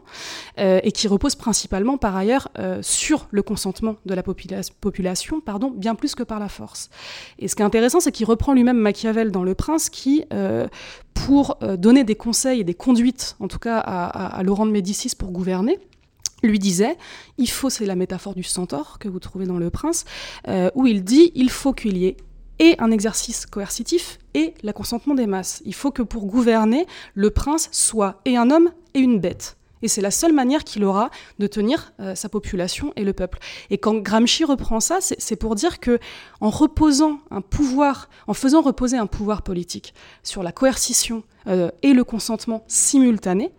et 0.57 0.91
qui 0.91 1.07
repose 1.07 1.35
principalement 1.35 1.97
par 1.97 2.15
ailleurs 2.15 2.49
sur 2.81 3.27
le 3.31 3.41
consentement 3.41 3.95
de 4.05 4.13
la 4.13 4.21
population, 4.23 5.41
pardon, 5.41 5.71
bien 5.75 5.95
plus 5.95 6.13
que 6.13 6.23
par 6.23 6.39
la 6.39 6.47
force. 6.47 6.89
Et 7.39 7.47
ce 7.47 7.55
qui 7.55 7.61
est 7.61 7.65
intéressant, 7.65 7.99
c'est 7.99 8.11
qu'il 8.11 8.27
reprend 8.27 8.53
lui-même 8.53 8.77
Machiavel 8.77 9.31
dans 9.31 9.43
Le 9.43 9.55
Prince, 9.55 9.89
qui 9.89 10.23
pour 11.13 11.57
donner 11.77 12.03
des 12.03 12.15
conseils 12.15 12.61
et 12.61 12.63
des 12.63 12.75
conduites, 12.75 13.35
en 13.39 13.47
tout 13.47 13.59
cas 13.59 13.79
à, 13.79 14.37
à 14.37 14.43
Laurent 14.43 14.67
de 14.67 14.71
Médicis 14.71 15.15
pour 15.17 15.31
gouverner, 15.31 15.79
lui 16.43 16.59
disait, 16.59 16.97
il 17.37 17.49
faut, 17.49 17.69
c'est 17.69 17.85
la 17.85 17.95
métaphore 17.95 18.35
du 18.35 18.43
centaure 18.43 18.99
que 18.99 19.07
vous 19.07 19.19
trouvez 19.19 19.45
dans 19.45 19.57
Le 19.57 19.69
Prince, 19.69 20.05
euh, 20.47 20.69
où 20.75 20.87
il 20.87 21.03
dit, 21.03 21.31
il 21.35 21.49
faut 21.49 21.73
qu'il 21.73 21.97
y 21.97 22.05
ait 22.05 22.17
et 22.59 22.75
un 22.79 22.91
exercice 22.91 23.45
coercitif 23.45 24.19
et 24.33 24.53
la 24.63 24.73
consentement 24.73 25.15
des 25.15 25.27
masses. 25.27 25.61
Il 25.65 25.73
faut 25.73 25.91
que 25.91 26.01
pour 26.01 26.25
gouverner, 26.25 26.85
le 27.13 27.31
prince 27.31 27.69
soit 27.71 28.19
et 28.25 28.37
un 28.37 28.51
homme 28.51 28.69
et 28.93 28.99
une 28.99 29.19
bête. 29.19 29.55
Et 29.81 29.87
c'est 29.87 30.01
la 30.01 30.11
seule 30.11 30.33
manière 30.33 30.65
qu'il 30.65 30.83
aura 30.83 31.09
de 31.39 31.47
tenir 31.47 31.93
euh, 32.01 32.13
sa 32.13 32.27
population 32.27 32.91
et 32.97 33.05
le 33.05 33.13
peuple. 33.13 33.39
Et 33.69 33.77
quand 33.77 33.95
Gramsci 33.95 34.43
reprend 34.43 34.81
ça, 34.81 34.97
c'est 34.99 35.35
pour 35.37 35.55
dire 35.55 35.79
que 35.79 35.99
en 36.41 36.49
reposant 36.49 37.19
un 37.31 37.39
pouvoir, 37.39 38.09
en 38.27 38.33
faisant 38.33 38.61
reposer 38.61 38.97
un 38.97 39.07
pouvoir 39.07 39.41
politique 39.41 39.93
sur 40.21 40.43
la 40.43 40.51
coercition 40.51 41.23
euh, 41.47 41.71
et 41.81 41.93
le 41.93 42.03
consentement 42.03 42.65
simultané, 42.67 43.53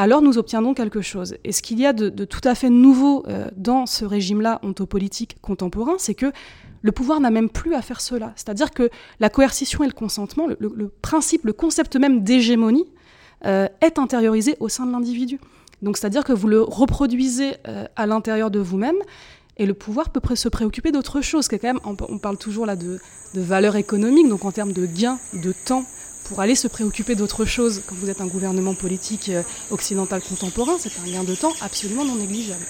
alors 0.00 0.22
nous 0.22 0.38
obtiendrons 0.38 0.72
quelque 0.72 1.02
chose. 1.02 1.34
Et 1.44 1.52
ce 1.52 1.60
qu'il 1.60 1.78
y 1.78 1.84
a 1.84 1.92
de, 1.92 2.24
tout 2.24 2.40
à 2.44 2.54
fait 2.54 2.70
nouveau 2.70 3.22
euh, 3.28 3.48
dans 3.54 3.84
ce 3.84 4.06
régime-là 4.06 4.58
ontopolitique 4.62 5.36
contemporain, 5.42 5.96
c'est 5.98 6.14
que 6.14 6.32
le 6.80 6.90
pouvoir 6.90 7.20
n'a 7.20 7.28
même 7.28 7.50
plus 7.50 7.74
à 7.74 7.82
faire 7.82 8.00
cela. 8.00 8.32
C'est-à-dire 8.34 8.70
que 8.70 8.88
la 9.20 9.28
coercition 9.28 9.84
et 9.84 9.86
le 9.86 9.92
consentement, 9.92 10.46
le, 10.46 10.88
principe, 11.02 11.44
le 11.44 11.52
concept 11.52 11.96
même 11.96 12.24
d'hégémonie, 12.24 12.86
euh, 13.44 13.68
est 13.82 13.98
intériorisé 13.98 14.56
au 14.58 14.70
sein 14.70 14.86
de 14.86 14.92
l'individu. 14.92 15.38
Donc 15.82 15.98
c'est-à-dire 15.98 16.24
que 16.24 16.32
vous 16.32 16.48
le 16.48 16.62
reproduisez 16.62 17.56
euh, 17.68 17.84
à 17.94 18.06
l'intérieur 18.06 18.50
de 18.50 18.58
vous-même, 18.58 18.96
et 19.58 19.66
le 19.66 19.74
pouvoir 19.74 20.08
peut 20.08 20.34
se 20.34 20.48
préoccuper 20.48 20.92
d'autre 20.92 21.20
chose. 21.20 21.46
Quand 21.46 21.62
même, 21.62 21.80
on, 21.84 22.18
parle 22.18 22.38
toujours 22.38 22.64
là 22.64 22.74
de, 22.74 22.98
de 23.34 23.40
valeur 23.42 23.76
économique, 23.76 24.30
donc 24.30 24.46
en 24.46 24.52
termes 24.52 24.72
de 24.72 24.86
gains, 24.86 25.18
de 25.34 25.52
temps, 25.66 25.84
pour 26.30 26.40
aller 26.40 26.54
se 26.54 26.68
préoccuper 26.68 27.16
d'autre 27.16 27.44
chose 27.44 27.82
quand 27.88 27.96
vous 27.96 28.08
êtes 28.08 28.20
un 28.20 28.26
gouvernement 28.28 28.74
politique 28.74 29.30
euh, 29.30 29.42
occidental 29.72 30.22
contemporain, 30.22 30.76
c'est 30.78 30.92
un 31.04 31.10
gain 31.10 31.24
de 31.24 31.34
temps 31.34 31.52
absolument 31.60 32.04
non 32.04 32.14
négligeable. 32.14 32.64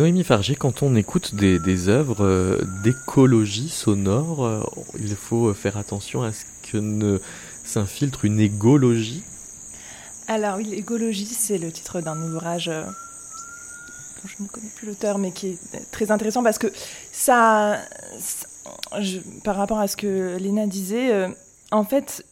Noémie 0.00 0.24
Fargé, 0.24 0.54
quand 0.54 0.82
on 0.82 0.96
écoute 0.96 1.34
des, 1.34 1.88
œuvres 1.90 2.24
euh, 2.24 2.64
d'écologie 2.82 3.68
sonore, 3.68 4.46
euh, 4.46 4.62
il 4.98 5.14
faut 5.14 5.52
faire 5.52 5.76
attention 5.76 6.22
à 6.22 6.32
ce 6.32 6.46
que 6.62 6.78
ne 6.78 7.20
s'infiltre 7.66 8.24
une 8.24 8.40
égologie. 8.40 9.22
Alors 10.26 10.56
oui, 10.56 10.64
l'égologie, 10.64 11.26
c'est 11.26 11.58
le 11.58 11.70
titre 11.70 12.00
d'un 12.00 12.16
ouvrage 12.22 12.68
euh, 12.68 12.82
dont 12.82 14.28
je 14.38 14.42
ne 14.42 14.48
connais 14.48 14.70
plus 14.74 14.86
l'auteur, 14.86 15.18
mais 15.18 15.32
qui 15.32 15.48
est 15.48 15.90
très 15.90 16.10
intéressant 16.10 16.42
parce 16.42 16.56
que 16.56 16.72
ça, 17.12 17.78
par 19.44 19.56
rapport 19.56 19.80
à 19.80 19.86
ce 19.86 19.98
que 19.98 20.38
Léna 20.38 20.66
disait, 20.66 21.28
en 21.72 21.84
fait, 21.84 22.24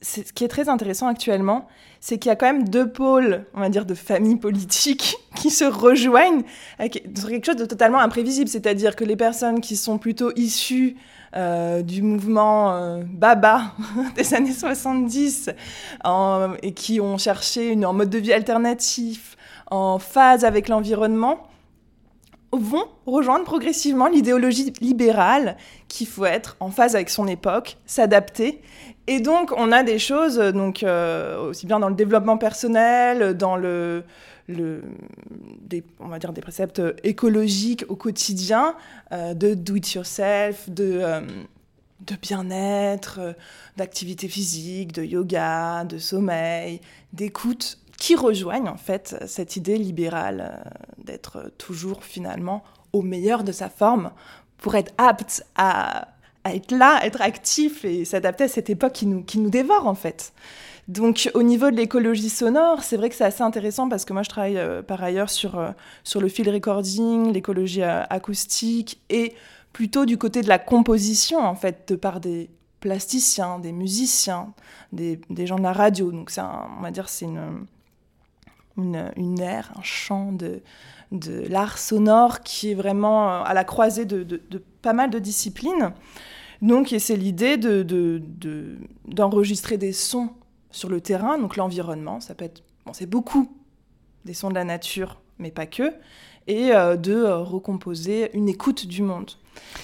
ce 0.00 0.20
qui 0.20 0.44
est 0.44 0.48
très 0.48 0.68
intéressant 0.68 1.08
actuellement, 1.08 1.66
c'est 2.00 2.18
qu'il 2.18 2.28
y 2.28 2.32
a 2.32 2.36
quand 2.36 2.46
même 2.46 2.68
deux 2.68 2.90
pôles, 2.90 3.44
on 3.54 3.60
va 3.60 3.68
dire, 3.68 3.84
de 3.84 3.94
familles 3.94 4.36
politiques 4.36 5.16
qui 5.34 5.50
se 5.50 5.64
rejoignent 5.64 6.42
sur 7.16 7.28
quelque 7.28 7.46
chose 7.46 7.56
de 7.56 7.64
totalement 7.64 7.98
imprévisible. 7.98 8.48
C'est-à-dire 8.48 8.94
que 8.94 9.04
les 9.04 9.16
personnes 9.16 9.60
qui 9.60 9.76
sont 9.76 9.98
plutôt 9.98 10.30
issues 10.36 10.96
euh, 11.36 11.82
du 11.82 12.02
mouvement 12.02 12.72
euh, 12.72 13.02
Baba 13.04 13.74
des 14.16 14.34
années 14.34 14.52
70 14.52 15.50
et 16.62 16.72
qui 16.72 17.00
ont 17.00 17.18
cherché 17.18 17.68
une, 17.72 17.84
un 17.84 17.92
mode 17.92 18.10
de 18.10 18.18
vie 18.18 18.32
alternatif 18.32 19.36
en 19.70 19.98
phase 19.98 20.44
avec 20.44 20.68
l'environnement, 20.68 21.48
vont 22.52 22.86
rejoindre 23.06 23.44
progressivement 23.44 24.06
l'idéologie 24.06 24.72
libérale 24.80 25.56
qu'il 25.88 26.06
faut 26.06 26.24
être 26.24 26.56
en 26.60 26.70
phase 26.70 26.94
avec 26.94 27.10
son 27.10 27.26
époque, 27.26 27.76
s'adapter. 27.86 28.62
Et 29.10 29.20
donc, 29.20 29.52
on 29.56 29.72
a 29.72 29.82
des 29.82 29.98
choses, 29.98 30.36
donc, 30.36 30.82
euh, 30.82 31.48
aussi 31.48 31.64
bien 31.64 31.80
dans 31.80 31.88
le 31.88 31.94
développement 31.94 32.36
personnel, 32.36 33.34
dans 33.38 33.56
le, 33.56 34.04
des, 34.48 35.82
on 35.98 36.08
va 36.08 36.18
dire 36.18 36.34
des 36.34 36.42
préceptes 36.42 36.82
écologiques 37.04 37.86
au 37.88 37.96
quotidien, 37.96 38.74
euh, 39.12 39.32
de 39.32 39.54
do 39.54 39.76
it 39.76 39.94
yourself, 39.94 40.68
de, 40.68 40.98
euh, 41.02 41.20
bien-être, 42.20 43.34
d'activité 43.78 44.28
physique, 44.28 44.92
de 44.92 45.02
yoga, 45.02 45.84
de 45.84 45.96
sommeil, 45.96 46.82
d'écoute 47.14 47.78
qui 47.98 48.14
rejoignent 48.14 48.68
en 48.68 48.76
fait 48.76 49.16
cette 49.26 49.56
idée 49.56 49.78
libérale 49.78 50.52
euh, 50.54 50.70
d'être 51.04 51.50
toujours 51.56 52.04
finalement 52.04 52.62
au 52.92 53.02
meilleur 53.02 53.42
de 53.42 53.52
sa 53.52 53.70
forme 53.70 54.12
pour 54.58 54.74
être 54.74 54.92
apte 54.98 55.44
à, 55.56 56.08
être 56.54 56.72
là, 56.72 57.00
être 57.04 57.20
actif 57.22 57.84
et 57.84 58.04
s'adapter 58.04 58.44
à 58.44 58.48
cette 58.48 58.70
époque 58.70 58.92
qui 58.92 59.06
nous, 59.06 59.22
qui 59.22 59.38
nous 59.38 59.50
dévore 59.50 59.86
en 59.86 59.94
fait. 59.94 60.32
Donc 60.88 61.30
au 61.34 61.42
niveau 61.42 61.70
de 61.70 61.76
l'écologie 61.76 62.30
sonore, 62.30 62.82
c'est 62.82 62.96
vrai 62.96 63.10
que 63.10 63.14
c'est 63.14 63.24
assez 63.24 63.42
intéressant 63.42 63.88
parce 63.88 64.04
que 64.04 64.12
moi 64.12 64.22
je 64.22 64.30
travaille 64.30 64.56
euh, 64.56 64.82
par 64.82 65.02
ailleurs 65.02 65.28
sur, 65.28 65.58
euh, 65.58 65.70
sur 66.02 66.20
le 66.20 66.28
field 66.28 66.48
recording, 66.48 67.32
l'écologie 67.32 67.82
acoustique 67.82 69.00
et 69.10 69.34
plutôt 69.72 70.06
du 70.06 70.16
côté 70.16 70.40
de 70.40 70.48
la 70.48 70.58
composition 70.58 71.40
en 71.40 71.54
fait, 71.54 71.88
de 71.88 71.96
par 71.96 72.20
des 72.20 72.48
plasticiens, 72.80 73.58
des 73.58 73.72
musiciens, 73.72 74.54
des, 74.92 75.20
des 75.28 75.46
gens 75.46 75.56
de 75.56 75.62
la 75.62 75.72
radio. 75.72 76.10
Donc 76.10 76.30
c'est 76.30 76.40
on 76.40 76.80
va 76.82 76.90
dire 76.90 77.08
c'est 77.08 77.26
une 77.26 77.66
une, 78.78 79.10
une 79.16 79.40
ère, 79.40 79.72
un 79.76 79.82
champ 79.82 80.32
de, 80.32 80.62
de 81.12 81.46
l'art 81.48 81.78
sonore 81.78 82.40
qui 82.40 82.70
est 82.70 82.74
vraiment 82.74 83.28
euh, 83.28 83.42
à 83.44 83.54
la 83.54 83.64
croisée 83.64 84.04
de, 84.04 84.22
de, 84.22 84.62
pas 84.82 84.92
mal 84.92 85.10
de 85.10 85.18
disciplines. 85.18 85.92
Donc, 86.60 86.94
c'est 86.98 87.16
l'idée 87.16 87.56
d'enregistrer 89.06 89.76
de, 89.76 89.86
des 89.86 89.92
sons 89.92 90.30
sur 90.70 90.88
le 90.88 91.00
terrain, 91.00 91.38
donc 91.38 91.56
l'environnement, 91.56 92.20
ça 92.20 92.34
peut 92.34 92.44
être, 92.44 92.62
bon, 92.84 92.92
c'est 92.92 93.06
beaucoup 93.06 93.50
des 94.24 94.34
sons 94.34 94.50
de 94.50 94.54
la 94.54 94.64
nature, 94.64 95.20
mais 95.38 95.50
pas 95.50 95.66
que, 95.66 95.94
et 96.46 96.72
euh, 96.72 96.96
de 96.96 97.14
euh, 97.14 97.38
recomposer 97.38 98.30
une 98.36 98.48
écoute 98.48 98.86
du 98.86 99.02
monde. 99.02 99.30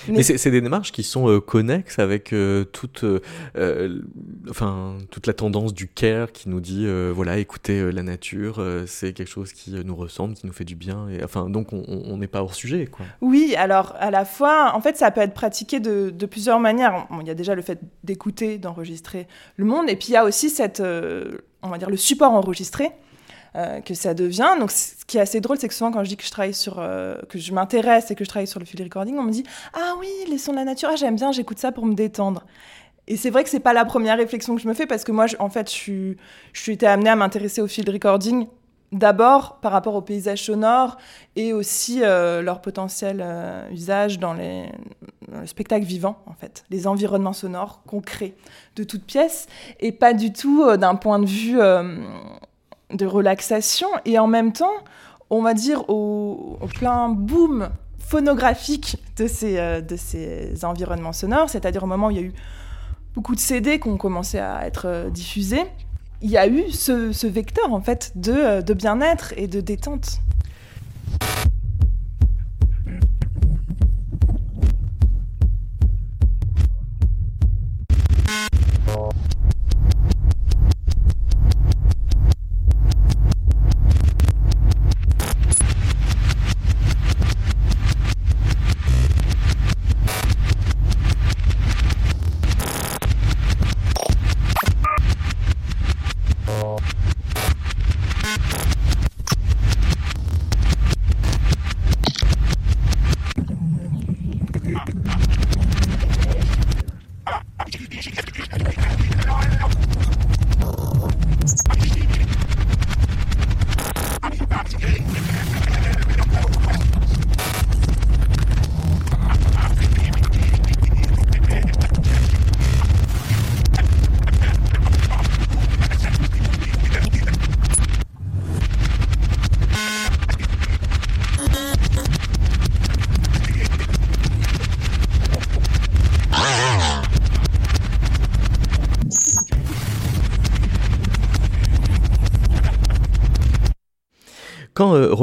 Mais, 0.09 0.23
c'est 0.23 0.51
des 0.51 0.61
démarches 0.61 0.93
qui 0.93 1.03
sont 1.03 1.29
euh, 1.29 1.41
connexes 1.41 1.99
avec 1.99 2.33
euh, 2.33 2.65
toute, 2.65 3.05
euh, 3.05 4.01
enfin, 4.49 4.99
toute 5.11 5.27
la 5.27 5.33
tendance 5.33 5.73
du 5.73 5.89
care 5.89 6.33
qui 6.33 6.49
nous 6.49 6.61
dit 6.61 6.87
voilà, 7.13 7.39
écoutez 7.39 7.93
la 7.93 8.03
nature, 8.03 8.65
c'est 8.87 9.13
quelque 9.13 9.29
chose 9.29 9.53
qui 9.53 9.73
nous 9.85 9.97
ressemble, 9.97 10.35
qui 10.35 10.47
nous 10.47 10.53
fait 10.53 10.65
du 10.65 10.75
bien. 10.75 11.09
Et, 11.09 11.23
enfin, 11.25 11.49
donc 11.49 11.73
on 11.73 12.17
n'est 12.17 12.27
pas 12.27 12.43
hors 12.43 12.55
sujet. 12.55 12.87
Quoi. 12.87 13.07
Oui, 13.21 13.55
alors 13.57 13.95
à 13.99 14.11
la 14.11 14.25
fois, 14.25 14.73
en 14.75 14.81
fait, 14.81 14.97
ça 14.97 15.11
peut 15.11 15.21
être 15.21 15.35
pratiqué 15.35 15.81
de, 15.81 16.11
de 16.11 16.27
plusieurs 16.27 16.61
manières. 16.61 17.07
il 17.21 17.27
y 17.27 17.31
a 17.31 17.35
déjà 17.35 17.55
le 17.55 17.63
fait 17.63 17.81
d'écouter, 18.03 18.59
d'enregistrer 18.59 19.27
le 19.57 19.65
monde, 19.65 19.89
et 19.89 19.97
puis 19.97 20.09
il 20.09 20.13
y 20.13 20.17
a 20.17 20.25
aussi 20.25 20.51
cette, 20.51 20.83
on 21.63 21.69
va 21.69 21.79
dire, 21.79 21.91
le 21.91 21.97
support 21.97 22.33
enregistré. 22.33 22.93
Euh, 23.57 23.81
que 23.81 23.95
ça 23.95 24.15
devient. 24.15 24.57
Donc, 24.59 24.73
ce 24.73 25.05
qui 25.07 25.17
est 25.17 25.21
assez 25.21 25.41
drôle, 25.41 25.59
c'est 25.59 25.69
que 25.69 25.75
souvent, 25.75 25.93
quand 25.93 26.03
je 26.03 26.09
dis 26.09 26.17
que 26.17 26.25
je 26.25 26.31
travaille 26.33 26.55
sur, 26.55 26.81
euh, 26.81 27.15
que 27.29 27.39
je 27.39 27.53
m'intéresse 27.53 28.11
et 28.11 28.17
que 28.17 28.25
je 28.25 28.29
travaille 28.29 28.49
sur 28.49 28.59
le 28.59 28.67
field 28.67 28.83
recording, 28.83 29.17
on 29.17 29.23
me 29.23 29.31
dit 29.31 29.45
Ah 29.75 29.95
oui, 30.01 30.09
les 30.29 30.39
sons 30.39 30.51
de 30.51 30.57
la 30.57 30.65
nature, 30.65 30.89
ah, 30.91 30.97
j'aime 30.97 31.15
bien, 31.15 31.31
j'écoute 31.31 31.61
ça 31.61 31.71
pour 31.71 31.87
me 31.87 31.95
détendre. 31.95 32.45
Et 33.07 33.17
c'est 33.17 33.31
vrai 33.31 33.45
que 33.45 33.51
c'est 33.51 33.61
pas 33.61 33.73
la 33.73 33.85
première 33.85 34.17
réflexion 34.17 34.57
que 34.57 34.61
je 34.61 34.67
me 34.67 34.75
fais 34.75 34.87
parce 34.87 35.05
que 35.05 35.13
moi, 35.13 35.27
en 35.39 35.51
fait, 35.51 35.71
je 35.71 36.17
suis, 36.53 36.73
été 36.73 36.85
amenée 36.85 37.11
à 37.11 37.15
m'intéresser 37.15 37.61
au 37.61 37.69
field 37.69 37.89
recording 37.91 38.49
d'abord 38.91 39.61
par 39.61 39.71
rapport 39.71 39.95
aux 39.95 40.03
paysages 40.03 40.43
sonores 40.43 40.97
et 41.37 41.53
aussi 41.53 42.01
euh, 42.03 42.43
leur 42.43 42.61
potentiel 42.61 43.25
usage 43.71 44.19
dans 44.19 44.35
les, 44.35 44.65
spectacles 45.47 45.87
vivants, 45.87 46.19
en 46.27 46.35
fait, 46.35 46.65
les 46.71 46.89
environnements 46.89 47.33
sonores 47.33 47.83
concrets 47.87 48.35
de 48.75 48.83
toutes 48.83 49.05
pièces, 49.05 49.47
et 49.79 49.93
pas 49.93 50.13
du 50.13 50.33
tout 50.33 50.77
d'un 50.77 50.97
point 50.97 51.21
de 51.21 51.27
vue 51.27 51.61
de 52.95 53.07
relaxation 53.07 53.89
et 54.05 54.19
en 54.19 54.27
même 54.27 54.53
temps, 54.53 54.73
on 55.31 55.43
va 55.43 55.55
dire, 55.55 55.89
au, 55.89 56.59
plein 56.75 57.09
boom 57.09 57.69
phonographique 57.99 58.97
de 59.17 59.27
ces, 59.27 59.59
euh, 59.59 59.81
de 59.81 59.97
ces 59.97 60.65
environnements 60.65 61.13
sonores, 61.13 61.51
c'est-à-dire 61.51 61.83
au 61.85 61.87
moment 61.87 62.09
où 62.09 62.11
il 62.11 62.17
y 62.17 62.21
a 62.21 62.23
eu 62.23 62.35
beaucoup 63.15 63.35
de 63.35 63.41
CD 63.41 63.79
qui 63.81 63.89
ont 63.89 63.97
commencé 63.97 64.39
à 64.39 64.67
être 64.67 64.87
euh, 64.87 65.11
diffusés, 65.11 65.65
il 66.23 66.31
y 66.31 66.37
a 66.37 66.47
eu 66.47 66.71
ce, 66.71 67.27
vecteur 67.27 67.73
en 67.73 67.81
fait 67.81 68.13
de, 68.15 68.33
euh, 68.33 68.63
de 68.63 68.75
bien-être 68.75 69.35
et 69.37 69.47
de 69.47 69.61
détente. 69.61 70.21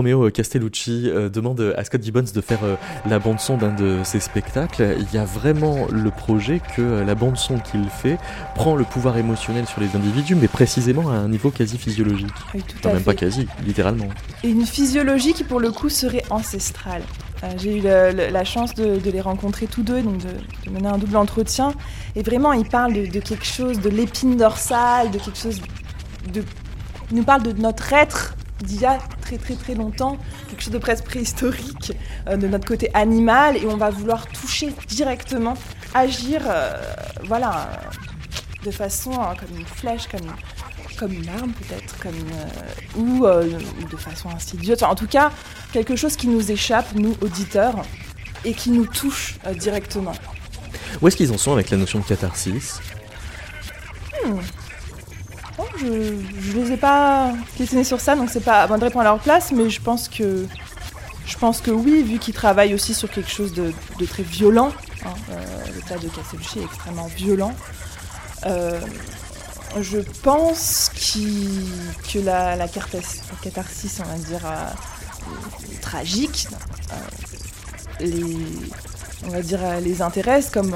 Romeo 0.01 0.31
Castellucci 0.31 1.03
euh, 1.05 1.29
demande 1.29 1.75
à 1.77 1.83
Scott 1.83 2.01
Gibbons 2.01 2.25
de 2.33 2.41
faire 2.41 2.63
euh, 2.63 2.75
la 3.07 3.19
bande-son 3.19 3.57
d'un 3.57 3.71
de 3.71 3.99
ses 4.03 4.19
spectacles, 4.19 4.95
il 4.97 5.15
y 5.15 5.19
a 5.19 5.25
vraiment 5.25 5.85
le 5.91 6.09
projet 6.09 6.59
que 6.75 7.03
la 7.03 7.13
bande-son 7.13 7.59
qu'il 7.59 7.87
fait 7.87 8.17
prend 8.55 8.75
le 8.75 8.83
pouvoir 8.83 9.17
émotionnel 9.17 9.67
sur 9.67 9.79
les 9.79 9.95
individus, 9.95 10.33
mais 10.33 10.47
précisément 10.47 11.11
à 11.11 11.13
un 11.13 11.27
niveau 11.27 11.51
quasi 11.51 11.77
physiologique. 11.77 12.33
Oui, 12.55 12.63
tout 12.81 12.89
même 12.89 13.03
pas 13.03 13.13
quasi, 13.13 13.47
littéralement. 13.63 14.07
Et 14.43 14.49
une 14.49 14.65
physiologie 14.65 15.33
qui, 15.33 15.43
pour 15.43 15.59
le 15.59 15.71
coup, 15.71 15.89
serait 15.89 16.23
ancestrale. 16.31 17.03
J'ai 17.57 17.77
eu 17.77 17.81
la 17.81 18.43
chance 18.43 18.73
de, 18.73 18.99
les 19.03 19.21
rencontrer 19.21 19.67
tous 19.67 19.83
deux, 19.83 20.01
donc 20.01 20.17
de, 20.17 20.71
mener 20.71 20.87
un 20.87 20.97
double 20.97 21.17
entretien. 21.17 21.73
Et 22.15 22.23
vraiment, 22.23 22.53
ils 22.53 22.67
parlent 22.67 22.93
de, 22.93 23.05
de 23.05 23.19
quelque 23.19 23.45
chose, 23.45 23.79
de 23.79 23.89
l'épine 23.89 24.35
dorsale, 24.35 25.11
de 25.11 25.19
quelque 25.19 25.37
chose 25.37 25.61
de. 26.33 26.43
Ils 27.11 27.17
nous 27.17 27.23
parlent 27.23 27.43
de 27.43 27.51
notre 27.51 27.93
être 27.93 28.35
d'il 28.61 28.81
y 28.81 28.85
a 28.85 28.99
très 29.21 29.37
très 29.37 29.55
très 29.55 29.75
longtemps, 29.75 30.17
quelque 30.49 30.61
chose 30.61 30.73
de 30.73 30.77
presque 30.77 31.05
préhistorique 31.05 31.93
euh, 32.27 32.37
de 32.37 32.47
notre 32.47 32.65
côté 32.65 32.89
animal, 32.93 33.57
et 33.57 33.65
on 33.65 33.77
va 33.77 33.89
vouloir 33.89 34.27
toucher 34.27 34.73
directement, 34.87 35.55
agir, 35.93 36.41
euh, 36.45 36.73
voilà, 37.23 37.69
de 38.63 38.71
façon 38.71 39.11
euh, 39.11 39.33
comme 39.39 39.57
une 39.57 39.65
flèche, 39.65 40.07
comme, 40.07 40.31
comme 40.97 41.13
une 41.13 41.29
arme 41.29 41.51
peut-être, 41.51 41.97
comme 41.99 42.11
ou 42.97 43.25
de 43.25 43.97
façon 43.97 44.29
insidieuse. 44.29 44.83
en 44.83 44.95
tout 44.95 45.07
cas, 45.07 45.31
quelque 45.71 45.95
chose 45.95 46.15
qui 46.15 46.27
nous 46.27 46.51
échappe, 46.51 46.93
nous 46.95 47.15
auditeurs, 47.21 47.81
et 48.43 48.53
qui 48.53 48.71
nous 48.71 48.87
touche 48.87 49.35
directement. 49.59 50.13
Où 50.99 51.07
est-ce 51.07 51.15
qu'ils 51.15 51.31
en 51.31 51.37
sont 51.37 51.53
avec 51.53 51.69
la 51.69 51.77
notion 51.77 51.99
de 51.99 52.05
catharsis? 52.05 52.79
Hmm. 54.25 54.39
Je 55.77 55.85
ne 55.85 56.63
les 56.63 56.71
ai 56.73 56.77
pas 56.77 57.31
questionnés 57.57 57.83
sur 57.83 57.99
ça, 57.99 58.15
donc 58.15 58.29
c'est 58.29 58.43
pas 58.43 58.67
moi 58.67 58.77
de 58.77 58.83
répondre 58.83 59.01
à 59.01 59.09
leur 59.11 59.19
place, 59.19 59.51
mais 59.51 59.69
je 59.69 59.81
pense 59.81 60.07
que, 60.07 60.45
je 61.25 61.37
pense 61.37 61.61
que 61.61 61.71
oui, 61.71 62.03
vu 62.03 62.19
qu'ils 62.19 62.33
travaillent 62.33 62.73
aussi 62.73 62.93
sur 62.93 63.09
quelque 63.09 63.29
chose 63.29 63.53
de, 63.53 63.73
très 64.05 64.23
violent, 64.23 64.71
hein, 65.05 65.13
euh, 65.29 65.65
l'état 65.75 65.97
de 65.97 66.07
Castelchi 66.09 66.59
est 66.59 66.63
extrêmement 66.63 67.07
violent, 67.07 67.53
euh, 68.45 68.79
je 69.79 69.99
pense 70.23 70.91
que 70.95 72.19
la, 72.19 72.55
la, 72.55 72.67
catharsis, 72.67 73.99
on 73.99 74.07
va 74.07 74.17
dire, 74.17 74.45
euh, 74.45 75.79
tragique, 75.81 76.47
les, 77.99 78.23
on 79.25 79.29
va 79.29 79.41
dire, 79.41 79.59
les 79.81 80.01
intéresse 80.01 80.49
comme 80.49 80.75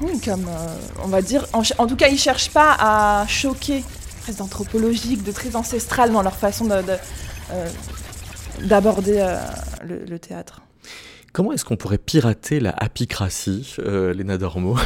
oui, 0.00 0.20
comme 0.20 0.46
euh, 0.48 0.76
on 1.02 1.08
va 1.08 1.22
dire. 1.22 1.46
En, 1.52 1.86
tout 1.86 1.96
cas, 1.96 2.08
ils 2.08 2.18
cherchent 2.18 2.50
pas 2.50 2.76
à 2.78 3.26
choquer, 3.26 3.82
très 4.22 4.40
anthropologique, 4.42 5.22
de 5.24 5.32
très 5.32 5.56
ancestral 5.56 6.12
dans 6.12 6.22
leur 6.22 6.36
façon 6.36 6.68
euh, 6.70 6.82
d'aborder 8.62 9.18
euh, 9.18 9.38
le, 9.82 10.18
théâtre. 10.18 10.62
Comment 11.32 11.52
est-ce 11.52 11.64
qu'on 11.64 11.76
pourrait 11.76 11.98
pirater 11.98 12.60
la 12.60 12.70
apicratie, 12.70 13.76
Léna 13.78 14.38
Dormo 14.38 14.76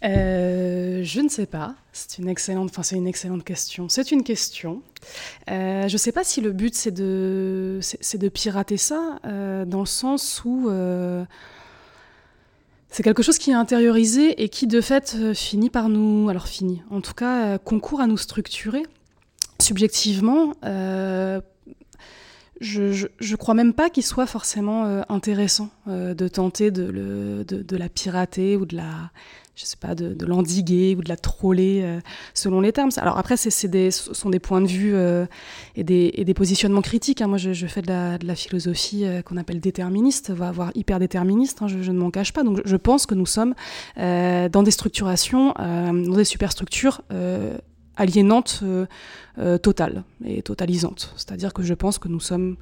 je 0.00 1.20
ne 1.20 1.28
sais 1.28 1.46
pas. 1.46 1.74
C'est 1.92 2.18
une 2.18 2.28
excellente, 2.28 2.70
enfin 2.70 2.82
c'est 2.82 2.96
une 2.96 3.06
excellente 3.06 3.44
question. 3.44 3.88
C'est 3.88 4.12
une 4.12 4.22
question. 4.22 4.82
je 5.48 5.92
ne 5.92 5.98
sais 5.98 6.12
pas 6.12 6.22
si 6.22 6.40
le 6.40 6.52
but 6.52 6.74
c'est 6.74 6.92
de, 6.92 7.80
c'est 7.82 8.18
de 8.18 8.28
pirater 8.28 8.76
ça, 8.76 9.18
dans 9.24 9.80
le 9.80 9.86
sens 9.86 10.42
où 10.44 10.70
c'est 12.90 13.02
quelque 13.02 13.22
chose 13.22 13.38
qui 13.38 13.50
est 13.50 13.54
intériorisé 13.54 14.42
et 14.42 14.48
qui, 14.48 14.66
de 14.66 14.80
fait, 14.80 15.16
euh, 15.18 15.34
finit 15.34 15.70
par 15.70 15.88
nous. 15.88 16.28
Alors, 16.28 16.48
finit. 16.48 16.82
En 16.90 17.00
tout 17.00 17.14
cas, 17.14 17.44
euh, 17.44 17.58
concourt 17.58 18.00
à 18.00 18.06
nous 18.06 18.16
structurer. 18.16 18.82
Subjectivement, 19.60 20.54
euh, 20.64 21.40
je, 22.60 23.06
je, 23.18 23.36
crois 23.36 23.54
même 23.54 23.74
pas 23.74 23.90
qu'il 23.90 24.04
soit 24.04 24.26
forcément 24.26 25.02
intéressant 25.08 25.70
de 25.86 26.28
tenter 26.28 26.70
de, 26.70 27.76
la 27.76 27.88
pirater 27.88 28.56
ou 28.56 28.66
de 28.66 28.76
la, 28.76 29.10
je 29.58 29.64
sais 29.64 29.76
pas, 29.76 29.96
de, 29.96 30.24
l'endiguer 30.24 30.94
ou 30.96 31.02
de 31.02 31.08
la 31.08 31.16
troller 31.16 31.80
euh, 31.82 31.98
selon 32.32 32.60
les 32.60 32.72
termes. 32.72 32.90
Alors 32.96 33.18
après, 33.18 33.36
ce 33.36 33.50
sont 33.50 34.30
des 34.30 34.38
points 34.38 34.60
de 34.60 34.68
vue 34.68 34.94
euh, 34.94 35.26
et, 35.74 35.82
des, 35.82 36.34
positionnements 36.34 36.80
critiques. 36.80 37.20
Hein. 37.22 37.26
Moi, 37.26 37.38
je, 37.38 37.66
fais 37.66 37.82
de 37.82 37.88
la, 37.88 38.34
philosophie 38.36 39.04
euh, 39.04 39.20
qu'on 39.20 39.36
appelle 39.36 39.58
déterministe, 39.58 40.30
voire 40.30 40.70
hyper 40.76 41.00
déterministe, 41.00 41.60
hein. 41.60 41.66
je, 41.66 41.90
ne 41.90 41.98
m'en 41.98 42.12
cache 42.12 42.32
pas. 42.32 42.44
Donc 42.44 42.60
je 42.64 42.76
pense 42.76 43.06
que 43.06 43.16
nous 43.16 43.26
sommes 43.26 43.54
dans 43.96 44.62
des 44.62 44.70
structurations, 44.70 45.54
dans 45.58 46.16
des 46.16 46.24
superstructures 46.24 47.02
aliénantes 47.96 48.62
totales 49.62 50.04
et 50.24 50.42
totalisantes. 50.42 51.12
C'est-à-dire 51.16 51.52
que 51.52 51.62
je 51.62 51.74
pense 51.74 51.98
que 51.98 52.08
nous 52.08 52.20
sommes 52.20 52.56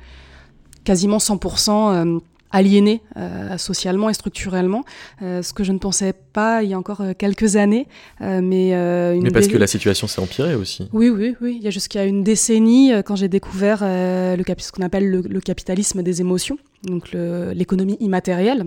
quasiment 0.85 1.19
100% 1.19 2.21
aliénés 2.51 3.03
euh, 3.17 3.59
socialement 3.59 4.09
et 4.11 4.15
structurellement, 4.15 4.85
euh, 5.23 5.43
ce 5.43 5.53
que 5.53 5.65
je 5.65 5.73
ne 5.73 5.79
pensais 5.79 6.13
pas 6.13 6.63
il 6.63 6.71
y 6.71 6.75
a 6.75 6.79
encore 6.79 7.01
euh, 7.01 7.13
quelques 7.17 7.57
années. 7.57 7.87
mais, 8.21 8.73
mais 9.21 9.31
parce 9.31 9.49
que 9.49 9.59
la 9.59 9.67
situation 9.67 10.07
s'est 10.07 10.21
empirée 10.21 10.55
aussi. 10.55 10.89
Oui, 10.93 11.09
oui, 11.09 11.35
oui. 11.41 11.57
Il 11.59 11.65
y 11.65 11.69
a 11.69 11.71
jusqu'à 11.71 12.05
une 12.05 12.23
décennie, 12.23 12.93
quand 13.05 13.17
j'ai 13.17 13.29
découvert 13.29 13.79
le, 13.83 14.43
ce 14.59 14.73
qu'on 14.73 14.83
appelle 14.83 15.11
le, 15.11 15.21
le, 15.21 15.41
capitalisme 15.41 16.03
des 16.03 16.21
émotions, 16.21 16.59
donc 16.85 17.13
l'économie 17.13 17.97
immatérielle, 18.01 18.65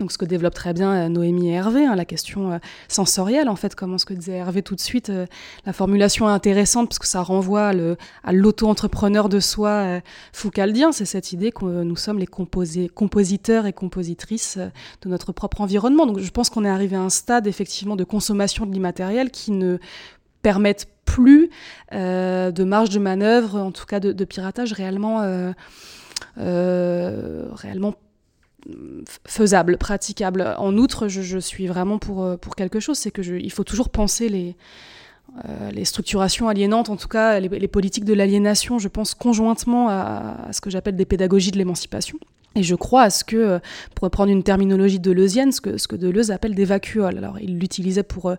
donc 0.00 0.12
ce 0.12 0.18
que 0.18 0.24
développe 0.24 0.54
très 0.54 0.74
bien 0.74 0.92
euh, 0.92 1.08
Noémie 1.08 1.50
et 1.50 1.52
Hervé, 1.52 1.86
hein, 1.86 1.96
la 1.96 2.04
question 2.04 2.52
euh, 2.52 2.58
sensorielle 2.88 3.48
en 3.48 3.56
fait, 3.56 3.74
comment 3.74 3.98
ce 3.98 4.04
que 4.04 4.14
disait 4.14 4.34
Hervé 4.34 4.62
tout 4.62 4.74
de 4.74 4.80
suite, 4.80 5.10
euh, 5.10 5.26
la 5.64 5.72
formulation 5.72 6.28
est 6.28 6.32
intéressante 6.32 6.88
parce 6.88 6.98
que 6.98 7.06
ça 7.06 7.22
renvoie 7.22 7.72
à 8.24 8.32
l'auto-entrepreneur 8.32 9.28
de 9.28 9.40
soi 9.40 10.00
foucaldien, 10.32 10.92
c'est 10.92 11.04
cette 11.04 11.32
idée 11.32 11.50
que 11.52 11.64
nous 11.64 11.96
sommes 11.96 12.18
les 12.18 12.26
compositeurs 12.26 13.66
et 13.66 13.72
compositrices 13.72 14.58
de 15.02 15.08
notre 15.08 15.32
propre 15.32 15.60
environnement. 15.60 16.06
Donc 16.06 16.18
je 16.18 16.30
pense 16.30 16.50
qu'on 16.50 16.64
est 16.64 16.68
arrivé 16.68 16.96
à 16.96 17.00
un 17.00 17.10
stade 17.10 17.46
effectivement 17.46 17.96
de 17.96 18.04
consommation 18.04 18.66
de 18.66 18.72
l'immatériel 18.72 19.30
qui 19.30 19.52
ne 19.52 19.78
permettent 20.42 20.88
plus 21.04 21.50
de 21.92 22.64
marge 22.64 22.90
de 22.90 22.98
manœuvre, 22.98 23.58
en 23.58 23.72
tout 23.72 23.86
cas 23.86 24.00
de, 24.00 24.24
piratage 24.24 24.72
réellement, 24.72 25.52
réellement 26.36 27.94
faisable, 29.26 29.76
praticable. 29.78 30.54
En 30.58 30.76
outre, 30.76 31.08
je, 31.08 31.38
suis 31.38 31.66
vraiment 31.66 31.98
pour, 31.98 32.24
euh, 32.24 32.36
pour 32.36 32.56
quelque 32.56 32.80
chose, 32.80 32.98
c'est 32.98 33.10
que 33.10 33.22
faut 33.50 33.64
toujours 33.64 33.88
penser 33.88 34.28
les, 34.28 34.56
euh, 35.48 35.70
les 35.70 35.84
structurations 35.84 36.48
aliénantes, 36.48 36.88
en 36.88 36.96
tout 36.96 37.08
cas 37.08 37.40
les, 37.40 37.68
politiques 37.68 38.04
de 38.04 38.14
l'aliénation, 38.14 38.78
je 38.78 38.88
pense 38.88 39.14
conjointement 39.14 39.88
à, 39.88 40.48
ce 40.52 40.60
que 40.60 40.70
j'appelle 40.70 40.96
des 40.96 41.04
pédagogies 41.04 41.50
de 41.50 41.58
l'émancipation. 41.58 42.18
Et 42.54 42.62
je 42.62 42.74
crois 42.74 43.02
à 43.02 43.10
ce 43.10 43.22
que, 43.22 43.36
euh, 43.36 43.58
pour 43.94 44.04
reprendre 44.04 44.32
une 44.32 44.42
terminologie 44.42 44.98
deleuzienne, 44.98 45.52
ce 45.52 45.60
que, 45.60 45.76
ce 45.76 45.86
que 45.86 45.96
Deleuze 45.96 46.30
appelle 46.30 46.54
des 46.54 46.64
vacuoles. 46.64 47.18
Alors, 47.18 47.38
il 47.38 47.58
l'utilisait 47.58 48.02
pour 48.02 48.34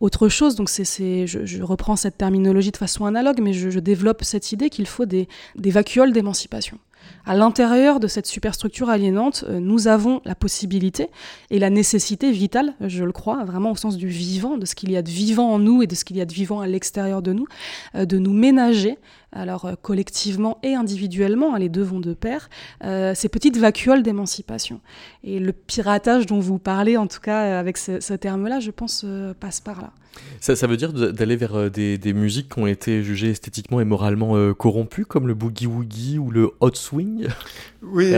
autre 0.00 0.28
chose, 0.28 0.56
donc 0.56 0.68
c'est, 0.68 1.26
je, 1.28 1.46
je, 1.46 1.62
reprends 1.62 1.94
cette 1.94 2.18
terminologie 2.18 2.72
de 2.72 2.76
façon 2.76 3.06
analogue, 3.06 3.40
mais 3.40 3.52
je, 3.52 3.78
développe 3.78 4.24
cette 4.24 4.50
idée 4.50 4.70
qu'il 4.70 4.88
faut 4.88 5.06
des 5.06 5.28
vacuoles 5.56 6.12
d'émancipation 6.12 6.78
à 7.26 7.36
l'intérieur 7.36 8.00
de 8.00 8.06
cette 8.06 8.26
superstructure 8.26 8.88
aliénante, 8.88 9.44
euh, 9.48 9.60
nous 9.60 9.88
avons 9.88 10.20
la 10.24 10.34
possibilité 10.34 11.08
et 11.50 11.58
la 11.58 11.70
nécessité 11.70 12.32
vitale, 12.32 12.74
je 12.80 13.04
le 13.04 13.12
crois, 13.12 13.44
vraiment 13.44 13.72
au 13.72 13.76
sens 13.76 13.96
du 13.96 14.08
vivant, 14.08 14.58
de 14.58 14.66
ce 14.66 14.74
qu'il 14.74 14.90
y 14.90 14.96
a 14.96 15.02
de 15.02 15.10
vivant 15.10 15.52
en 15.52 15.58
nous 15.58 15.82
et 15.82 15.86
de 15.86 15.94
ce 15.94 16.04
qu'il 16.04 16.16
y 16.16 16.20
a 16.20 16.24
de 16.24 16.32
vivant 16.32 16.60
à 16.60 16.66
l'extérieur 16.66 17.22
de 17.22 17.32
nous, 17.32 17.46
euh, 17.94 18.04
de 18.04 18.18
nous 18.18 18.32
ménager 18.32 18.98
alors 19.32 19.64
euh, 19.64 19.74
collectivement 19.80 20.58
et 20.62 20.74
individuellement, 20.74 21.54
hein, 21.54 21.58
les 21.58 21.68
deux 21.68 21.82
vont 21.82 22.00
de 22.00 22.14
pair, 22.14 22.48
euh, 22.84 23.14
ces 23.14 23.28
petites 23.28 23.56
vacuoles 23.56 24.02
d'émancipation. 24.02 24.80
Et 25.24 25.38
le 25.38 25.52
piratage 25.52 26.26
dont 26.26 26.40
vous 26.40 26.58
parlez, 26.58 26.96
en 26.96 27.06
tout 27.06 27.20
cas 27.20 27.58
avec 27.58 27.76
ce, 27.76 28.14
terme-là, 28.14 28.60
je 28.60 28.70
pense, 28.70 29.02
euh, 29.04 29.34
passe 29.34 29.60
par 29.60 29.80
là. 29.80 29.92
Ça, 30.40 30.56
ça 30.56 30.66
veut 30.66 30.76
dire 30.76 30.92
d'aller 30.92 31.36
vers 31.36 31.70
des, 31.70 32.12
musiques 32.12 32.52
qui 32.52 32.58
ont 32.58 32.66
été 32.66 33.02
jugées 33.02 33.30
esthétiquement 33.30 33.80
et 33.80 33.84
moralement 33.84 34.52
corrompues, 34.54 35.06
comme 35.06 35.28
le 35.28 35.34
boogie-woogie 35.34 36.18
ou 36.18 36.30
le 36.30 36.50
hot 36.60 36.74
swing? 36.74 37.28
Oui, 37.82 38.12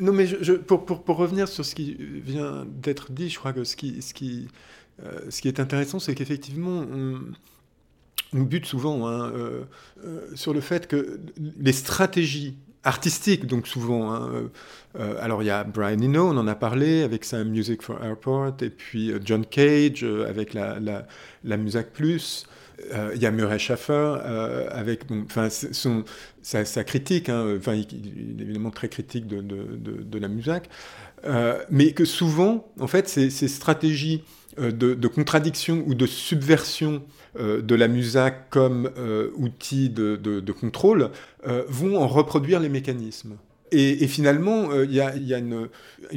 non 0.00 0.12
mais 0.12 0.26
je, 0.26 0.52
pour, 0.52 0.86
pour, 0.86 1.02
pour, 1.02 1.16
revenir 1.16 1.48
sur 1.48 1.64
ce 1.64 1.74
qui 1.74 1.96
vient 2.24 2.64
d'être 2.66 3.10
dit, 3.10 3.28
je 3.28 3.38
crois 3.38 3.52
que 3.52 3.64
ce 3.64 3.74
qui, 3.74 4.00
ce 4.00 4.14
qui, 4.14 4.46
ce 5.28 5.42
qui 5.42 5.48
est 5.48 5.58
intéressant, 5.60 5.98
c'est 5.98 6.14
qu'effectivement, 6.14 6.84
on 6.90 7.18
bute 8.32 8.66
souvent 8.66 9.06
hein, 9.06 9.32
euh, 9.34 9.62
euh, 10.04 10.26
sur 10.34 10.52
le 10.52 10.60
fait 10.60 10.86
que 10.86 11.20
les 11.58 11.72
stratégies 11.72 12.56
artistiques, 12.84 13.46
donc 13.46 13.66
souvent, 13.66 14.12
hein, 14.12 14.50
euh, 14.98 15.14
alors 15.20 15.42
il 15.42 15.46
y 15.46 15.50
a 15.50 15.64
Brian 15.64 16.00
Eno, 16.00 16.28
on 16.28 16.36
en 16.36 16.46
a 16.46 16.54
parlé 16.54 17.02
avec 17.02 17.24
sa 17.24 17.44
Music 17.44 17.82
for 17.82 18.02
Airport, 18.02 18.54
et 18.62 18.70
puis 18.70 19.12
John 19.24 19.44
Cage 19.44 20.04
avec 20.04 20.54
la, 20.54 20.78
la, 21.44 21.56
Music 21.56 21.86
Plus. 21.92 22.46
Il 23.14 23.20
y 23.20 23.26
a 23.26 23.32
Murray 23.32 23.58
Schaffer 23.58 24.18
avec 24.70 25.02
son, 25.72 26.04
sa, 26.40 26.84
critique, 26.84 27.28
hein, 27.28 27.56
enfin, 27.58 27.74
il, 27.74 28.40
est 28.40 28.42
évidemment 28.42 28.70
très 28.70 28.88
critique 28.88 29.26
de, 29.26 30.18
la 30.18 30.28
musique, 30.28 30.70
mais 31.70 31.92
que 31.92 32.04
souvent, 32.04 32.72
en 32.78 32.86
fait, 32.86 33.08
ces 33.08 33.48
stratégies 33.48 34.22
de, 34.58 34.94
de, 34.94 35.08
contradiction 35.08 35.82
ou 35.86 35.94
de 35.94 36.06
subversion 36.06 37.02
euh, 37.38 37.62
de 37.62 37.74
la 37.74 37.88
MUSAC 37.88 38.50
comme 38.50 38.90
euh, 38.96 39.30
outil 39.36 39.90
de, 39.90 40.52
contrôle 40.52 41.10
euh, 41.46 41.62
vont 41.68 41.96
en 41.98 42.06
reproduire 42.06 42.58
les 42.58 42.68
mécanismes. 42.68 43.36
Et, 43.70 44.06
finalement, 44.06 44.72
il 44.72 44.94
y 44.94 45.00
a, 45.02 45.38
une, 45.38 45.68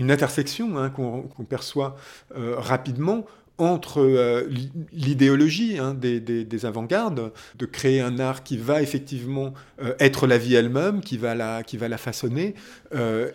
intersection 0.09 0.77
hein, 0.77 0.89
qu'on 0.89 1.43
perçoit 1.43 1.97
rapidement 2.33 3.25
entre 3.57 4.47
l'idéologie 4.93 5.77
hein, 5.77 5.93
des, 5.93 6.65
avant-gardes, 6.65 7.33
de 7.59 7.65
créer 7.65 7.99
un 7.99 8.19
art 8.19 8.43
qui 8.43 8.55
va 8.55 8.81
effectivement 8.81 9.53
être 9.99 10.27
la 10.27 10.37
vie 10.37 10.55
elle-même, 10.55 11.01
qui, 11.01 11.19
qui 11.67 11.77
va 11.77 11.87
la 11.89 11.97
façonner, 11.97 12.55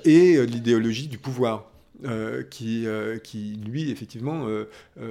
et 0.07 0.47
l'idéologie 0.47 1.09
du 1.09 1.19
pouvoir. 1.19 1.71
Euh, 2.05 2.43
qui, 2.43 2.87
euh, 2.87 3.19
qui, 3.19 3.59
lui, 3.67 3.91
effectivement, 3.91 4.45
euh, 4.49 4.67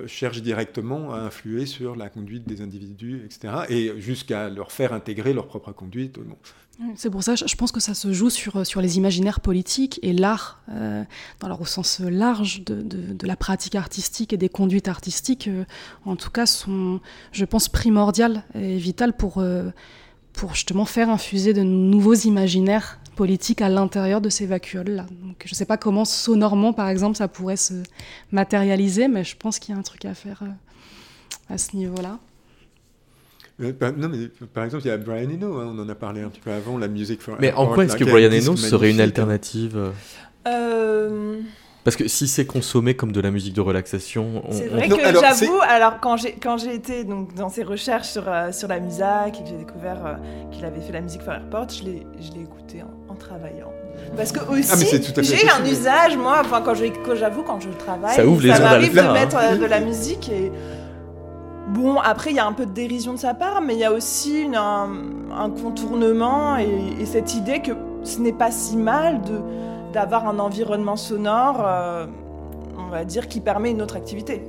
cherche 0.06 0.44
directement 0.44 1.14
à 1.14 1.18
influer 1.18 1.66
sur 1.66 1.96
la 1.96 2.10
conduite 2.10 2.48
des 2.48 2.62
individus, 2.62 3.24
etc., 3.26 3.54
et 3.70 4.00
jusqu'à 4.00 4.50
leur 4.50 4.72
faire 4.72 4.94
intégrer 4.94 5.34
leur 5.34 5.48
propre 5.48 5.72
conduite. 5.72 6.20
C'est 6.96 7.10
pour 7.10 7.24
ça, 7.24 7.34
je 7.36 7.56
pense 7.56 7.72
que 7.72 7.80
ça 7.80 7.96
se 7.96 8.14
joue 8.14 8.30
sur, 8.30 8.68
sur 8.68 8.82
les 8.82 8.98
imaginaires 8.98 9.40
politiques 9.40 10.00
et 10.04 10.14
l'art, 10.14 10.62
au 11.42 11.66
sens 11.66 12.02
large 12.02 12.64
de, 12.66 12.84
de, 12.84 13.28
la 13.28 13.36
pratique 13.36 13.74
artistique 13.74 14.32
et 14.32 14.38
des 14.38 14.50
conduites 14.50 14.88
artistiques, 14.88 15.50
en 16.06 16.16
tout 16.16 16.30
cas, 16.30 16.46
sont, 16.46 17.00
je 17.32 17.46
pense, 17.46 17.68
primordiales 17.68 18.44
et 18.54 18.78
vitales 18.78 19.14
pour, 19.14 19.44
pour 20.34 20.54
justement 20.54 20.86
faire 20.86 21.10
infuser 21.10 21.54
de 21.54 21.64
nouveaux 21.64 22.14
imaginaires 22.14 23.00
politique 23.16 23.62
à 23.62 23.70
l'intérieur 23.70 24.22
de 24.22 24.30
ces 24.30 24.46
vacuoles-là. 24.46 25.06
Donc 25.24 25.38
je 25.46 25.52
ne 25.52 25.56
sais 25.56 25.66
pas 25.66 25.78
comment 25.78 26.06
sonorement, 26.06 26.74
par 26.74 26.90
exemple, 26.90 27.18
ça 27.18 27.28
pourrait 27.28 27.58
se 27.58 27.74
matérialiser, 28.32 29.08
mais 29.08 29.24
je 29.24 29.36
pense 29.36 29.60
qu'il 29.60 29.74
y 29.74 29.78
a 29.78 29.80
un 29.80 29.84
truc 29.84 30.06
à 30.06 30.14
faire, 30.14 30.42
euh, 30.44 31.54
à 31.54 31.58
ce 31.58 31.76
niveau-là. 31.76 32.20
par, 33.80 33.94
non, 33.94 34.10
mais 34.10 34.28
par 34.54 34.66
exemple, 34.66 34.84
il 34.86 34.88
y 34.88 34.92
a 34.92 34.98
Brian 34.98 35.30
Eno, 35.30 35.58
hein, 35.58 35.74
on 35.76 35.80
en 35.80 35.90
a 35.90 35.96
parlé 35.96 36.22
un 36.22 36.30
petit 36.30 36.42
peu 36.42 36.52
avant, 36.52 36.78
la 36.78 36.88
musique 36.88 37.22
for 37.22 37.38
Mais 37.40 37.54
en 37.54 37.68
quoi 37.68 37.86
est-ce 37.86 37.96
que 37.96 38.04
Brian 38.04 38.32
Eno 38.32 38.56
serait 38.56 38.92
une 38.92 39.02
alternative 39.02 39.92
euh... 40.48 41.42
Parce 41.86 41.96
que 41.96 42.08
si 42.08 42.28
c'est 42.28 42.48
consommé 42.48 42.96
comme 42.96 43.12
de 43.12 43.22
la 43.22 43.30
musique 43.30 43.54
de 43.54 43.62
relaxation, 43.62 44.42
on... 44.44 44.52
c'est 44.52 44.68
vrai 44.68 44.90
que 44.90 44.96
j'avoue. 44.96 45.60
Alors 45.62 46.00
quand 46.02 46.18
j'ai 46.18 46.34
quand 46.34 46.58
j'ai 46.58 46.74
été 46.74 47.04
donc 47.04 47.36
dans 47.36 47.50
ses 47.50 47.62
recherches 47.62 48.08
sur 48.08 48.28
euh, 48.28 48.52
sur 48.52 48.68
la 48.68 48.80
musique 48.80 49.04
et 49.28 49.44
que 49.44 49.48
j'ai 49.48 49.58
découvert 49.58 50.04
euh, 50.04 50.16
qu'il 50.52 50.66
avait 50.66 50.82
fait 50.82 50.94
la 50.94 51.02
musique 51.02 51.22
for 51.22 51.36
Airport, 51.36 51.70
je 51.70 51.84
l'ai 51.84 52.08
je 52.20 52.32
l'ai 52.32 52.42
écouté 52.42 52.82
en, 53.16 53.18
travaillant. 53.18 53.72
Parce 54.16 54.32
que 54.32 54.40
aussi 54.52 54.70
ah, 54.72 55.22
j'ai 55.22 55.50
un 55.50 55.66
usage 55.66 56.18
moi. 56.18 56.42
Enfin 56.42 56.62
quand 56.64 56.76
j'avoue 57.16 57.44
quand 57.44 57.60
je 57.60 57.70
travaille, 57.70 58.16
ça, 58.16 58.24
m'arrive 58.60 58.94
de 58.94 59.00
hein. 59.00 59.14
mettre 59.14 59.38
euh, 59.38 59.58
de 59.58 59.66
la 59.66 59.80
musique 59.80 60.30
et 60.30 60.52
Bon, 61.68 61.98
après, 61.98 62.30
il 62.30 62.36
y 62.36 62.40
a 62.40 62.46
un 62.46 62.54
peu 62.54 62.68
de 62.68 62.72
dérision 62.72 63.14
de 63.14 63.18
sa 63.18 63.34
part, 63.34 63.60
mais 63.60 63.74
il 63.74 63.80
y 63.80 63.84
a 63.84 63.92
aussi 63.92 64.44
une, 64.44 64.56
un, 64.56 65.50
contournement 65.50 66.58
et, 66.58 67.02
et, 67.02 67.08
cette 67.08 67.34
idée 67.34 67.60
que 67.60 67.72
ce 68.04 68.20
n'est 68.20 68.32
pas 68.32 68.52
si 68.52 68.78
mal 68.78 69.20
de, 69.22 69.42
d'avoir 69.96 70.28
un 70.28 70.40
environnement 70.40 70.98
sonore, 70.98 71.64
euh, 71.66 72.06
on 72.78 72.90
va 72.90 73.06
dire, 73.06 73.28
qui 73.28 73.40
permet 73.40 73.72
une 73.72 73.82
autre 73.82 73.96
activité. 73.96 74.44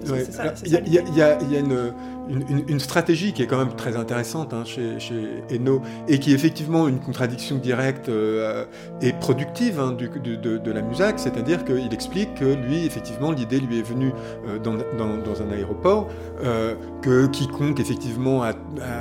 Il 0.64 0.72
y, 1.16 1.22
a 1.22 1.58
une, 1.58 1.92
une, 2.28 2.80
stratégie 2.80 3.32
qui 3.32 3.42
est 3.42 3.46
quand 3.46 3.58
même 3.58 3.74
très 3.74 3.96
intéressante 3.96 4.52
hein, 4.52 4.64
chez, 4.64 4.98
chez, 4.98 5.42
Eno 5.50 5.80
et 6.08 6.18
qui 6.18 6.32
est 6.32 6.34
effectivement 6.34 6.88
une 6.88 6.98
contradiction 6.98 7.56
directe 7.56 8.08
euh, 8.08 8.64
et 9.00 9.12
productive 9.12 9.80
hein, 9.80 9.92
du, 9.92 10.08
de, 10.08 10.70
la 10.70 10.82
musique, 10.82 11.18
c'est-à-dire 11.18 11.64
qu'il 11.64 11.92
explique 11.92 12.34
que 12.34 12.44
lui, 12.44 12.84
effectivement, 12.84 13.32
l'idée 13.32 13.60
lui 13.60 13.78
est 13.78 13.82
venue 13.82 14.12
euh, 14.46 14.58
dans, 14.58 14.74
dans, 14.74 15.42
un 15.42 15.50
aéroport, 15.50 16.08
que 17.02 17.26
quiconque, 17.26 17.80
effectivement, 17.80 18.42
a, 18.42 18.52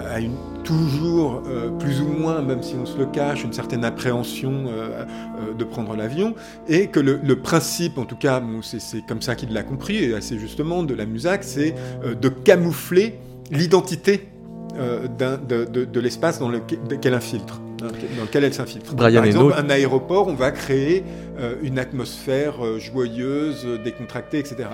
a 0.09 0.19
une 0.19 0.35
toujours 0.65 1.43
euh, 1.47 1.69
plus 1.69 2.01
ou 2.01 2.07
moins, 2.07 2.41
même 2.41 2.61
si 2.61 2.75
on 2.75 2.85
se 2.85 2.97
le 2.97 3.05
cache, 3.05 3.43
une 3.43 3.53
certaine 3.53 3.85
appréhension 3.85 4.65
euh, 4.67 5.05
euh, 5.39 5.53
de 5.53 5.63
prendre 5.63 5.95
l'avion, 5.95 6.33
et 6.67 6.87
que 6.87 6.99
le, 6.99 7.35
principe, 7.35 7.97
en 7.97 8.05
tout 8.05 8.15
cas, 8.15 8.41
c'est 8.61 9.05
comme 9.05 9.21
ça 9.21 9.35
qu'il 9.35 9.53
l'a 9.53 9.63
compris, 9.63 9.97
et 9.97 10.15
assez 10.15 10.39
justement, 10.39 10.83
de 10.83 10.93
la 10.93 11.05
MUSAC, 11.05 11.43
c'est 11.43 11.75
de 12.19 12.29
camoufler 12.29 13.14
l'identité 13.51 14.27
de, 14.75 15.85
de, 15.85 15.99
l'espace 15.99 16.39
dans 16.39 16.49
lequel 16.49 17.13
infiltre. 17.13 17.61
Hein, 17.81 17.87
dans 18.17 18.23
lequel 18.23 18.43
elle 18.43 18.53
s'infiltre. 18.53 18.95
Par 18.95 19.07
exemple, 19.07 19.53
un 19.57 19.69
aéroport, 19.69 20.27
on 20.27 20.33
va 20.33 20.51
créer 20.51 21.03
une 21.61 21.79
atmosphère 21.79 22.55
joyeuse, 22.79 23.65
décontractée, 23.83 24.39
etc. 24.39 24.67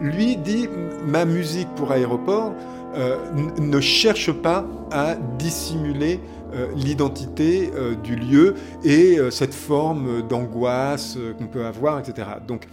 Lui 0.00 0.36
dit, 0.36 0.68
ma 1.06 1.24
musique 1.24 1.68
pour 1.76 1.92
aéroport, 1.92 2.52
euh, 2.96 3.16
ne 3.58 3.80
cherche 3.80 4.32
pas 4.32 4.64
à 4.90 5.16
dissimuler 5.38 6.18
euh, 6.54 6.68
l'identité 6.74 7.70
euh, 7.74 7.94
du 7.94 8.16
lieu 8.16 8.54
et 8.84 9.18
cette 9.30 9.54
forme 9.54 10.26
d'angoisse 10.26 11.18
qu'on 11.38 11.46
peut 11.46 11.66
avoir, 11.66 11.98
etc. 11.98 12.26
Donc, 12.46 12.66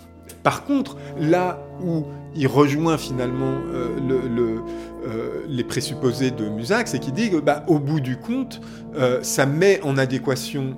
par 0.43 0.65
contre, 0.65 0.97
là 1.19 1.65
où 1.81 2.03
il 2.35 2.47
rejoint 2.47 2.97
finalement 2.97 3.53
le, 4.07 4.61
les 5.47 5.63
présupposés 5.63 6.31
de 6.31 6.49
Musac, 6.49 6.87
c'est 6.87 6.99
qu'il 6.99 7.13
dit 7.13 7.29
que, 7.29 7.37
bah, 7.37 7.63
au 7.67 7.79
bout 7.79 7.99
du 7.99 8.17
compte, 8.17 8.59
ça 9.21 9.45
met 9.45 9.79
en 9.83 9.97
adéquation 9.97 10.75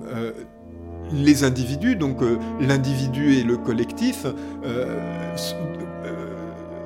les 1.11 1.43
individus, 1.43 1.95
donc 1.95 2.17
l'individu 2.59 3.35
et 3.35 3.43
le 3.43 3.57
collectif, 3.57 4.25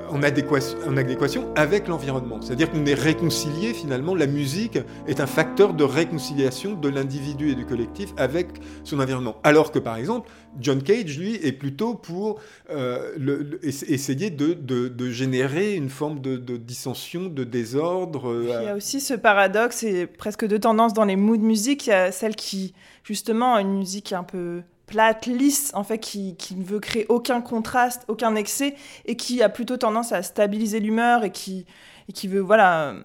en 0.10 0.24
adéquation, 0.24 0.78
en 0.88 0.98
adéquation 0.98 1.54
avec 1.56 1.88
l'environnement. 1.88 2.42
C'est-à-dire 2.42 2.72
qu'on 2.72 2.86
est 2.86 2.94
réconcilié 2.94 3.74
finalement, 3.74 4.16
la 4.16 4.28
musique 4.28 4.80
est 5.08 5.20
un 5.20 5.28
facteur 5.28 5.74
de 5.74 5.84
réconciliation 5.84 6.74
de 6.74 6.90
l'individu 6.90 7.52
et 7.52 7.56
du 7.56 7.66
collectif 7.66 8.10
avec 8.18 8.48
son 8.84 9.00
environnement. 9.00 9.36
Alors 9.44 9.72
que 9.72 9.80
par 9.80 9.98
exemple, 9.98 10.30
John 10.60 10.82
Cage, 10.82 11.18
lui, 11.18 11.36
est 11.36 11.52
plutôt 11.52 11.94
pour 11.94 12.40
euh, 12.70 13.14
le, 13.18 13.60
essayer 13.64 14.30
de, 14.30 14.54
de, 14.54 15.10
générer 15.10 15.76
une 15.76 15.90
forme 15.90 16.20
de, 16.20 16.58
dissension, 16.58 17.28
de 17.28 17.44
désordre. 17.44 18.30
Euh, 18.30 18.44
il 18.62 18.66
y 18.66 18.68
a 18.68 18.76
aussi 18.76 19.00
ce 19.00 19.14
paradoxe 19.14 19.84
et 19.84 20.08
presque 20.08 20.48
deux 20.48 20.60
tendances 20.60 20.94
dans 20.94 21.06
les 21.06 21.16
moods 21.16 21.38
de 21.38 21.44
musique. 21.44 21.88
Il 21.88 21.92
y 21.92 21.94
a 21.94 22.12
celle 22.12 22.36
qui, 22.36 22.74
justement, 23.04 23.56
a 23.56 23.62
une 23.62 23.78
musique 23.78 24.14
un 24.14 24.24
peu 24.24 24.62
plate, 24.90 25.28
lisse, 25.28 25.72
en 25.76 25.84
fait, 25.84 26.00
qui, 26.00 26.36
ne 26.56 26.64
veut 26.64 26.80
créer 26.80 27.06
aucun 27.10 27.42
contraste, 27.42 28.04
aucun 28.08 28.36
excès, 28.36 28.76
et 29.06 29.16
qui 29.16 29.44
a 29.44 29.50
plutôt 29.50 29.78
tendance 29.78 30.12
à 30.12 30.24
stabiliser 30.24 30.80
l'humeur 30.80 31.24
et 31.24 31.32
qui, 31.32 31.66
et 32.10 32.12
qui 32.12 32.28
veut, 32.28 32.40
voilà, 32.40 32.90
euh, 32.90 33.02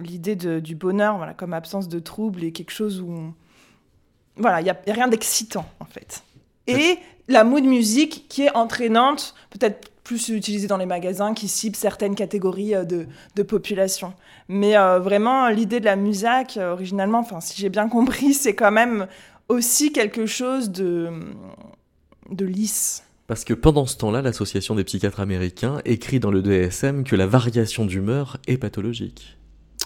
l'idée 0.00 0.36
du 0.36 0.74
bonheur, 0.76 1.16
voilà, 1.16 1.34
comme 1.34 1.52
absence 1.52 1.88
de 1.88 1.98
trouble 1.98 2.44
et 2.44 2.52
quelque 2.52 2.70
chose 2.70 3.00
où, 3.00 3.34
voilà, 4.36 4.60
il 4.60 4.64
n'y 4.64 4.70
a, 4.70 4.78
rien 4.86 5.08
d'excitant, 5.08 5.66
en 5.80 5.86
fait. 5.86 6.22
Et 6.68 6.98
la 7.28 7.42
mood 7.42 7.64
music 7.64 8.26
qui 8.28 8.42
est 8.42 8.54
entraînante, 8.54 9.34
peut-être 9.50 9.90
plus 10.04 10.28
utilisée 10.28 10.68
dans 10.68 10.76
les 10.76 10.86
magasins, 10.86 11.34
qui 11.34 11.48
cible 11.48 11.74
certaines 11.74 12.14
catégories 12.14 12.76
euh, 12.76 12.84
de, 12.84 13.08
de 13.34 13.42
population. 13.42 14.14
Mais 14.46 14.76
euh, 14.76 15.00
vraiment, 15.00 15.48
l'idée 15.48 15.80
de 15.80 15.84
la 15.84 15.96
musique, 15.96 16.60
originalement, 16.62 17.18
enfin, 17.18 17.40
si 17.40 17.60
j'ai 17.60 17.70
bien 17.70 17.88
compris, 17.88 18.34
c'est 18.34 18.54
quand 18.54 18.70
même 18.70 19.08
aussi 19.48 19.92
quelque 19.92 20.26
chose 20.26 20.70
de, 20.70 21.10
de 22.30 22.44
lisse. 22.44 23.04
Parce 23.26 23.44
que 23.44 23.54
pendant 23.54 23.86
ce 23.86 23.96
temps-là, 23.96 24.22
l'Association 24.22 24.74
des 24.74 24.84
psychiatres 24.84 25.20
américains 25.20 25.80
écrit 25.84 26.20
dans 26.20 26.30
le 26.30 26.42
DSM 26.42 27.04
que 27.04 27.16
la 27.16 27.26
variation 27.26 27.84
d'humeur 27.84 28.36
est 28.46 28.56
pathologique. 28.56 29.36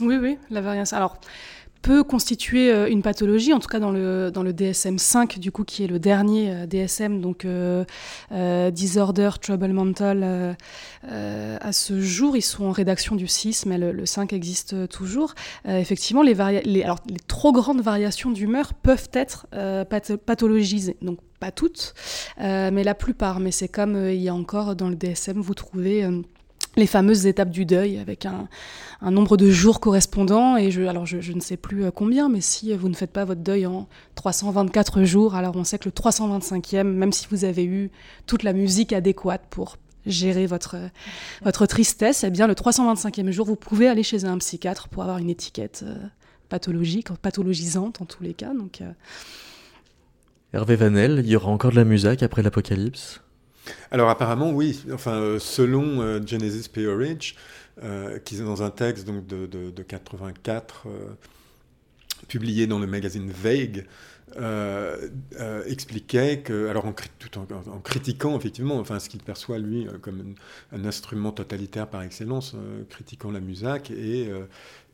Oui, 0.00 0.16
oui, 0.20 0.38
la 0.50 0.60
variation. 0.60 0.96
Alors, 0.96 1.20
peut 1.82 2.04
constituer 2.04 2.72
euh, 2.72 2.88
une 2.88 3.02
pathologie, 3.02 3.52
en 3.52 3.58
tout 3.58 3.68
cas 3.68 3.78
dans 3.78 3.90
le, 3.90 4.30
dans 4.32 4.42
le 4.42 4.52
DSM-5, 4.52 5.38
du 5.38 5.50
coup, 5.50 5.64
qui 5.64 5.84
est 5.84 5.86
le 5.86 5.98
dernier 5.98 6.50
euh, 6.50 6.66
DSM, 6.66 7.20
donc 7.20 7.44
euh, 7.44 7.84
Disorder, 8.70 9.30
Trouble 9.40 9.72
Mental. 9.72 10.56
à 11.02 11.72
ce 11.72 12.00
jour, 12.00 12.36
ils 12.36 12.42
sont 12.42 12.64
en 12.64 12.72
rédaction 12.72 13.16
du 13.16 13.26
6, 13.26 13.66
mais 13.66 13.78
le, 13.78 14.06
5 14.06 14.32
existe 14.32 14.88
toujours. 14.88 15.34
effectivement, 15.66 16.22
les, 16.22 16.38
alors, 16.40 16.98
les 17.06 17.18
trop 17.26 17.52
grandes 17.52 17.80
variations 17.80 18.30
d'humeur 18.30 18.74
peuvent 18.74 19.08
être 19.12 19.46
pathologisées. 20.26 20.96
Donc, 21.02 21.18
pas 21.38 21.50
toutes, 21.50 21.94
mais 22.38 22.84
la 22.84 22.94
plupart. 22.94 23.40
Mais 23.40 23.50
c'est 23.50 23.68
comme 23.68 23.96
il 24.08 24.20
y 24.20 24.28
a 24.28 24.34
encore 24.34 24.76
dans 24.76 24.88
le 24.88 24.96
DSM, 24.96 25.40
vous 25.40 25.54
trouvez 25.54 26.06
les 26.76 26.86
fameuses 26.86 27.26
étapes 27.26 27.50
du 27.50 27.64
deuil 27.64 27.98
avec 27.98 28.26
un, 28.26 28.48
nombre 29.02 29.36
de 29.36 29.50
jours 29.50 29.80
correspondants. 29.80 30.56
Et 30.56 30.70
je, 30.70 30.82
alors 30.82 31.06
je, 31.06 31.32
ne 31.32 31.40
sais 31.40 31.56
plus 31.56 31.84
euh, 31.84 31.90
combien, 31.90 32.28
mais 32.28 32.40
si 32.40 32.74
vous 32.74 32.88
ne 32.88 32.94
faites 32.94 33.10
pas 33.10 33.24
votre 33.24 33.40
deuil 33.40 33.66
en 33.66 33.88
324 34.14 35.04
jours, 35.04 35.34
alors 35.34 35.56
on 35.56 35.64
sait 35.64 35.78
que 35.78 35.86
le 35.86 35.92
325e, 35.92 36.84
même 36.84 37.12
si 37.12 37.26
vous 37.30 37.44
avez 37.44 37.64
eu 37.64 37.90
toute 38.26 38.42
la 38.42 38.52
musique 38.52 38.92
adéquate 38.92 39.42
pour 39.50 39.76
gérer 40.06 40.46
votre, 40.46 40.76
votre 41.42 41.66
tristesse, 41.66 42.24
eh 42.24 42.30
bien 42.30 42.46
le 42.46 42.54
325e 42.54 43.30
jour, 43.30 43.46
vous 43.46 43.56
pouvez 43.56 43.88
aller 43.88 44.02
chez 44.02 44.24
un 44.24 44.38
psychiatre 44.38 44.88
pour 44.88 45.02
avoir 45.02 45.18
une 45.18 45.30
étiquette 45.30 45.84
euh, 45.86 45.94
pathologique, 46.48 47.08
pathologisante 47.20 48.00
en 48.00 48.06
tous 48.06 48.22
les 48.22 48.34
cas. 48.34 48.54
Donc, 48.54 48.80
euh. 48.80 48.92
Hervé 50.52 50.76
Vanel, 50.76 51.20
il 51.24 51.30
y 51.30 51.36
aura 51.36 51.50
encore 51.50 51.70
de 51.70 51.76
la 51.76 51.84
musique 51.84 52.22
après 52.22 52.42
l'apocalypse? 52.42 53.20
Alors 53.90 54.08
apparemment 54.08 54.50
oui, 54.50 54.84
enfin 54.92 55.14
euh, 55.14 55.38
selon 55.38 56.00
euh, 56.00 56.20
Genesis 56.24 56.68
Peorage, 56.68 57.34
euh, 57.82 58.18
qui 58.18 58.36
dans 58.38 58.62
un 58.62 58.70
texte 58.70 59.06
donc, 59.06 59.26
de, 59.26 59.46
de, 59.46 59.82
84, 59.82 60.86
publié 62.28 62.66
dans 62.66 62.78
le 62.78 62.86
magazine 62.86 63.30
Vague, 63.30 63.86
expliquait 65.66 66.40
que, 66.40 66.68
alors 66.68 66.84
en, 66.84 66.92
tout 66.92 67.38
en, 67.38 67.80
critiquant 67.80 68.36
effectivement, 68.36 68.78
enfin 68.78 69.00
ce 69.00 69.08
qu'il 69.08 69.22
perçoit 69.22 69.58
lui 69.58 69.88
comme 70.02 70.34
un, 70.72 70.84
instrument 70.84 71.32
totalitaire 71.32 71.88
par 71.88 72.02
excellence, 72.02 72.54
critiquant 72.90 73.30
la 73.30 73.40
musique 73.40 73.90
et 73.90 74.30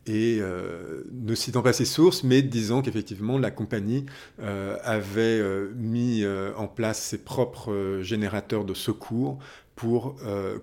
et 0.07 0.39
euh, 0.41 1.03
ne 1.13 1.35
citant 1.35 1.63
pas 1.63 1.73
ses 1.73 1.85
sources, 1.85 2.23
mais 2.23 2.43
disant 2.43 2.83
qu'effectivement 2.83 3.39
la 3.39 3.51
compagnie 3.51 4.07
euh, 4.41 4.77
avait 4.83 5.21
euh, 5.21 5.73
mis 5.77 6.25
en 6.57 6.69
place 6.69 7.03
ses 7.03 7.19
propres 7.19 8.01
générateurs 8.03 8.65
de 8.65 8.75
secours 8.75 9.39
pour 9.75 10.17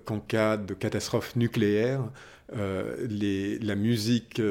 qu'en 0.06 0.20
cas 0.20 0.58
de 0.58 0.74
catastrophe 0.74 1.36
nucléaire, 1.36 2.02
les, 3.10 3.60
la 3.60 3.76
musique, 3.76 4.42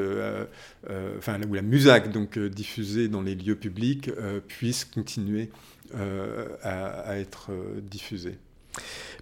enfin 1.19 1.41
ou 1.49 1.55
la 1.55 1.63
musique 1.63 2.11
donc 2.13 2.39
diffusée 2.39 3.09
dans 3.09 3.23
les 3.23 3.35
lieux 3.35 3.57
publics 3.57 4.11
puisse 4.47 4.85
continuer 4.85 5.51
à, 5.95 7.01
à, 7.01 7.17
être 7.17 7.51
diffusée. 7.83 8.39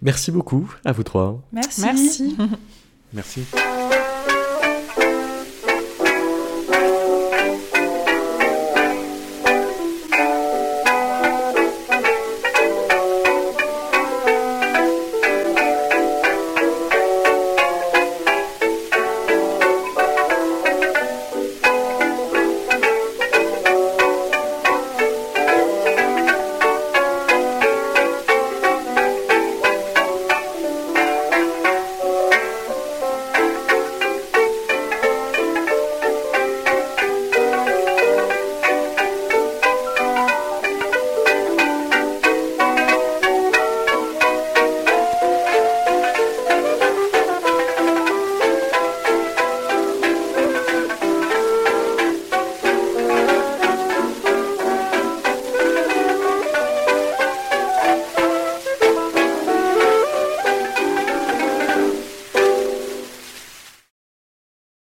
Merci 0.01 0.31
beaucoup 0.31 0.71
à 0.85 0.91
vous 0.91 1.03
trois. 1.03 1.41
Merci. 1.51 1.81
Merci. 1.81 2.37
Merci. 3.13 3.43